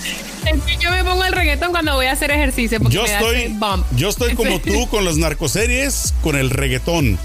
yo 0.80 0.90
me 0.90 1.04
pongo 1.04 1.24
el 1.24 1.32
reggaeton 1.32 1.70
cuando 1.70 1.94
voy 1.94 2.06
a 2.06 2.12
hacer 2.12 2.30
ejercicio. 2.30 2.78
yo 2.88 3.04
estoy, 3.04 3.56
yo 3.96 4.08
estoy 4.08 4.34
como 4.34 4.60
tú 4.60 4.88
con 4.88 5.04
las 5.04 5.16
narcoseries, 5.16 6.14
con 6.22 6.36
el 6.36 6.50
reggaetón. 6.50 7.18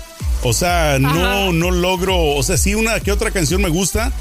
O 0.43 0.53
sea, 0.53 0.99
no, 0.99 1.51
no 1.51 1.71
logro, 1.71 2.17
o 2.19 2.43
sea, 2.43 2.58
sí 2.58 2.75
una 2.75 2.99
que 2.99 3.12
otra 3.12 3.31
canción 3.31 3.62
me 3.62 3.69
gusta, 3.69 4.12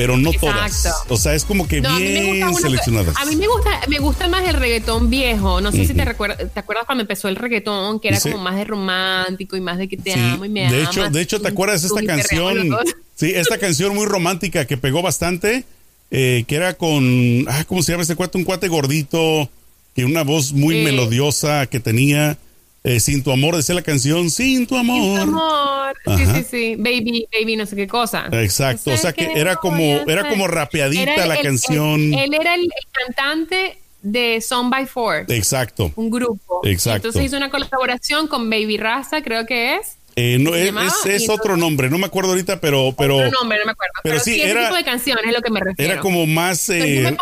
pero 0.00 0.16
no 0.16 0.32
todas. 0.32 0.88
O 1.08 1.16
sea, 1.18 1.34
es 1.34 1.44
como 1.44 1.68
que 1.68 1.80
bien 1.80 2.54
seleccionadas. 2.54 3.14
a 3.16 3.26
mí 3.26 3.36
me 3.36 3.46
gusta, 3.46 3.80
me 3.88 3.98
gusta 3.98 4.28
más 4.28 4.48
el 4.48 4.54
reggaetón 4.54 5.10
viejo. 5.10 5.60
No 5.60 5.72
sé 5.72 5.86
si 5.86 5.92
te, 5.92 6.04
recuerdas, 6.06 6.38
te 6.52 6.58
acuerdas 6.58 6.86
cuando 6.86 7.02
empezó 7.02 7.28
el 7.28 7.36
reggaetón, 7.36 8.00
que 8.00 8.08
era 8.08 8.20
como 8.20 8.38
más 8.38 8.56
de 8.56 8.64
romántico 8.64 9.56
y 9.56 9.60
más 9.60 9.76
de 9.76 9.88
que 9.88 9.98
te 9.98 10.14
amo 10.14 10.46
y 10.46 10.48
me 10.48 10.70
de 10.70 10.82
Hecho, 10.82 11.10
de 11.10 11.20
hecho, 11.20 11.40
¿te 11.40 11.48
acuerdas 11.48 11.84
esta 11.84 12.02
canción? 12.02 12.76
Sí, 13.14 13.32
esta 13.34 13.58
canción 13.60 13.94
muy 13.94 14.06
romántica 14.06 14.66
que 14.66 14.78
pegó 14.78 15.02
bastante, 15.02 15.64
eh, 16.10 16.44
que 16.46 16.56
era 16.56 16.74
con, 16.74 17.44
ah, 17.48 17.64
¿cómo 17.66 17.82
se 17.82 17.92
llama 17.92 18.04
ese 18.04 18.16
cuate? 18.16 18.38
Un 18.38 18.44
cuate 18.44 18.68
gordito, 18.68 19.50
que 19.94 20.06
una 20.06 20.24
voz 20.24 20.54
muy 20.54 20.82
melodiosa 20.82 21.66
que 21.66 21.78
tenía. 21.78 22.38
Eh, 22.82 22.98
sin 22.98 23.22
tu 23.22 23.30
amor, 23.30 23.56
decía 23.56 23.74
la 23.74 23.82
canción, 23.82 24.30
sin 24.30 24.66
tu 24.66 24.76
amor. 24.76 25.20
Sin 25.20 25.30
tu 25.32 25.38
amor. 25.38 25.96
Sí, 26.16 26.26
sí, 26.26 26.46
sí. 26.50 26.76
Baby, 26.76 27.26
baby, 27.30 27.56
no 27.56 27.66
sé 27.66 27.76
qué 27.76 27.86
cosa. 27.86 28.26
Exacto. 28.32 28.90
O 28.92 28.96
sea, 28.96 29.12
que, 29.12 29.32
era 29.34 29.56
como, 29.56 29.82
era 29.82 30.28
como 30.28 30.46
rapeadita 30.46 31.26
la 31.26 31.40
canción. 31.40 32.14
él 32.14 32.32
era 32.32 32.54
el, 32.54 32.70
cantante 32.92 33.78
de 34.00 34.40
Song 34.40 34.70
by 34.70 34.86
Four. 34.86 35.26
Exacto. 35.28 35.92
Un 35.96 36.08
grupo. 36.10 36.60
Exacto. 36.64 37.08
Entonces 37.08 37.24
hizo 37.26 37.36
una 37.36 37.50
colaboración 37.50 38.28
con 38.28 38.48
Baby 38.48 38.78
Rasta, 38.78 39.22
creo 39.22 39.44
que 39.44 39.76
es. 39.76 39.96
Eh, 40.16 40.38
no, 40.40 40.54
es, 40.54 40.72
es, 41.06 41.28
otro 41.28 41.56
nombre, 41.56 41.88
no 41.88 41.96
me 41.96 42.06
acuerdo 42.06 42.30
ahorita, 42.30 42.60
pero... 42.60 42.94
pero 42.98 43.16
otro 43.16 43.30
nombre, 43.30 43.58
no 43.60 43.66
me 43.66 43.72
acuerdo. 43.72 43.94
Pero, 44.02 44.18
sí, 44.18 44.34
sí 44.34 44.42
era, 44.42 44.60
ese 44.60 44.68
tipo 44.68 44.76
de 44.76 44.84
canciones 44.84 45.24
es 45.24 45.32
lo 45.32 45.40
que 45.40 45.50
me 45.50 45.60
refiero. 45.60 45.92
Era 45.92 46.02
como 46.02 46.26
más 46.26 46.68
eh, 46.68 47.16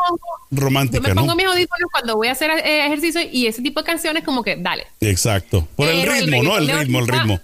romántica, 0.50 1.08
Yo 1.08 1.14
me 1.14 1.20
pongo 1.20 1.32
¿no? 1.32 1.36
mis 1.36 1.46
audífonos 1.46 1.90
cuando 1.90 2.16
voy 2.16 2.28
a 2.28 2.32
hacer 2.32 2.50
eh, 2.50 2.86
ejercicio 2.86 3.20
y 3.30 3.46
ese 3.46 3.62
tipo 3.62 3.80
de 3.80 3.86
canciones 3.86 4.24
como 4.24 4.42
que, 4.42 4.56
dale. 4.56 4.86
Exacto. 5.00 5.66
Por 5.76 5.88
el 5.88 6.06
ritmo, 6.06 6.42
¿no? 6.42 6.56
El 6.56 6.68
ritmo, 6.68 6.98
el 7.00 7.08
ritmo. 7.08 7.40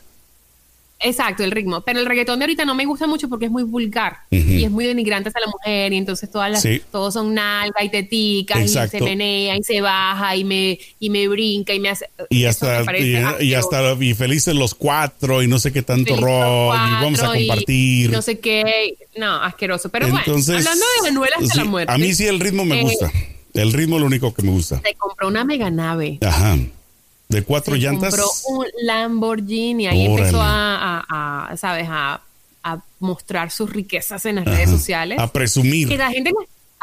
Exacto, 1.04 1.44
el 1.44 1.50
ritmo. 1.50 1.82
Pero 1.82 2.00
el 2.00 2.06
reggaetón 2.06 2.38
de 2.38 2.44
ahorita 2.44 2.64
no 2.64 2.74
me 2.74 2.86
gusta 2.86 3.06
mucho 3.06 3.28
porque 3.28 3.44
es 3.44 3.50
muy 3.50 3.62
vulgar 3.62 4.20
y 4.30 4.64
es 4.64 4.70
muy 4.70 4.86
denigrante 4.86 5.28
hacia 5.28 5.42
la 5.42 5.48
mujer 5.48 5.92
y 5.92 5.96
entonces 5.96 6.30
todas 6.30 6.50
las, 6.50 6.66
todos 6.90 7.12
son 7.14 7.34
nalga 7.34 7.84
y 7.84 7.90
tetica 7.90 8.60
y 8.60 8.68
se 8.68 9.00
menea 9.00 9.56
y 9.56 9.62
se 9.62 9.80
baja 9.82 10.34
y 10.34 10.44
me 10.44 10.78
y 10.98 11.10
me 11.10 11.28
brinca 11.28 11.74
y 11.74 11.80
me 11.80 11.90
hace 11.90 12.08
y 12.30 12.46
hasta 12.46 12.82
y, 12.98 13.54
hasta 13.54 13.92
y 14.00 14.14
felices 14.14 14.54
los 14.54 14.74
cuatro 14.74 15.42
y 15.42 15.46
no 15.46 15.58
sé 15.58 15.72
qué 15.72 15.82
tanto 15.82 16.16
rock 16.16 16.74
y 16.74 17.04
vamos 17.04 17.22
a 17.22 17.32
compartir. 17.32 18.10
no 18.10 18.22
sé 18.22 18.38
qué, 18.38 18.96
no, 19.16 19.42
asqueroso. 19.42 19.90
Pero 19.90 20.08
bueno, 20.08 20.22
hablando 20.26 20.84
de 20.96 21.10
Manuel 21.10 21.30
hasta 21.38 21.56
la 21.56 21.64
muerte. 21.64 21.92
A 21.92 21.98
mí 21.98 22.14
sí 22.14 22.26
el 22.26 22.40
ritmo 22.40 22.64
me 22.64 22.80
eh, 22.80 22.82
gusta. 22.82 23.12
El 23.52 23.72
ritmo 23.72 23.96
es 23.96 24.00
lo 24.00 24.06
único 24.06 24.32
que 24.32 24.42
me 24.42 24.50
gusta. 24.50 24.80
Se 24.80 24.94
compró 24.94 25.28
una 25.28 25.44
mega 25.44 25.70
nave. 25.70 26.18
Ajá 26.22 26.56
de 27.28 27.42
cuatro 27.42 27.76
llantas. 27.76 28.14
Compró 28.14 28.58
un 28.58 28.66
Lamborghini, 28.82 29.86
ahí 29.86 30.06
empezó 30.06 30.40
a, 30.40 31.04
a, 31.50 31.56
¿sabes? 31.56 31.86
A, 31.88 32.20
a, 32.62 32.82
mostrar 32.98 33.50
sus 33.50 33.70
riquezas 33.70 34.24
en 34.24 34.36
las 34.36 34.46
redes 34.46 34.70
sociales. 34.70 35.18
A 35.18 35.30
presumir. 35.30 35.88
Que 35.88 35.98
la 35.98 36.10
gente 36.10 36.32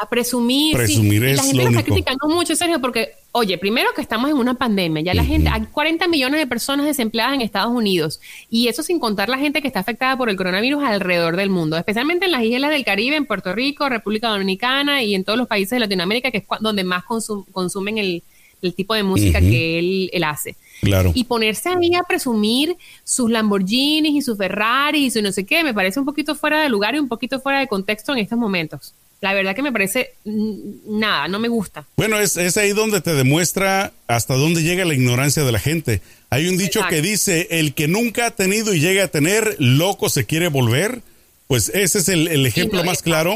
a 0.01 0.09
presumir. 0.09 0.75
Presumir 0.75 1.23
es 1.23 1.37
La 1.37 1.43
gente 1.43 1.63
lo, 1.63 1.69
está 1.69 1.83
criticando 1.83 2.27
mucho, 2.27 2.55
Sergio, 2.55 2.81
porque, 2.81 3.13
oye, 3.33 3.57
primero 3.59 3.89
que 3.95 4.01
estamos 4.01 4.31
en 4.31 4.37
una 4.37 4.55
pandemia, 4.55 5.03
ya 5.03 5.13
la 5.13 5.23
gente, 5.23 5.49
hay 5.49 5.61
40 5.71 6.07
millones 6.07 6.39
de 6.39 6.47
personas 6.47 6.87
desempleadas 6.87 7.35
en 7.35 7.41
Estados 7.41 7.71
Unidos, 7.71 8.19
y 8.49 8.67
eso 8.67 8.81
sin 8.81 8.99
contar 8.99 9.29
la 9.29 9.37
gente 9.37 9.61
que 9.61 9.67
está 9.67 9.81
afectada 9.81 10.17
por 10.17 10.29
el 10.29 10.37
coronavirus 10.37 10.83
alrededor 10.83 11.37
del 11.37 11.51
mundo, 11.51 11.77
especialmente 11.77 12.25
en 12.25 12.31
las 12.31 12.43
islas 12.43 12.71
del 12.71 12.83
Caribe, 12.83 13.15
en 13.15 13.25
Puerto 13.25 13.53
Rico, 13.53 13.89
República 13.89 14.29
Dominicana 14.29 15.03
y 15.03 15.13
en 15.13 15.23
todos 15.23 15.37
los 15.37 15.47
países 15.47 15.71
de 15.71 15.79
Latinoamérica, 15.81 16.31
que 16.31 16.39
es 16.39 16.45
donde 16.59 16.83
más 16.83 17.03
consumen 17.03 17.99
el, 17.99 18.23
el 18.61 18.73
tipo 18.73 18.93
de 18.93 19.03
música 19.03 19.39
que 19.39 19.79
él, 19.79 20.09
él, 20.13 20.23
hace. 20.23 20.55
Claro. 20.81 21.11
Y 21.13 21.25
ponerse 21.25 21.69
ahí 21.69 21.93
a 21.95 22.03
presumir 22.03 22.75
sus 23.03 23.29
Lamborghinis 23.29 24.15
y 24.15 24.21
sus 24.21 24.37
Ferraris 24.37 25.01
y 25.01 25.11
su 25.11 25.21
no 25.21 25.31
sé 25.31 25.45
qué, 25.45 25.63
me 25.63 25.73
parece 25.73 25.99
un 25.99 26.05
poquito 26.05 26.35
fuera 26.35 26.61
de 26.61 26.69
lugar 26.69 26.95
y 26.95 26.99
un 26.99 27.07
poquito 27.07 27.39
fuera 27.39 27.59
de 27.59 27.67
contexto 27.67 28.13
en 28.13 28.19
estos 28.19 28.37
momentos. 28.37 28.93
La 29.21 29.33
verdad 29.33 29.55
que 29.55 29.61
me 29.61 29.71
parece 29.71 30.15
nada, 30.25 31.27
no 31.27 31.37
me 31.37 31.47
gusta. 31.47 31.85
Bueno, 31.95 32.17
es, 32.17 32.37
es 32.37 32.57
ahí 32.57 32.73
donde 32.73 33.01
te 33.01 33.13
demuestra 33.13 33.93
hasta 34.07 34.33
dónde 34.33 34.63
llega 34.63 34.83
la 34.83 34.95
ignorancia 34.95 35.43
de 35.43 35.51
la 35.51 35.59
gente. 35.59 36.01
Hay 36.31 36.47
un 36.47 36.57
dicho 36.57 36.81
que 36.89 37.03
dice, 37.03 37.47
el 37.51 37.75
que 37.75 37.87
nunca 37.87 38.25
ha 38.25 38.31
tenido 38.31 38.73
y 38.73 38.79
llega 38.79 39.03
a 39.03 39.07
tener, 39.09 39.55
loco 39.59 40.09
se 40.09 40.25
quiere 40.25 40.47
volver. 40.47 41.01
Pues 41.45 41.69
ese 41.69 41.99
es 41.99 42.09
el, 42.09 42.29
el 42.29 42.47
ejemplo 42.47 42.83
más 42.83 43.03
claro, 43.03 43.35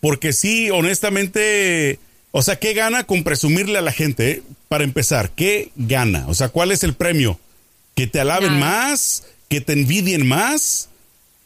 porque 0.00 0.32
sí, 0.32 0.70
honestamente, 0.70 1.98
o 2.30 2.42
sea, 2.42 2.56
¿qué 2.56 2.74
gana 2.74 3.04
con 3.04 3.24
presumirle 3.24 3.78
a 3.78 3.82
la 3.82 3.92
gente? 3.92 4.42
Para 4.68 4.84
empezar, 4.84 5.30
¿qué 5.30 5.70
gana? 5.76 6.24
O 6.28 6.34
sea, 6.34 6.48
¿cuál 6.48 6.72
es 6.72 6.82
el 6.82 6.94
premio? 6.94 7.38
¿Que 7.94 8.06
te 8.06 8.20
alaben 8.20 8.58
más? 8.58 9.24
¿Que 9.48 9.60
te 9.60 9.72
envidien 9.72 10.26
más? 10.26 10.88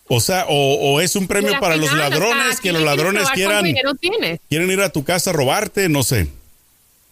O 0.09 0.21
sea, 0.21 0.47
o, 0.49 1.01
es 1.01 1.17
un 1.17 1.27
premio 1.27 1.59
para 1.61 1.77
los 1.77 1.93
ladrones, 1.93 2.61
que 2.61 2.73
los 2.73 2.83
ladrones 2.83 3.29
quieran, 3.31 3.67
quieren 4.49 4.71
ir 4.71 4.81
a 4.81 4.89
tu 4.89 5.05
casa 5.05 5.31
a 5.31 5.33
robarte, 5.35 5.89
no 5.89 6.03
sé. 6.03 6.29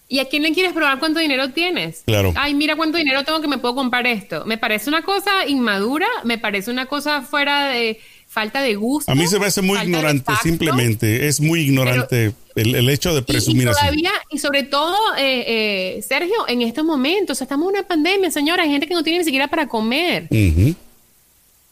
¿Y 0.09 0.19
a 0.19 0.25
quién 0.25 0.41
le 0.41 0.53
quieres 0.53 0.73
probar 0.73 0.99
cuánto 0.99 1.19
dinero 1.19 1.49
tienes? 1.51 2.03
Claro. 2.05 2.33
Ay, 2.35 2.55
mira 2.55 2.75
cuánto 2.75 2.97
dinero 2.97 3.23
tengo 3.23 3.41
que 3.41 3.47
me 3.47 3.57
puedo 3.57 3.75
comprar 3.75 4.07
esto. 4.07 4.45
Me 4.45 4.57
parece 4.57 4.89
una 4.89 5.03
cosa 5.03 5.45
inmadura, 5.47 6.07
me 6.23 6.37
parece 6.37 6.71
una 6.71 6.85
cosa 6.85 7.21
fuera 7.21 7.67
de 7.67 7.99
falta 8.37 8.61
de 8.61 8.75
gusto. 8.75 9.11
A 9.11 9.15
mí 9.15 9.25
se 9.25 9.39
me 9.39 9.47
hace 9.47 9.63
muy 9.63 9.79
ignorante, 9.79 10.31
simplemente. 10.43 11.27
Es 11.27 11.41
muy 11.41 11.61
ignorante 11.61 12.33
el, 12.53 12.87
hecho 12.87 13.15
de 13.15 13.23
presumir 13.23 13.63
y, 13.67 13.71
todavía, 13.71 14.11
Y 14.29 14.37
sobre 14.37 14.61
todo, 14.61 14.95
eh, 15.17 15.95
eh, 15.97 16.01
Sergio, 16.07 16.47
en 16.47 16.61
estos 16.61 16.85
momentos, 16.85 17.41
estamos 17.41 17.67
en 17.67 17.79
una 17.79 17.87
pandemia, 17.87 18.29
señora, 18.29 18.61
hay 18.61 18.69
gente 18.69 18.85
que 18.85 18.93
no 18.93 19.01
tiene 19.01 19.19
ni 19.19 19.25
siquiera 19.25 19.47
para 19.47 19.67
comer. 19.67 20.27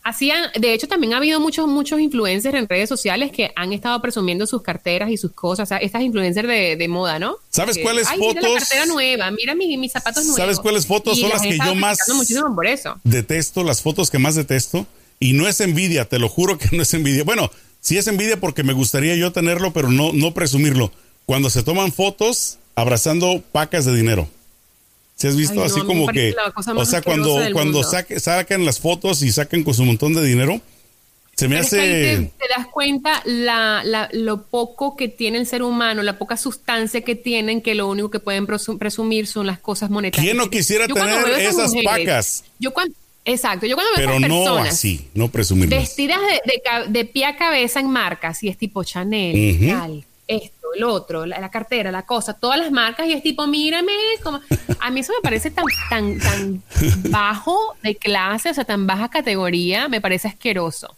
Hacían, 0.01 0.49
de 0.60 0.73
hecho, 0.73 0.88
también 0.88 1.13
ha 1.13 1.17
habido 1.17 1.39
muchos, 1.39 1.67
muchos 1.67 1.99
influencers 1.99 2.56
en 2.56 2.67
redes 2.67 2.89
sociales 2.89 3.32
que 3.32 3.51
han 3.56 3.71
estado 3.71 4.01
presumiendo 4.01 4.47
sus 4.47 4.63
carteras 4.63 5.12
y 5.12 5.17
sus 5.17 5.34
cosas. 5.34 5.67
O 5.67 5.69
sea, 5.69 5.78
estas 5.78 6.01
influencers 6.01 6.47
de, 6.47 6.88
moda, 6.88 7.19
¿no? 7.19 7.38
¿Sabes 7.51 7.78
cuáles 7.78 8.08
fotos? 8.10 8.36
Mira 8.36 8.49
la 8.49 8.60
cartera 8.60 8.86
nueva, 8.88 9.30
mira 9.30 9.54
mis, 9.54 9.91
zapatos 9.91 10.23
nuevos. 10.23 10.39
¿Sabes 10.39 10.60
cuáles 10.60 10.88
fotos 10.88 11.19
son 11.19 11.30
las 11.30 11.43
que 11.43 11.60
yo 11.60 11.75
más 11.75 11.99
por 12.56 12.65
eso. 12.65 12.99
detesto? 13.04 13.63
Las 13.63 13.84
fotos 13.84 14.10
que 14.10 14.17
más 14.17 14.34
detesto 14.34 14.88
y 15.19 15.34
no 15.34 15.47
es 15.47 15.62
envidia, 15.62 16.06
te 16.06 16.19
lo 16.19 16.30
juro 16.30 16.58
que 16.58 16.69
no 16.75 16.84
es 16.84 16.93
envidia. 16.93 17.23
Bueno, 17.23 17.51
sí 17.80 17.97
es 17.97 18.08
envidia 18.08 18.39
porque 18.39 18.63
me 18.63 18.73
gustaría 18.73 19.15
yo 19.15 19.32
tenerlo, 19.32 19.73
pero 19.73 19.89
no, 19.89 20.12
no 20.13 20.34
presumirlo. 20.34 20.91
Cuando 21.25 21.49
se 21.49 21.63
toman 21.63 21.91
fotos 21.91 22.60
abrazando 22.75 23.41
pacas 23.51 23.86
de 23.86 23.95
dinero. 23.95 24.30
¿Se 25.15 25.30
has 25.30 25.38
visto 25.38 25.63
así 25.63 25.80
como 25.82 26.08
que, 26.08 26.36
o 26.75 26.86
sea, 26.86 27.01
cuando, 27.01 27.39
cuando 27.54 27.84
sacan 27.84 28.65
las 28.65 28.82
fotos 28.82 29.21
y 29.21 29.32
sacan 29.32 29.63
con 29.63 29.73
su 29.73 29.86
montón 29.86 30.13
de 30.13 30.21
dinero, 30.21 30.60
se 31.36 31.47
me 31.47 31.58
hace... 31.58 32.32
te, 32.38 32.47
das 32.49 32.67
cuenta 32.67 33.21
la, 33.23 34.10
lo 34.12 34.43
poco 34.43 34.97
que 34.97 35.08
tiene 35.08 35.38
el 35.38 35.47
ser 35.47 35.63
humano, 35.63 36.04
la 36.04 36.17
poca 36.17 36.36
sustancia 36.36 37.01
que 37.01 37.15
tienen, 37.15 37.62
que 37.62 37.75
lo 37.75 37.88
único 37.88 38.12
que 38.12 38.19
pueden 38.19 38.45
presumir 38.45 39.28
son 39.28 39.47
las 39.47 39.60
cosas 39.60 39.89
monetarias. 39.89 40.25
¿Quién 40.25 40.38
no 40.38 40.49
quisiera 40.49 40.86
tener 40.86 41.28
esas 41.39 41.73
pacas? 41.84 42.43
Yo 42.60 42.73
cuando, 42.73 42.93
Exacto, 43.27 43.65
yo 43.65 43.75
cuando 43.75 43.91
veo 43.97 44.07
Pero 44.07 44.19
no 44.19 44.43
personas 44.43 44.69
así, 44.69 45.09
no 45.15 45.29
presumir 45.29 45.67
vestidas 45.67 46.19
de, 46.45 46.89
de, 46.89 47.05
pie 47.05 47.25
a 47.25 47.35
cabeza 47.35 47.79
en 47.79 47.89
marcas, 47.89 48.43
y 48.43 48.49
es 48.49 48.57
tipo 48.57 48.83
Chanel, 48.83 49.67
tal, 49.67 50.05
esto, 50.27 50.67
el 50.75 50.83
otro, 50.83 51.25
la, 51.25 51.49
cartera, 51.49 51.91
la 51.91 52.05
cosa, 52.05 52.35
todas 52.35 52.59
las 52.59 52.71
marcas, 52.71 53.07
y 53.07 53.13
es 53.13 53.23
tipo, 53.23 53.47
mírame, 53.47 53.93
como... 54.23 54.39
a 54.79 54.91
mí 54.91 54.99
eso 54.99 55.11
me 55.13 55.21
parece 55.23 55.49
tan, 55.49 55.65
tan, 55.89 56.19
tan 56.19 56.63
bajo 57.09 57.75
de 57.81 57.95
clase, 57.95 58.51
o 58.51 58.53
sea, 58.53 58.63
tan 58.63 58.85
baja 58.85 59.09
categoría, 59.09 59.88
me 59.88 60.01
parece 60.01 60.27
asqueroso. 60.27 60.95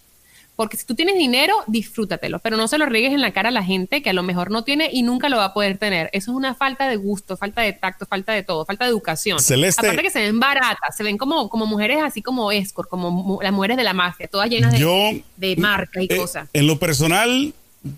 Porque 0.58 0.76
si 0.76 0.86
tú 0.88 0.96
tienes 0.96 1.15
dinero, 1.20 1.54
disfrútatelo, 1.67 2.39
pero 2.39 2.58
no 2.58 2.67
se 2.67 2.80
lo 2.80 2.88
riegues 2.88 3.13
en 3.13 3.22
la 3.22 3.32
cara 3.32 3.50
a 3.50 3.52
la 3.52 3.63
gente 3.63 4.02
que 4.02 4.10
a 4.10 4.13
lo 4.13 4.24
mejor 4.24 4.50
no 4.50 4.63
tiene 4.63 4.89
y 4.91 5.04
nunca 5.04 5.30
lo 5.30 5.38
va 5.38 5.46
a 5.46 5.54
poder 5.54 5.78
tener. 5.78 6.10
Eso 6.13 6.32
es 6.32 6.36
una 6.36 6.56
falta 6.56 6.89
de 6.89 6.96
gusto, 6.96 7.38
falta 7.38 7.62
de 7.62 7.74
tacto, 7.74 8.08
falta 8.08 8.34
de 8.34 8.41
todo, 8.41 8.65
falta 8.65 8.86
de 8.86 8.89
educación. 8.89 9.39
Celeste. 9.39 9.86
Aparte 9.86 10.02
que 10.02 10.10
se 10.10 10.20
ven 10.20 10.39
baratas, 10.39 10.98
se 10.98 11.04
ven 11.04 11.20
como, 11.20 11.48
como 11.50 11.67
mujeres 11.67 12.00
así 12.04 12.24
como 12.24 12.52
escort, 12.52 12.89
como 12.89 13.39
las 13.39 13.54
mujeres 13.54 13.78
de 13.78 13.84
la 13.84 13.93
mafia, 13.93 14.28
todas 14.28 14.50
llenas 14.50 14.74
de, 14.74 15.24
de 15.36 15.56
marca 15.58 16.02
y 16.02 16.08
eh, 16.10 16.17
cosas. 16.17 16.50
En 16.54 16.65
lo 16.65 16.80
personal, 16.80 17.54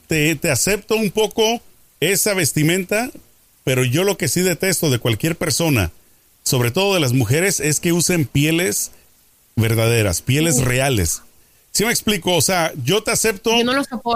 te, 0.08 0.36
te 0.36 0.52
acepto 0.52 0.98
un 0.98 1.12
poco 1.12 1.62
esa 2.02 2.34
vestimenta, 2.34 3.10
pero 3.64 3.86
yo 3.86 4.04
lo 4.04 4.18
que 4.18 4.28
sí 4.28 4.42
detesto 4.42 4.90
de 4.90 5.00
cualquier 5.00 5.38
persona, 5.38 5.92
sobre 6.44 6.72
todo 6.72 6.94
de 6.94 7.00
las 7.00 7.14
mujeres, 7.14 7.62
es 7.62 7.80
que 7.80 7.94
usen 7.94 8.26
pieles 8.26 8.92
verdaderas, 9.56 10.22
pieles 10.22 10.62
reales. 10.62 11.22
¿Sí 11.80 11.86
me 11.86 11.92
explico? 11.92 12.36
O 12.36 12.42
sea, 12.42 12.74
yo 12.84 13.04
te 13.04 13.12
acepto 13.12 13.52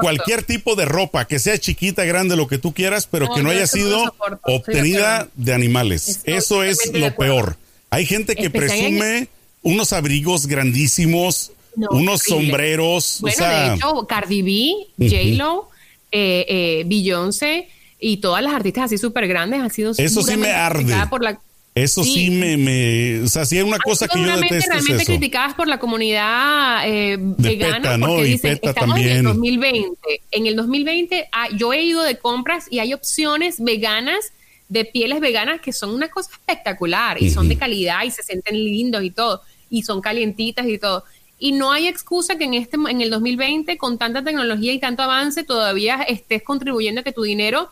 cualquier 0.01 0.43
tipo 0.43 0.75
de 0.75 0.83
ropa, 0.83 1.23
que 1.23 1.39
sea 1.39 1.57
chiquita, 1.57 2.03
grande, 2.03 2.35
lo 2.35 2.45
que 2.45 2.57
tú 2.57 2.73
quieras, 2.73 3.07
pero 3.09 3.33
que 3.33 3.41
no 3.41 3.51
haya 3.51 3.67
sido 3.67 4.13
obtenida 4.41 5.29
de 5.35 5.53
animales. 5.53 6.19
Eso 6.25 6.61
es 6.61 6.91
lo 6.93 7.15
peor. 7.15 7.55
Hay 7.89 8.05
gente 8.05 8.35
que 8.35 8.49
presume 8.49 9.29
unos 9.61 9.93
abrigos 9.93 10.45
grandísimos, 10.45 11.53
unos 11.89 12.23
sombreros. 12.23 13.19
Bueno, 13.21 13.47
de 13.47 13.75
hecho, 13.75 14.07
Cardi 14.07 14.41
B, 14.41 15.07
J-Lo, 15.07 15.69
eh, 16.11 16.45
eh, 16.49 16.83
Beyoncé 16.85 17.69
y 17.97 18.17
todas 18.17 18.43
las 18.43 18.55
artistas 18.55 18.83
así 18.87 18.97
súper 18.97 19.25
grandes 19.25 19.61
han 19.61 19.69
sido 19.69 19.93
Eso 19.97 20.21
sí 20.21 20.35
me 20.35 20.51
arde. 20.51 20.93
Por 21.09 21.23
la, 21.23 21.39
eso 21.75 22.03
sí, 22.03 22.29
me, 22.29 22.55
me, 22.55 23.21
o 23.21 23.27
sea, 23.27 23.45
sí 23.45 23.57
hay 23.57 23.63
una 23.63 23.79
cosa 23.79 24.07
que 24.07 24.19
yo 24.19 24.25
detesto 24.25 24.69
realmente 24.69 24.95
es 24.95 25.01
eso. 25.01 25.05
criticadas 25.05 25.55
por 25.55 25.67
la 25.67 25.79
comunidad 25.79 26.87
eh, 26.87 27.17
vegana 27.19 27.77
PETA, 27.77 27.97
¿no? 27.97 28.07
porque 28.07 28.27
y 28.27 28.31
dicen, 28.33 28.59
estamos 28.61 28.75
también. 28.75 29.09
en 29.09 29.17
el 29.17 29.23
2020. 29.23 30.21
En 30.31 30.47
el 30.47 30.55
2020 30.55 31.29
ah, 31.31 31.47
yo 31.57 31.73
he 31.73 31.81
ido 31.81 32.03
de 32.03 32.19
compras 32.19 32.67
y 32.69 32.77
hay 32.77 32.93
opciones 32.93 33.55
veganas 33.59 34.33
de 34.69 34.85
pieles 34.85 35.19
veganas 35.19 35.61
que 35.61 35.73
son 35.73 35.89
una 35.89 36.09
cosa 36.09 36.29
espectacular 36.31 37.21
y 37.21 37.31
son 37.31 37.49
de 37.49 37.57
calidad 37.57 38.03
y 38.03 38.11
se 38.11 38.21
sienten 38.21 38.55
lindos 38.55 39.03
y 39.03 39.09
todo 39.09 39.41
y 39.69 39.81
son 39.81 39.99
calientitas 39.99 40.67
y 40.67 40.77
todo. 40.77 41.03
Y 41.39 41.53
no 41.53 41.71
hay 41.71 41.87
excusa 41.87 42.37
que 42.37 42.43
en 42.43 42.53
este 42.53 42.77
en 42.87 43.01
el 43.01 43.09
2020 43.09 43.77
con 43.77 43.97
tanta 43.97 44.23
tecnología 44.23 44.73
y 44.73 44.79
tanto 44.79 45.01
avance 45.01 45.43
todavía 45.43 46.03
estés 46.03 46.43
contribuyendo 46.43 47.01
a 47.01 47.03
que 47.03 47.11
tu 47.11 47.23
dinero 47.23 47.71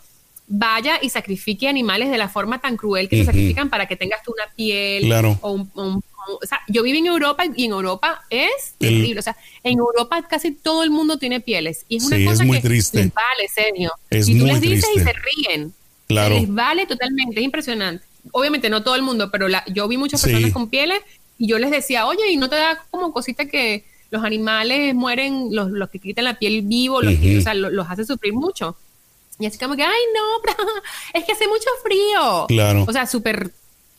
vaya 0.53 0.99
y 1.01 1.09
sacrifique 1.09 1.67
animales 1.69 2.11
de 2.11 2.17
la 2.17 2.27
forma 2.27 2.59
tan 2.59 2.75
cruel 2.75 3.07
que 3.07 3.17
se 3.17 3.25
sacrifican 3.25 3.69
para 3.69 3.87
que 3.87 3.95
tengas 3.95 4.21
tú 4.21 4.33
una 4.33 4.53
piel 4.55 5.03
claro. 5.05 5.37
o 5.41 5.51
un, 5.53 5.71
o 5.73 6.45
sea, 6.45 6.59
yo 6.67 6.83
vivo 6.83 6.97
en 6.99 7.05
Europa 7.07 7.43
y 7.55 7.65
en 7.65 7.71
Europa 7.71 8.21
es 8.29 8.75
terrible. 8.77 9.19
O 9.19 9.23
sea, 9.23 9.35
en 9.63 9.79
Europa 9.79 10.21
casi 10.29 10.51
todo 10.51 10.83
el 10.83 10.89
mundo 10.91 11.17
tiene 11.17 11.39
pieles. 11.39 11.85
Y 11.87 11.97
es 11.97 12.03
una 12.03 12.17
sí, 12.17 12.25
cosa 12.25 12.43
es 12.43 12.47
muy 12.47 12.57
que 12.61 12.67
triste. 12.67 12.97
les 13.05 13.13
vale, 13.13 13.47
Sergio. 13.53 13.91
Es 14.09 14.27
y 14.27 14.33
tú 14.37 14.41
muy 14.45 14.51
les 14.51 14.61
dices 14.61 14.85
triste. 14.93 15.01
y 15.01 15.03
se 15.03 15.13
ríen. 15.53 15.73
Claro. 16.07 16.35
Les 16.35 16.53
vale 16.53 16.85
totalmente, 16.85 17.39
es 17.39 17.45
impresionante. 17.45 18.05
Obviamente 18.33 18.69
no 18.69 18.83
todo 18.83 18.95
el 18.95 19.01
mundo, 19.01 19.31
pero 19.31 19.47
la, 19.47 19.63
yo 19.73 19.87
vi 19.87 19.97
muchas 19.97 20.21
Sí. 20.21 20.29
personas 20.29 20.51
con 20.51 20.69
pieles 20.69 20.99
Y 21.39 21.47
yo 21.47 21.57
les 21.57 21.71
decía, 21.71 22.05
oye, 22.05 22.29
¿y 22.29 22.37
no 22.37 22.49
te 22.49 22.55
da 22.57 22.83
como 22.91 23.11
cosita 23.13 23.45
que 23.45 23.83
los 24.11 24.23
animales 24.23 24.93
mueren, 24.93 25.47
los, 25.51 25.71
los 25.71 25.89
que 25.89 25.97
quitan 25.99 26.25
la 26.25 26.37
piel 26.37 26.61
vivo, 26.63 27.01
los, 27.01 27.15
que, 27.15 27.39
o 27.39 27.41
sea, 27.41 27.53
los, 27.55 27.87
hace 27.89 28.05
sufrir 28.05 28.33
mucho? 28.33 28.75
Y 29.41 29.45
así 29.47 29.57
como 29.57 29.75
que, 29.75 29.83
ay, 29.83 30.01
no, 30.13 30.53
es 31.19 31.25
que 31.25 31.31
hace 31.31 31.47
mucho 31.47 31.67
frío. 31.83 32.45
Claro. 32.47 32.85
O 32.87 32.93
sea, 32.93 33.05
súper 33.05 33.51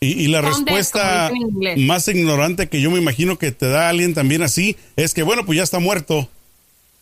y, 0.03 0.27
la 0.27 0.41
respuesta 0.41 1.31
más 1.77 2.09
ignorante 2.09 2.69
que 2.69 2.81
yo 2.81 2.91
me 2.91 2.99
imagino 2.99 3.39
que 3.39 3.53
te 3.53 3.69
da 3.69 3.89
alguien 3.89 4.15
también 4.15 4.43
así 4.43 4.77
es 4.97 5.15
que, 5.15 5.23
bueno, 5.23 5.47
pues 5.47 5.59
ya 5.59 5.63
está 5.63 5.79
muerto. 5.79 6.29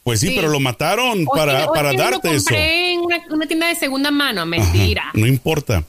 Pues 0.05 0.21
sí, 0.21 0.33
pero 0.35 0.49
lo 0.49 0.61
mataron 0.61 1.25
para, 1.25 1.67
para 1.69 1.93
darte 1.93 2.35
eso. 2.35 2.51
en 2.53 3.01
una, 3.31 3.47
tienda 3.47 3.69
de 3.69 3.75
segunda 3.75 4.11
mano, 4.11 4.45
mentira. 4.45 5.05
no 5.15 5.27
importa. 5.27 5.85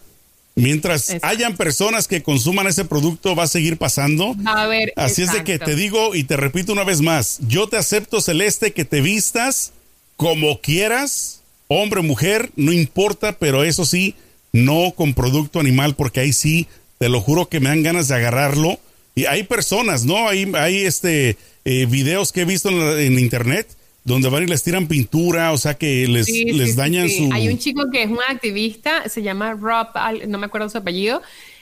Mientras 0.55 1.15
hayan 1.21 1.55
personas 1.55 2.07
que 2.07 2.21
consuman 2.23 2.67
ese 2.67 2.85
producto, 2.85 3.35
va 3.35 3.43
a 3.43 3.47
seguir 3.47 3.77
pasando. 3.77 4.35
A 4.45 4.67
ver, 4.67 4.93
Así 4.95 5.21
es 5.21 5.33
de 5.33 5.43
que 5.43 5.59
te 5.59 5.75
digo 5.75 6.13
y 6.13 6.23
te 6.23 6.37
repito 6.37 6.71
una 6.71 6.83
vez 6.83 7.01
más, 7.01 7.39
yo 7.47 7.67
te 7.67 7.77
acepto, 7.77 8.21
Celeste, 8.21 8.71
que 8.73 8.85
te 8.85 9.01
vistas 9.01 9.73
como 10.17 10.61
quieras, 10.61 11.40
hombre, 11.71 12.01
mujer, 12.01 12.51
no 12.55 12.73
importa, 12.73 13.37
pero 13.39 13.63
eso 13.63 13.85
sí, 13.85 14.15
no 14.51 14.91
con 14.95 15.13
producto 15.13 15.59
animal, 15.59 15.95
porque 15.95 16.19
ahí 16.19 16.33
sí 16.33 16.67
te 16.97 17.07
lo 17.07 17.21
juro 17.21 17.47
que 17.47 17.59
me 17.61 17.69
dan 17.69 17.81
ganas 17.81 18.09
de 18.09 18.15
agarrarlo. 18.15 18.77
Y 19.15 19.25
hay 19.25 19.43
personas, 19.43 20.03
¿no? 20.03 20.27
Hay, 20.27 20.51
hay 20.55 20.81
este 20.81 21.37
eh, 21.63 21.85
videos 21.85 22.31
que 22.31 22.41
he 22.41 22.45
visto 22.45 22.69
en, 22.69 23.17
internet 23.19 23.67
donde 24.03 24.29
van 24.29 24.43
y 24.43 24.47
les 24.47 24.63
tiran 24.63 24.87
pintura, 24.87 25.51
o 25.51 25.57
sea 25.57 25.75
que 25.75 26.07
les, 26.07 26.27
les 26.27 26.75
dañan 26.75 27.09
su... 27.09 27.29
Hay 27.31 27.47
un 27.47 27.57
chico 27.57 27.89
que 27.91 28.03
es 28.03 28.09
un 28.09 28.19
activista, 28.27 29.07
se 29.07 29.21
llama 29.21 29.53
Rob, 29.53 29.87
no 30.27 30.39
me 30.39 30.47
acuerdo 30.47 30.69
su 30.69 30.79
apellido, 30.79 31.21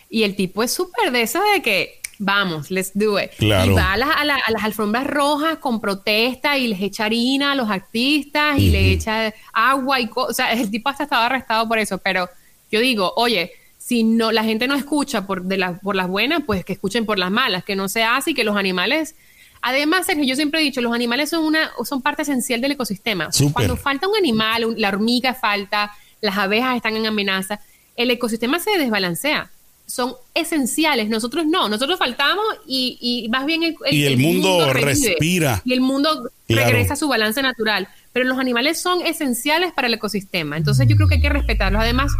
y 0.10 0.24
el 0.24 0.36
tipo 0.36 0.64
es 0.64 0.72
súper 0.72 1.12
de 1.12 1.22
eso 1.22 1.39
de 1.53 1.62
que, 1.62 1.98
vamos, 2.20 2.70
let's 2.70 2.91
do 2.93 3.20
it. 3.20 3.32
Claro. 3.38 3.72
Y 3.72 3.74
va 3.74 3.93
a 3.93 3.97
las, 3.97 4.09
a, 4.09 4.26
las 4.26 4.63
alfombras 4.63 5.07
rojas 5.07 5.57
con 5.57 5.82
protesta 5.82 6.57
y 6.57 6.67
les 6.67 6.82
echa 6.82 7.05
harina 7.05 7.53
a 7.53 7.55
los 7.55 7.70
artistas 7.70 8.59
y 8.59 8.70
le 8.70 8.91
echa 8.91 9.34
agua 9.53 9.99
y 9.99 10.07
cosas. 10.07 10.30
O 10.30 10.34
sea, 10.34 10.53
el 10.53 10.70
tipo 10.70 10.89
hasta 10.89 11.03
estaba 11.03 11.26
arrestado 11.26 11.67
por 11.67 11.80
eso, 11.80 11.97
pero 11.97 12.30
yo 12.72 12.82
digo, 12.82 13.13
oye, 13.15 13.53
si 13.78 14.03
no, 14.03 14.32
la 14.32 14.43
gente 14.43 14.67
no 14.67 14.76
escucha 14.76 15.26
por, 15.26 15.43
de 15.43 15.57
las 15.57 15.80
por 15.80 15.95
las 15.95 16.07
buenas, 16.07 16.43
pues 16.45 16.63
que 16.63 16.74
escuchen 16.74 17.05
por 17.05 17.17
las 17.17 17.32
malas, 17.32 17.63
que 17.63 17.76
no 17.76 17.89
sea 17.89 18.17
así, 18.17 18.36
que 18.36 18.43
los 18.43 18.55
animales... 18.55 19.15
Además, 19.61 20.05
Sergio, 20.05 20.24
yo 20.24 20.36
siempre 20.36 20.61
he 20.61 20.63
dicho, 20.63 20.80
los 20.80 20.93
animales 20.93 21.32
son 21.32 21.43
una 21.43 21.72
son 21.84 22.01
parte 22.01 22.22
esencial 22.22 22.61
del 22.61 22.72
ecosistema. 22.72 23.30
Cuando 23.51 23.76
falta 23.76 24.07
un 24.07 24.15
animal, 24.15 24.74
la 24.78 24.88
hormiga 24.88 25.34
falta, 25.34 25.91
las 26.22 26.38
abejas 26.38 26.78
están 26.78 26.95
en 26.95 27.05
amenaza, 27.05 27.59
el 27.97 28.09
ecosistema 28.09 28.59
se 28.59 28.78
desbalancea. 28.78 29.51
Son 29.89 30.13
esenciales, 30.35 31.09
nosotros 31.09 31.45
no, 31.45 31.67
nosotros 31.67 31.97
faltamos 31.97 32.45
y, 32.67 32.97
y 33.01 33.29
más 33.29 33.45
bien 33.45 33.63
el, 33.63 33.75
y 33.91 34.05
el, 34.05 34.17
mundo, 34.17 34.71
respira. 34.73 35.61
Y 35.65 35.73
el 35.73 35.81
mundo 35.81 36.29
regresa 36.47 36.93
a 36.93 36.95
su 36.95 37.07
balance 37.07 37.41
natural. 37.41 37.87
Pero 38.13 38.25
los 38.25 38.39
animales 38.39 38.79
son 38.81 39.05
esenciales 39.05 39.71
para 39.73 39.87
el 39.87 39.93
ecosistema. 39.93 40.57
Entonces 40.57 40.87
yo 40.87 40.95
creo 40.95 41.07
que 41.07 41.15
hay 41.15 41.21
que 41.21 41.29
respetarlos. 41.29 41.81
Además, 41.81 42.11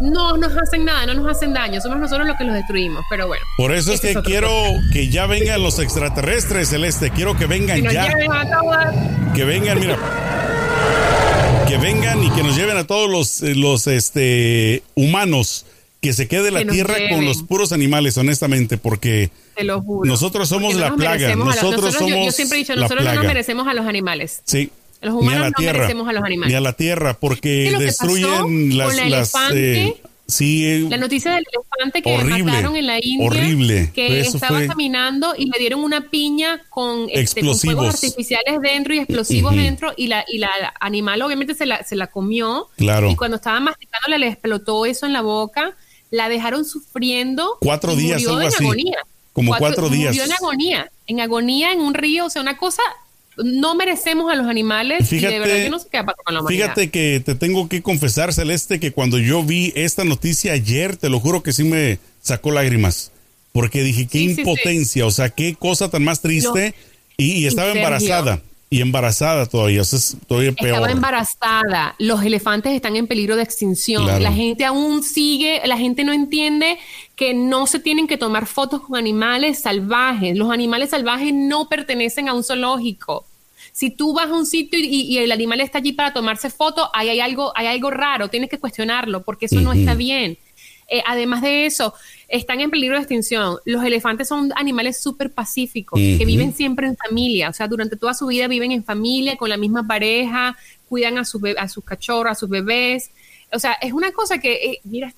no 0.00 0.36
nos 0.36 0.56
hacen 0.56 0.84
nada, 0.84 1.06
no 1.06 1.14
nos 1.14 1.36
hacen 1.36 1.52
daño, 1.52 1.80
somos 1.80 1.98
nosotros 1.98 2.26
los 2.26 2.36
que 2.36 2.44
los 2.44 2.54
destruimos, 2.54 3.04
pero 3.10 3.26
bueno. 3.26 3.44
Por 3.56 3.72
eso 3.72 3.92
es 3.92 4.00
que 4.00 4.14
quiero 4.22 4.50
que 4.92 5.08
ya 5.08 5.26
vengan 5.26 5.62
los 5.62 5.78
extraterrestres, 5.78 6.70
Celeste, 6.70 7.10
quiero 7.10 7.36
que 7.36 7.46
vengan 7.46 7.82
ya. 7.82 8.06
Que 9.34 9.44
vengan, 9.44 9.80
mira. 9.80 9.98
Que 11.66 11.76
vengan 11.76 12.22
y 12.22 12.30
que 12.30 12.42
nos 12.42 12.56
lleven 12.56 12.76
a 12.76 12.84
todos 12.84 13.10
los, 13.10 13.42
eh, 13.42 13.54
los 13.54 13.86
este, 13.86 14.82
humanos, 14.94 15.66
que 16.00 16.12
se 16.12 16.28
quede 16.28 16.50
la 16.50 16.64
tierra 16.64 16.94
con 17.10 17.24
los 17.24 17.42
puros 17.42 17.72
animales, 17.72 18.16
honestamente, 18.18 18.78
porque 18.78 19.30
nosotros 20.04 20.48
somos 20.48 20.74
la 20.74 20.94
plaga. 20.94 21.34
Nosotros, 21.34 21.94
somos. 21.94 22.26
Yo, 22.26 22.32
siempre 22.32 22.58
he 22.58 22.60
dicho, 22.60 22.76
nosotros 22.76 23.04
no 23.04 23.14
nos 23.14 23.24
merecemos 23.24 23.66
a 23.66 23.74
los 23.74 23.86
animales. 23.86 24.42
Sí, 24.44 24.70
los 25.00 25.14
humanos 25.14 25.46
no 25.46 25.52
tierra, 25.52 25.78
merecemos 25.78 26.08
a 26.08 26.12
los 26.12 26.24
animales. 26.24 26.52
Ni 26.52 26.56
a 26.56 26.60
la 26.60 26.72
tierra, 26.72 27.14
porque 27.14 27.74
destruyen 27.78 28.76
las... 28.76 28.96
las 29.08 29.32
eh, 29.52 30.00
sí, 30.26 30.66
eh, 30.66 30.86
la 30.88 30.98
noticia 30.98 31.32
del 31.34 31.44
elefante 31.52 32.02
que 32.02 32.16
mataron 32.24 32.76
en 32.76 32.86
la 32.86 32.98
India. 33.00 33.26
Horrible. 33.26 33.90
Que 33.92 34.20
estaba 34.20 34.64
caminando 34.66 35.34
y 35.36 35.50
le 35.50 35.58
dieron 35.58 35.82
una 35.82 36.10
piña 36.10 36.62
con, 36.68 37.08
este, 37.10 37.42
fuegos 37.42 37.94
artificiales 37.94 38.60
dentro 38.60 38.94
y 38.94 38.98
explosivos 38.98 39.56
dentro 39.56 39.92
y 39.96 40.06
la, 40.06 40.24
y 40.28 40.38
la 40.38 40.50
animal 40.80 41.22
obviamente 41.22 41.54
se 41.54 41.66
la, 41.66 41.82
se 41.82 41.96
la 41.96 42.06
comió. 42.06 42.68
Claro. 42.76 43.10
Y 43.10 43.16
cuando 43.16 43.36
estaba 43.36 43.58
masticándola 43.58 44.18
le 44.18 44.28
explotó 44.28 44.86
eso 44.86 45.06
en 45.06 45.12
la 45.12 45.22
boca. 45.22 45.74
La 46.10 46.28
dejaron 46.28 46.64
sufriendo. 46.64 47.58
Cuatro 47.60 47.96
días, 47.96 48.24
algo 48.26 48.38
así. 48.38 48.64
Agonía. 48.64 48.98
Como 49.32 49.56
cuatro, 49.56 49.88
días. 49.88 50.14
Murió 50.14 50.24
en 50.24 50.32
agonía. 50.32 50.90
En 51.06 51.20
agonía 51.20 51.72
en 51.72 51.80
un 51.80 51.94
río. 51.94 52.26
O 52.26 52.30
sea, 52.30 52.42
una 52.42 52.56
cosa 52.56 52.82
no 53.36 53.74
merecemos 53.74 54.32
a 54.32 54.34
los 54.34 54.48
animales 54.48 55.08
fíjate, 55.08 55.36
y 55.36 55.38
de 55.38 55.40
verdad 55.40 55.64
yo 55.64 55.70
no 55.70 55.78
con 55.78 56.34
la 56.34 56.40
humanidad. 56.40 56.64
Fíjate 56.64 56.90
que 56.90 57.22
te 57.24 57.34
tengo 57.34 57.68
que 57.68 57.82
confesar, 57.82 58.32
Celeste, 58.32 58.80
que 58.80 58.92
cuando 58.92 59.18
yo 59.18 59.44
vi 59.44 59.72
esta 59.76 60.04
noticia 60.04 60.52
ayer, 60.52 60.96
te 60.96 61.08
lo 61.08 61.20
juro 61.20 61.42
que 61.42 61.52
sí 61.52 61.64
me 61.64 61.98
sacó 62.20 62.50
lágrimas. 62.50 63.12
Porque 63.52 63.82
dije, 63.82 64.06
qué 64.06 64.18
impotencia, 64.18 65.06
o 65.06 65.10
sea, 65.10 65.30
qué 65.30 65.54
cosa 65.54 65.88
tan 65.88 66.04
más 66.04 66.20
triste. 66.20 66.74
y, 67.16 67.46
estaba 67.46 67.72
embarazada. 67.72 68.42
Y 68.70 68.82
embarazada 68.82 69.46
todavía, 69.46 69.80
eso 69.80 69.96
es 69.96 70.16
todavía 70.26 70.52
peor. 70.52 70.74
Estaba 70.74 70.90
embarazada. 70.90 71.94
Los 71.98 72.22
elefantes 72.22 72.74
están 72.74 72.96
en 72.96 73.06
peligro 73.06 73.36
de 73.36 73.42
extinción. 73.42 74.22
La 74.22 74.32
gente 74.32 74.66
aún 74.66 75.02
sigue, 75.02 75.62
la 75.64 75.78
gente 75.78 76.04
no 76.04 76.12
entiende 76.12 76.78
que 77.16 77.32
no 77.32 77.66
se 77.66 77.80
tienen 77.80 78.06
que 78.06 78.18
tomar 78.18 78.46
fotos 78.46 78.82
con 78.82 78.96
animales 78.96 79.60
salvajes. 79.60 80.36
Los 80.36 80.50
animales 80.50 80.90
salvajes 80.90 81.32
no 81.32 81.68
pertenecen 81.68 82.28
a 82.28 82.34
un 82.34 82.44
zoológico. 82.44 83.24
Si 83.72 83.90
tú 83.90 84.12
vas 84.12 84.28
a 84.28 84.34
un 84.34 84.44
sitio 84.44 84.78
y, 84.82 85.16
el 85.18 85.32
animal 85.32 85.60
está 85.60 85.78
allí 85.78 85.92
para 85.92 86.12
tomarse 86.12 86.50
fotos, 86.50 86.88
ahí 86.92 87.08
hay 87.08 87.20
algo, 87.20 87.52
hay 87.54 87.68
algo 87.68 87.90
raro, 87.90 88.28
tienes 88.28 88.50
que 88.50 88.58
cuestionarlo 88.58 89.22
porque 89.22 89.46
eso 89.46 89.60
no 89.60 89.72
está 89.72 89.94
bien. 89.94 90.36
Eh, 90.88 91.02
además 91.06 91.42
de 91.42 91.66
eso, 91.66 91.94
están 92.28 92.60
en 92.60 92.70
peligro 92.70 92.96
de 92.96 93.02
extinción. 93.02 93.56
Los 93.64 93.82
elefantes 93.82 94.28
son 94.28 94.52
animales 94.54 95.00
súper 95.00 95.30
pacíficos, 95.30 95.98
que 95.98 96.24
viven 96.24 96.54
siempre 96.54 96.86
en 96.86 96.96
familia, 96.96 97.48
o 97.48 97.52
sea, 97.52 97.68
durante 97.68 97.96
toda 97.96 98.14
su 98.14 98.26
vida 98.26 98.46
viven 98.48 98.72
en 98.72 98.84
familia, 98.84 99.36
con 99.36 99.48
la 99.48 99.56
misma 99.56 99.86
pareja, 99.86 100.56
cuidan 100.88 101.18
a, 101.18 101.24
su 101.24 101.40
a 101.58 101.68
sus 101.68 101.84
cachorros, 101.84 102.32
a 102.32 102.34
sus 102.34 102.48
bebés. 102.48 103.10
O 103.52 103.58
sea, 103.58 103.72
es 103.80 103.92
una 103.92 104.12
cosa 104.12 104.38
que, 104.38 104.52
eh, 104.52 104.80
mira, 104.84 105.12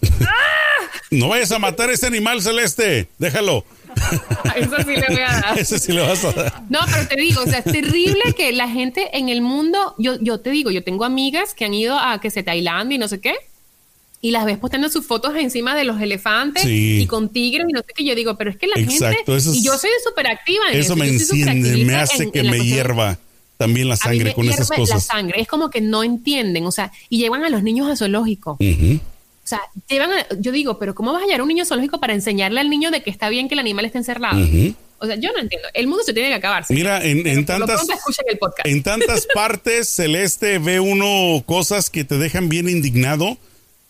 no 1.10 1.28
vayas 1.28 1.52
a 1.52 1.58
matar 1.58 1.90
a 1.90 1.92
ese 1.92 2.06
animal 2.06 2.42
celeste, 2.42 3.08
déjalo. 3.18 3.64
Eso 4.56 4.76
sí 4.84 4.96
le 4.96 5.06
voy 5.08 5.22
a 5.22 5.40
dar. 5.40 5.58
Eso 5.58 5.78
sí 5.78 5.92
le 5.92 6.02
vas 6.02 6.24
a 6.24 6.32
dar. 6.32 6.62
No, 6.68 6.80
pero 6.92 7.06
te 7.06 7.16
digo, 7.16 7.42
o 7.42 7.46
sea, 7.46 7.60
es 7.60 7.64
terrible 7.64 8.34
que 8.36 8.52
la 8.52 8.68
gente 8.68 9.16
en 9.16 9.28
el 9.28 9.40
mundo, 9.42 9.94
yo, 9.98 10.18
yo 10.20 10.40
te 10.40 10.50
digo, 10.50 10.70
yo 10.70 10.82
tengo 10.82 11.04
amigas 11.04 11.54
que 11.54 11.64
han 11.64 11.74
ido 11.74 11.98
a 11.98 12.20
que 12.20 12.30
se 12.30 12.42
Tailandia 12.42 12.96
y 12.96 12.98
no 12.98 13.08
sé 13.08 13.20
qué, 13.20 13.36
y 14.20 14.30
las 14.30 14.44
ves 14.44 14.58
posteando 14.58 14.88
sus 14.88 15.06
fotos 15.06 15.34
encima 15.36 15.74
de 15.74 15.84
los 15.84 16.00
elefantes 16.00 16.64
y 16.66 17.06
con 17.06 17.28
tigres 17.28 17.66
y 17.68 17.72
no 17.72 17.80
sé 17.80 17.86
qué. 17.94 18.04
Yo 18.04 18.14
digo, 18.14 18.36
pero 18.36 18.50
es 18.50 18.56
que 18.56 18.66
la 18.66 18.76
gente. 18.76 19.24
y 19.26 19.62
yo 19.62 19.78
soy 19.78 19.90
súper 20.04 20.26
activa 20.26 20.64
en 20.70 20.78
eso. 20.78 20.94
Eso 20.94 20.96
me 20.96 21.08
enciende, 21.08 21.84
me 21.84 21.96
hace 21.96 22.30
que 22.30 22.42
me 22.42 22.58
hierva 22.60 23.18
también 23.56 23.88
la 23.88 23.96
sangre 23.96 24.32
con 24.34 24.48
esas 24.48 24.68
cosas. 24.68 25.08
La 25.08 25.14
sangre, 25.14 25.40
es 25.40 25.48
como 25.48 25.70
que 25.70 25.80
no 25.80 26.02
entienden, 26.02 26.66
o 26.66 26.72
sea, 26.72 26.92
y 27.08 27.18
llevan 27.18 27.44
a 27.44 27.50
los 27.50 27.62
niños 27.62 27.88
a 27.90 27.96
zoológico. 27.96 28.58
O 28.60 29.48
sea, 29.48 29.60
llevan 29.88 30.10
yo 30.40 30.50
digo, 30.50 30.78
pero 30.78 30.94
¿cómo 30.94 31.12
vas 31.12 31.22
a 31.22 31.26
llevar 31.26 31.40
a 31.40 31.42
un 31.44 31.48
niño 31.48 31.64
zoológico 31.64 32.00
para 32.00 32.14
enseñarle 32.14 32.58
al 32.58 32.68
niño 32.68 32.90
de 32.90 33.02
que 33.02 33.10
está 33.10 33.28
bien 33.28 33.48
que 33.48 33.54
el 33.54 33.60
animal 33.60 33.84
esté 33.84 33.98
encerrado? 33.98 34.40
O 34.98 35.06
sea, 35.06 35.16
yo 35.16 35.30
no 35.32 35.38
entiendo. 35.38 35.68
El 35.74 35.86
mundo 35.86 36.02
se 36.04 36.14
tiene 36.14 36.30
que 36.30 36.34
acabar. 36.34 36.64
Mira, 36.70 37.04
en, 37.04 37.44
tantas, 37.44 37.86
en 38.64 38.82
tantas 38.82 39.26
partes, 39.34 39.88
Celeste, 39.88 40.58
ve 40.58 40.80
uno 40.80 41.44
cosas 41.44 41.90
que 41.90 42.02
te 42.02 42.16
dejan 42.16 42.48
bien 42.48 42.68
indignado 42.68 43.38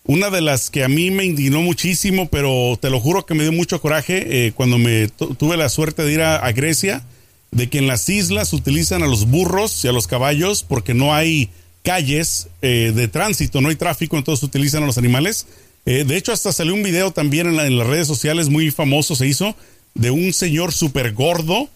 una 0.06 0.30
de 0.30 0.40
las 0.40 0.70
que 0.70 0.84
a 0.84 0.88
mí 0.88 1.10
me 1.10 1.24
indignó 1.24 1.62
muchísimo, 1.62 2.28
pero 2.28 2.78
te 2.80 2.90
lo 2.90 3.00
juro 3.00 3.26
que 3.26 3.34
me 3.34 3.42
dio 3.42 3.52
mucho 3.52 3.80
coraje 3.80 4.46
eh, 4.46 4.52
cuando 4.52 4.78
me 4.78 5.08
tuve 5.08 5.56
la 5.56 5.68
suerte 5.68 6.04
de 6.04 6.12
ir 6.12 6.22
a, 6.22 6.50
Grecia, 6.52 7.04
de 7.50 7.68
que 7.68 7.78
en 7.78 7.88
las 7.88 8.08
islas 8.08 8.52
utilizan 8.52 9.02
a 9.02 9.08
los 9.08 9.26
burros 9.26 9.84
y 9.84 9.88
a 9.88 9.92
los 9.92 10.06
caballos 10.06 10.62
porque 10.62 10.94
no 10.94 11.14
hay 11.14 11.50
calles 11.82 12.48
eh, 12.62 12.92
de 12.94 13.08
tránsito, 13.08 13.60
no 13.60 13.68
hay 13.68 13.76
tráfico, 13.76 14.16
entonces 14.16 14.44
utilizan 14.44 14.84
a 14.84 14.86
los 14.86 14.98
animales. 14.98 15.46
Eh, 15.86 16.04
de 16.04 16.16
hecho, 16.16 16.32
hasta 16.32 16.52
salió 16.52 16.74
un 16.74 16.82
video 16.82 17.10
también 17.10 17.48
en, 17.48 17.58
en, 17.58 17.78
las 17.78 17.86
redes 17.86 18.06
sociales 18.06 18.48
muy 18.48 18.70
famoso, 18.70 19.16
se 19.16 19.26
hizo, 19.26 19.56
de 19.94 20.10
un 20.10 20.32
señor 20.32 20.72
súper 20.72 21.14
gordo 21.14 21.68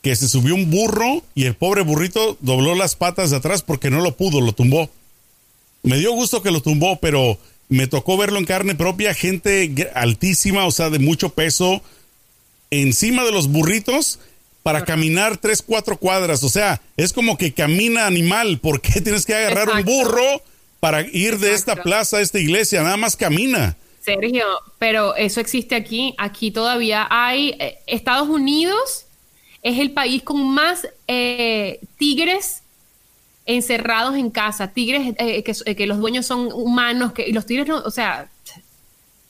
que 0.00 0.16
se 0.16 0.28
subió 0.28 0.54
un 0.54 0.70
burro 0.70 1.22
y 1.34 1.44
el 1.44 1.54
pobre 1.54 1.82
burrito 1.82 2.38
dobló 2.40 2.74
las 2.74 2.94
patas 2.94 3.30
de 3.30 3.36
atrás 3.36 3.62
porque 3.62 3.90
no 3.90 4.00
lo 4.00 4.16
pudo, 4.16 4.40
lo 4.40 4.52
tumbó. 4.52 4.88
Me 5.82 5.98
dio 5.98 6.12
gusto 6.12 6.42
que 6.42 6.50
lo 6.50 6.62
tumbó, 6.62 6.96
pero 6.96 7.38
me 7.74 7.86
tocó 7.86 8.16
verlo 8.16 8.38
en 8.38 8.44
carne 8.44 8.74
propia, 8.74 9.14
gente 9.14 9.90
altísima, 9.94 10.66
o 10.66 10.70
sea, 10.70 10.90
de 10.90 10.98
mucho 10.98 11.30
peso, 11.30 11.82
encima 12.70 13.24
de 13.24 13.32
los 13.32 13.48
burritos 13.48 14.18
para 14.62 14.84
caminar 14.84 15.36
tres, 15.36 15.62
cuatro 15.62 15.98
cuadras. 15.98 16.42
O 16.42 16.48
sea, 16.48 16.80
es 16.96 17.12
como 17.12 17.36
que 17.36 17.52
camina 17.52 18.06
animal. 18.06 18.58
¿Por 18.58 18.80
qué 18.80 19.00
tienes 19.00 19.26
que 19.26 19.34
agarrar 19.34 19.68
un 19.68 19.84
burro 19.84 20.42
para 20.80 21.02
ir 21.02 21.38
de 21.38 21.52
esta 21.52 21.76
plaza 21.76 22.16
a 22.16 22.20
esta 22.22 22.38
iglesia? 22.38 22.82
Nada 22.82 22.96
más 22.96 23.14
camina. 23.14 23.76
Sergio, 24.00 24.46
pero 24.78 25.14
eso 25.16 25.40
existe 25.40 25.74
aquí. 25.74 26.14
Aquí 26.16 26.50
todavía 26.50 27.06
hay. 27.10 27.56
Eh, 27.58 27.78
Estados 27.86 28.28
Unidos 28.28 29.04
es 29.62 29.78
el 29.78 29.92
país 29.92 30.22
con 30.22 30.46
más 30.46 30.88
eh, 31.06 31.80
tigres 31.98 32.62
encerrados 33.46 34.16
en 34.16 34.30
casa, 34.30 34.68
tigres 34.68 35.14
eh, 35.18 35.42
que, 35.42 35.74
que, 35.74 35.86
los 35.86 35.98
dueños 35.98 36.26
son 36.26 36.50
humanos, 36.52 37.12
que 37.12 37.28
y 37.28 37.32
los 37.32 37.46
tigres 37.46 37.66
no, 37.66 37.78
o 37.78 37.90
sea, 37.90 38.28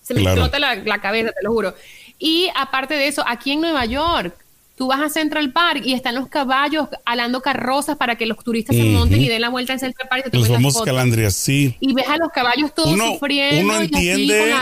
se 0.02 0.14
me 0.14 0.22
explota 0.22 0.58
la, 0.58 0.76
la 0.76 1.00
cabeza, 1.00 1.30
te 1.30 1.42
lo 1.42 1.52
juro. 1.52 1.74
Y 2.18 2.48
aparte 2.54 2.94
de 2.94 3.08
eso, 3.08 3.24
aquí 3.26 3.52
en 3.52 3.60
Nueva 3.60 3.84
York, 3.86 4.34
Tú 4.76 4.88
vas 4.88 5.00
a 5.00 5.08
Central 5.08 5.52
Park 5.52 5.82
y 5.84 5.94
están 5.94 6.16
los 6.16 6.26
caballos 6.26 6.88
alando 7.04 7.40
carrozas 7.40 7.96
para 7.96 8.16
que 8.16 8.26
los 8.26 8.42
turistas 8.42 8.74
se 8.74 8.82
monten 8.82 9.20
y 9.22 9.28
den 9.28 9.40
la 9.40 9.48
vuelta 9.48 9.72
en 9.72 9.78
Central 9.78 10.08
Park. 10.08 10.24
Y 10.26 10.30
te 10.30 10.36
los 10.36 10.48
famosos 10.48 10.82
calandrias, 10.82 11.34
sí. 11.34 11.76
Y 11.78 11.94
ves 11.94 12.08
a 12.08 12.16
los 12.16 12.30
caballos 12.32 12.74
todos 12.74 12.98
sufriendo. 12.98 13.72
Uno 13.72 13.80
entiende, 13.80 14.52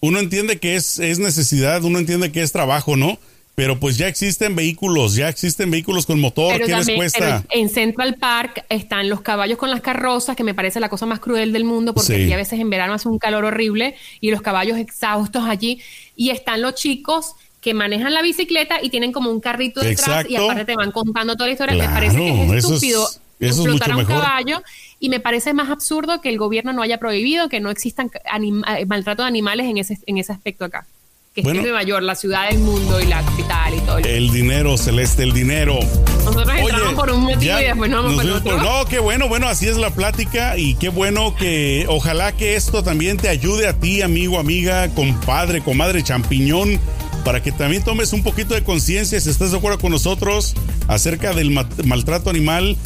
uno 0.00 0.18
entiende 0.18 0.58
que 0.58 0.74
es, 0.74 0.98
es 0.98 1.20
necesidad, 1.20 1.84
uno 1.84 2.00
entiende 2.00 2.32
que 2.32 2.42
es 2.42 2.50
trabajo, 2.50 2.96
¿no? 2.96 3.16
Pero 3.54 3.78
pues 3.78 3.96
ya 3.96 4.08
existen 4.08 4.56
vehículos, 4.56 5.14
ya 5.14 5.28
existen 5.28 5.70
vehículos 5.70 6.06
con 6.06 6.18
motor, 6.20 6.60
¿qué 6.60 6.74
les 6.74 6.90
cuesta? 6.90 7.44
En 7.50 7.68
Central 7.68 8.16
Park 8.16 8.64
están 8.68 9.08
los 9.08 9.20
caballos 9.20 9.58
con 9.58 9.70
las 9.70 9.80
carrozas, 9.80 10.34
que 10.36 10.42
me 10.42 10.54
parece 10.54 10.80
la 10.80 10.88
cosa 10.88 11.06
más 11.06 11.20
cruel 11.20 11.52
del 11.52 11.64
mundo, 11.64 11.94
porque 11.94 12.14
aquí 12.14 12.32
a 12.32 12.36
veces 12.36 12.58
en 12.58 12.68
verano 12.68 12.94
hace 12.94 13.08
un 13.08 13.18
calor 13.18 13.44
horrible 13.44 13.94
y 14.20 14.32
los 14.32 14.42
caballos 14.42 14.76
exhaustos 14.78 15.44
allí. 15.44 15.80
Y 16.16 16.30
están 16.30 16.62
los 16.62 16.74
chicos 16.74 17.34
que 17.60 17.74
manejan 17.74 18.12
la 18.12 18.22
bicicleta 18.22 18.82
y 18.82 18.90
tienen 18.90 19.12
como 19.12 19.30
un 19.30 19.40
carrito 19.40 19.80
detrás 19.80 20.26
y 20.28 20.36
aparte 20.36 20.64
te 20.64 20.74
van 20.74 20.90
contando 20.90 21.34
toda 21.34 21.46
la 21.46 21.52
historia. 21.52 21.76
me 21.76 21.94
parece 21.94 22.16
que 22.16 22.56
es 22.56 22.64
estúpido 22.64 23.08
explotar 23.40 23.94
un 23.94 24.04
caballo 24.04 24.62
y 24.98 25.08
me 25.08 25.20
parece 25.20 25.54
más 25.54 25.70
absurdo 25.70 26.20
que 26.20 26.28
el 26.28 26.38
gobierno 26.38 26.72
no 26.72 26.82
haya 26.82 26.98
prohibido 26.98 27.48
que 27.48 27.60
no 27.60 27.70
existan 27.70 28.10
eh, 28.12 28.86
maltrato 28.86 29.22
de 29.22 29.28
animales 29.28 29.66
en 29.66 29.78
ese, 29.78 29.98
en 30.06 30.18
ese 30.18 30.32
aspecto 30.32 30.64
acá. 30.64 30.86
Que 31.34 31.40
es 31.40 31.46
Nueva 31.46 31.82
York, 31.82 32.04
la 32.04 32.14
ciudad 32.14 32.48
del 32.48 32.60
mundo 32.60 33.00
y 33.00 33.06
la 33.06 33.20
capital 33.20 33.74
y 33.74 33.80
todo. 33.80 33.98
El 33.98 34.30
dinero, 34.30 34.78
Celeste, 34.78 35.24
el 35.24 35.32
dinero. 35.32 35.80
Nosotros 36.24 36.48
entramos 36.56 36.94
por 36.94 37.10
un 37.10 37.22
motivo 37.22 37.58
y 37.58 37.64
después 37.64 37.90
no 37.90 38.04
vamos 38.04 38.22
por 38.22 38.30
otro. 38.30 38.62
No, 38.62 38.84
qué 38.84 39.00
bueno, 39.00 39.26
bueno, 39.26 39.48
así 39.48 39.66
es 39.66 39.76
la 39.76 39.90
plática 39.90 40.56
y 40.56 40.76
qué 40.76 40.90
bueno 40.90 41.34
que 41.34 41.86
ojalá 41.88 42.36
que 42.36 42.54
esto 42.54 42.84
también 42.84 43.16
te 43.16 43.28
ayude 43.28 43.66
a 43.66 43.72
ti, 43.72 44.00
amigo, 44.00 44.38
amiga, 44.38 44.88
compadre, 44.94 45.60
comadre, 45.60 46.04
champiñón, 46.04 46.78
para 47.24 47.42
que 47.42 47.50
también 47.50 47.82
tomes 47.82 48.12
un 48.12 48.22
poquito 48.22 48.54
de 48.54 48.62
conciencia, 48.62 49.20
si 49.20 49.28
estás 49.28 49.50
de 49.50 49.58
acuerdo 49.58 49.80
con 49.80 49.90
nosotros, 49.90 50.54
acerca 50.86 51.34
del 51.34 51.50
maltrato 51.50 52.30
animal. 52.30 52.76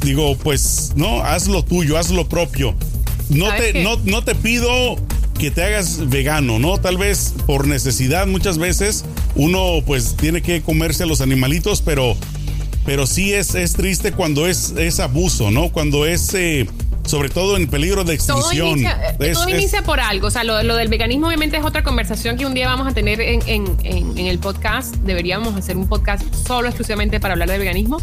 Digo, 0.00 0.38
pues, 0.38 0.94
no, 0.96 1.20
haz 1.20 1.48
lo 1.48 1.62
tuyo, 1.66 1.98
haz 1.98 2.08
lo 2.08 2.26
propio. 2.26 2.74
No 3.28 3.54
te, 3.54 3.82
no, 3.84 4.00
no 4.04 4.24
te 4.24 4.34
pido 4.34 4.96
que 5.40 5.50
te 5.50 5.64
hagas 5.64 6.10
vegano, 6.10 6.58
¿no? 6.58 6.76
Tal 6.76 6.98
vez 6.98 7.32
por 7.46 7.66
necesidad 7.66 8.26
muchas 8.26 8.58
veces 8.58 9.06
uno 9.34 9.78
pues 9.86 10.14
tiene 10.14 10.42
que 10.42 10.60
comerse 10.60 11.04
a 11.04 11.06
los 11.06 11.22
animalitos, 11.22 11.80
pero, 11.80 12.14
pero 12.84 13.06
sí 13.06 13.32
es, 13.32 13.54
es 13.54 13.72
triste 13.72 14.12
cuando 14.12 14.46
es, 14.46 14.74
es 14.76 15.00
abuso, 15.00 15.50
¿no? 15.50 15.70
Cuando 15.70 16.04
es... 16.04 16.34
Eh, 16.34 16.68
sobre 17.06 17.28
todo 17.28 17.56
en 17.56 17.66
peligro 17.66 18.04
de 18.04 18.14
extinción. 18.14 18.84
Todo 19.18 19.48
inicia, 19.48 19.82
por 19.82 19.98
algo. 19.98 20.28
O 20.28 20.30
sea, 20.30 20.44
lo, 20.44 20.76
del 20.76 20.86
veganismo 20.86 21.26
obviamente 21.26 21.56
es 21.56 21.64
otra 21.64 21.82
conversación 21.82 22.36
que 22.36 22.46
un 22.46 22.54
día 22.54 22.68
vamos 22.68 22.86
a 22.86 22.92
tener 22.92 23.20
en, 23.20 23.40
en, 23.48 24.18
el 24.18 24.38
podcast. 24.38 24.94
Deberíamos 24.96 25.56
hacer 25.56 25.76
un 25.76 25.88
podcast 25.88 26.22
solo 26.46 26.68
exclusivamente 26.68 27.18
para 27.18 27.32
hablar 27.32 27.48
de 27.48 27.58
veganismo. 27.58 28.00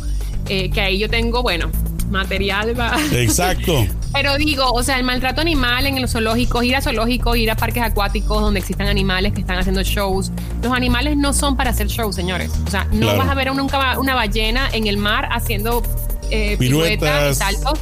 Eh, 0.49 0.71
que 0.71 0.81
ahí 0.81 0.97
yo 0.97 1.09
tengo, 1.09 1.41
bueno, 1.41 1.71
material 2.09 2.77
va. 2.77 2.97
Exacto. 3.13 3.85
Pero 4.13 4.37
digo, 4.37 4.71
o 4.71 4.83
sea, 4.83 4.97
el 4.97 5.03
maltrato 5.03 5.41
animal 5.41 5.85
en 5.85 6.01
los 6.01 6.11
zoológicos, 6.11 6.63
ir 6.63 6.75
a 6.75 6.81
zoológicos, 6.81 7.37
ir 7.37 7.51
a 7.51 7.55
parques 7.55 7.83
acuáticos 7.83 8.41
donde 8.41 8.59
existan 8.59 8.87
animales 8.87 9.33
que 9.33 9.41
están 9.41 9.57
haciendo 9.57 9.83
shows. 9.83 10.31
Los 10.63 10.73
animales 10.73 11.17
no 11.17 11.33
son 11.33 11.55
para 11.55 11.71
hacer 11.71 11.87
shows, 11.87 12.15
señores. 12.15 12.51
O 12.65 12.71
sea, 12.71 12.87
no 12.91 13.15
vas 13.17 13.29
a 13.29 13.33
ver 13.33 13.53
nunca 13.53 13.99
una 13.99 14.15
ballena 14.15 14.69
en 14.71 14.87
el 14.87 14.97
mar 14.97 15.27
haciendo 15.31 15.83
eh, 16.29 16.57
piruetas, 16.57 17.37
saltos 17.37 17.79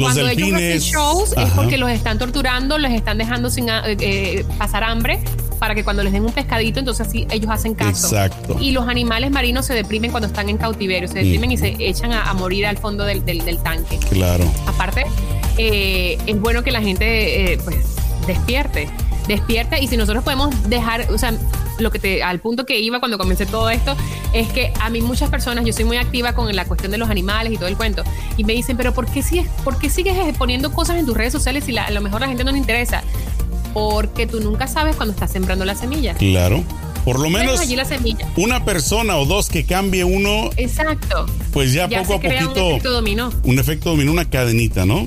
cuando 0.00 0.28
ellos 0.28 0.52
hacen 0.52 0.78
shows 0.78 1.34
es 1.36 1.50
porque 1.50 1.78
los 1.78 1.90
están 1.90 2.18
torturando, 2.18 2.78
les 2.78 2.92
están 2.92 3.18
dejando 3.18 3.50
sin 3.50 3.68
eh, 3.68 3.96
eh, 4.00 4.44
pasar 4.56 4.84
hambre 4.84 5.20
para 5.58 5.74
que 5.74 5.82
cuando 5.82 6.04
les 6.04 6.12
den 6.12 6.24
un 6.24 6.32
pescadito, 6.32 6.78
entonces 6.78 7.06
así 7.06 7.26
ellos 7.30 7.50
hacen 7.50 7.74
caso. 7.74 8.06
Exacto. 8.06 8.56
Y 8.60 8.70
los 8.70 8.86
animales 8.86 9.30
marinos 9.32 9.66
se 9.66 9.74
deprimen 9.74 10.12
cuando 10.12 10.28
están 10.28 10.48
en 10.48 10.56
cautiverio, 10.56 11.08
se 11.08 11.14
deprimen 11.14 11.50
y 11.50 11.56
se 11.56 11.74
echan 11.80 12.12
a, 12.12 12.32
morir 12.34 12.66
al 12.66 12.78
fondo 12.78 13.04
del, 13.04 13.24
tanque. 13.62 13.98
Claro. 14.10 14.44
Aparte, 14.66 15.04
eh, 15.58 16.18
es 16.26 16.40
bueno 16.40 16.62
que 16.62 16.70
la 16.70 16.80
gente 16.80 17.58
pues 17.64 17.76
despierte 18.26 18.88
despierta 19.28 19.78
y 19.78 19.86
si 19.86 19.96
nosotros 19.96 20.24
podemos 20.24 20.50
dejar, 20.68 21.06
o 21.12 21.18
sea, 21.18 21.34
lo 21.78 21.92
que 21.92 22.00
te, 22.00 22.22
al 22.24 22.40
punto 22.40 22.66
que 22.66 22.80
iba 22.80 22.98
cuando 22.98 23.18
comencé 23.18 23.46
todo 23.46 23.70
esto, 23.70 23.94
es 24.32 24.48
que 24.48 24.72
a 24.80 24.90
mí 24.90 25.00
muchas 25.00 25.30
personas, 25.30 25.64
yo 25.64 25.72
soy 25.72 25.84
muy 25.84 25.98
activa 25.98 26.32
con 26.32 26.54
la 26.56 26.64
cuestión 26.64 26.90
de 26.90 26.98
los 26.98 27.08
animales 27.08 27.52
y 27.52 27.56
todo 27.56 27.68
el 27.68 27.76
cuento, 27.76 28.02
y 28.36 28.42
me 28.42 28.54
dicen, 28.54 28.76
pero 28.76 28.92
¿por 28.92 29.06
qué 29.06 29.22
sigues, 29.22 29.46
por 29.62 29.78
qué 29.78 29.90
sigues 29.90 30.16
poniendo 30.36 30.72
cosas 30.72 30.96
en 30.96 31.06
tus 31.06 31.16
redes 31.16 31.32
sociales 31.32 31.64
si 31.64 31.76
a 31.78 31.90
lo 31.90 32.00
mejor 32.00 32.22
la 32.22 32.26
gente 32.26 32.42
no 32.42 32.50
le 32.50 32.58
interesa? 32.58 33.04
Porque 33.74 34.26
tú 34.26 34.40
nunca 34.40 34.66
sabes 34.66 34.96
cuando 34.96 35.12
estás 35.12 35.30
sembrando 35.30 35.64
la 35.64 35.74
semilla. 35.74 36.14
Claro. 36.14 36.64
Por 37.04 37.20
lo 37.20 37.30
menos 37.30 37.60
una 38.36 38.64
persona 38.64 39.16
o 39.16 39.24
dos 39.24 39.48
que 39.48 39.64
cambie 39.64 40.04
uno. 40.04 40.50
Exacto. 40.56 41.26
Pues 41.52 41.72
ya, 41.72 41.88
poco 41.88 42.14
a 42.14 42.20
poquito. 42.20 42.66
Un 42.66 42.72
efecto 42.72 42.90
dominó. 42.90 43.32
Un 43.44 43.58
efecto 43.58 43.90
dominó, 43.90 44.12
una 44.12 44.28
cadenita, 44.28 44.84
¿no? 44.84 45.06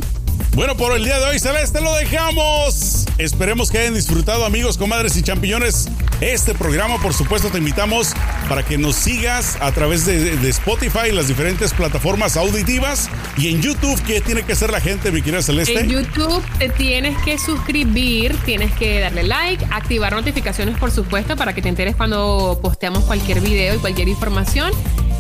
Bueno, 0.53 0.75
por 0.75 0.95
el 0.97 1.05
día 1.05 1.17
de 1.17 1.25
hoy, 1.25 1.39
Celeste, 1.39 1.79
lo 1.79 1.95
dejamos. 1.95 3.05
Esperemos 3.17 3.71
que 3.71 3.77
hayan 3.77 3.93
disfrutado, 3.93 4.45
amigos, 4.45 4.77
comadres 4.77 5.15
y 5.15 5.23
champiñones, 5.23 5.87
este 6.19 6.53
programa. 6.53 7.01
Por 7.01 7.13
supuesto, 7.13 7.49
te 7.49 7.59
invitamos 7.59 8.13
para 8.49 8.63
que 8.65 8.77
nos 8.77 8.97
sigas 8.97 9.57
a 9.61 9.71
través 9.71 10.05
de, 10.05 10.49
Spotify 10.49 11.07
y 11.09 11.11
las 11.13 11.29
diferentes 11.29 11.73
plataformas 11.73 12.35
auditivas. 12.35 13.09
Y 13.37 13.47
en 13.47 13.61
YouTube, 13.61 14.01
¿qué 14.03 14.19
tiene 14.19 14.43
que 14.43 14.51
hacer 14.51 14.71
la 14.71 14.81
gente, 14.81 15.09
mi 15.11 15.21
querida 15.21 15.41
Celeste? 15.41 15.79
En 15.79 15.89
YouTube 15.89 16.43
te 16.59 16.67
tienes 16.67 17.17
que 17.23 17.37
suscribir, 17.37 18.35
tienes 18.43 18.73
que 18.73 18.99
darle 18.99 19.23
like, 19.23 19.65
activar 19.71 20.13
notificaciones, 20.13 20.77
por 20.77 20.91
supuesto, 20.91 21.37
para 21.37 21.53
que 21.53 21.61
te 21.61 21.69
enteres 21.69 21.95
cuando 21.95 22.59
posteamos 22.61 23.05
cualquier 23.05 23.39
video 23.39 23.75
y 23.75 23.77
cualquier 23.77 24.09
información. 24.09 24.73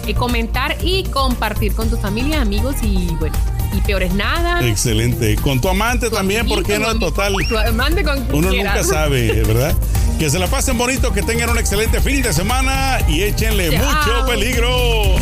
Y 0.05 0.13
comentar 0.13 0.75
y 0.81 1.03
compartir 1.05 1.73
con 1.73 1.89
tu 1.89 1.95
familia, 1.95 2.41
amigos 2.41 2.75
y 2.81 3.15
bueno 3.19 3.60
y 3.73 3.81
peor 3.81 4.03
es 4.03 4.13
nada. 4.13 4.65
Excelente. 4.67 5.35
Con 5.37 5.61
tu 5.61 5.69
amante 5.69 6.09
también, 6.09 6.47
¿por 6.47 6.63
qué 6.63 6.79
no? 6.79 6.97
Total. 6.99 7.33
Tu 7.47 7.57
amante 7.57 8.03
con 8.03 8.25
Uno 8.33 8.51
nunca 8.51 8.83
sabe, 8.83 9.43
¿verdad? 9.43 9.75
que 10.21 10.29
se 10.29 10.37
la 10.37 10.45
pasen 10.45 10.77
bonito, 10.77 11.11
que 11.11 11.23
tengan 11.23 11.49
un 11.49 11.57
excelente 11.57 11.99
fin 11.99 12.21
de 12.21 12.31
semana 12.31 12.99
y 13.07 13.23
échenle 13.23 13.71
mucho 13.71 14.25
peligro. 14.27 15.15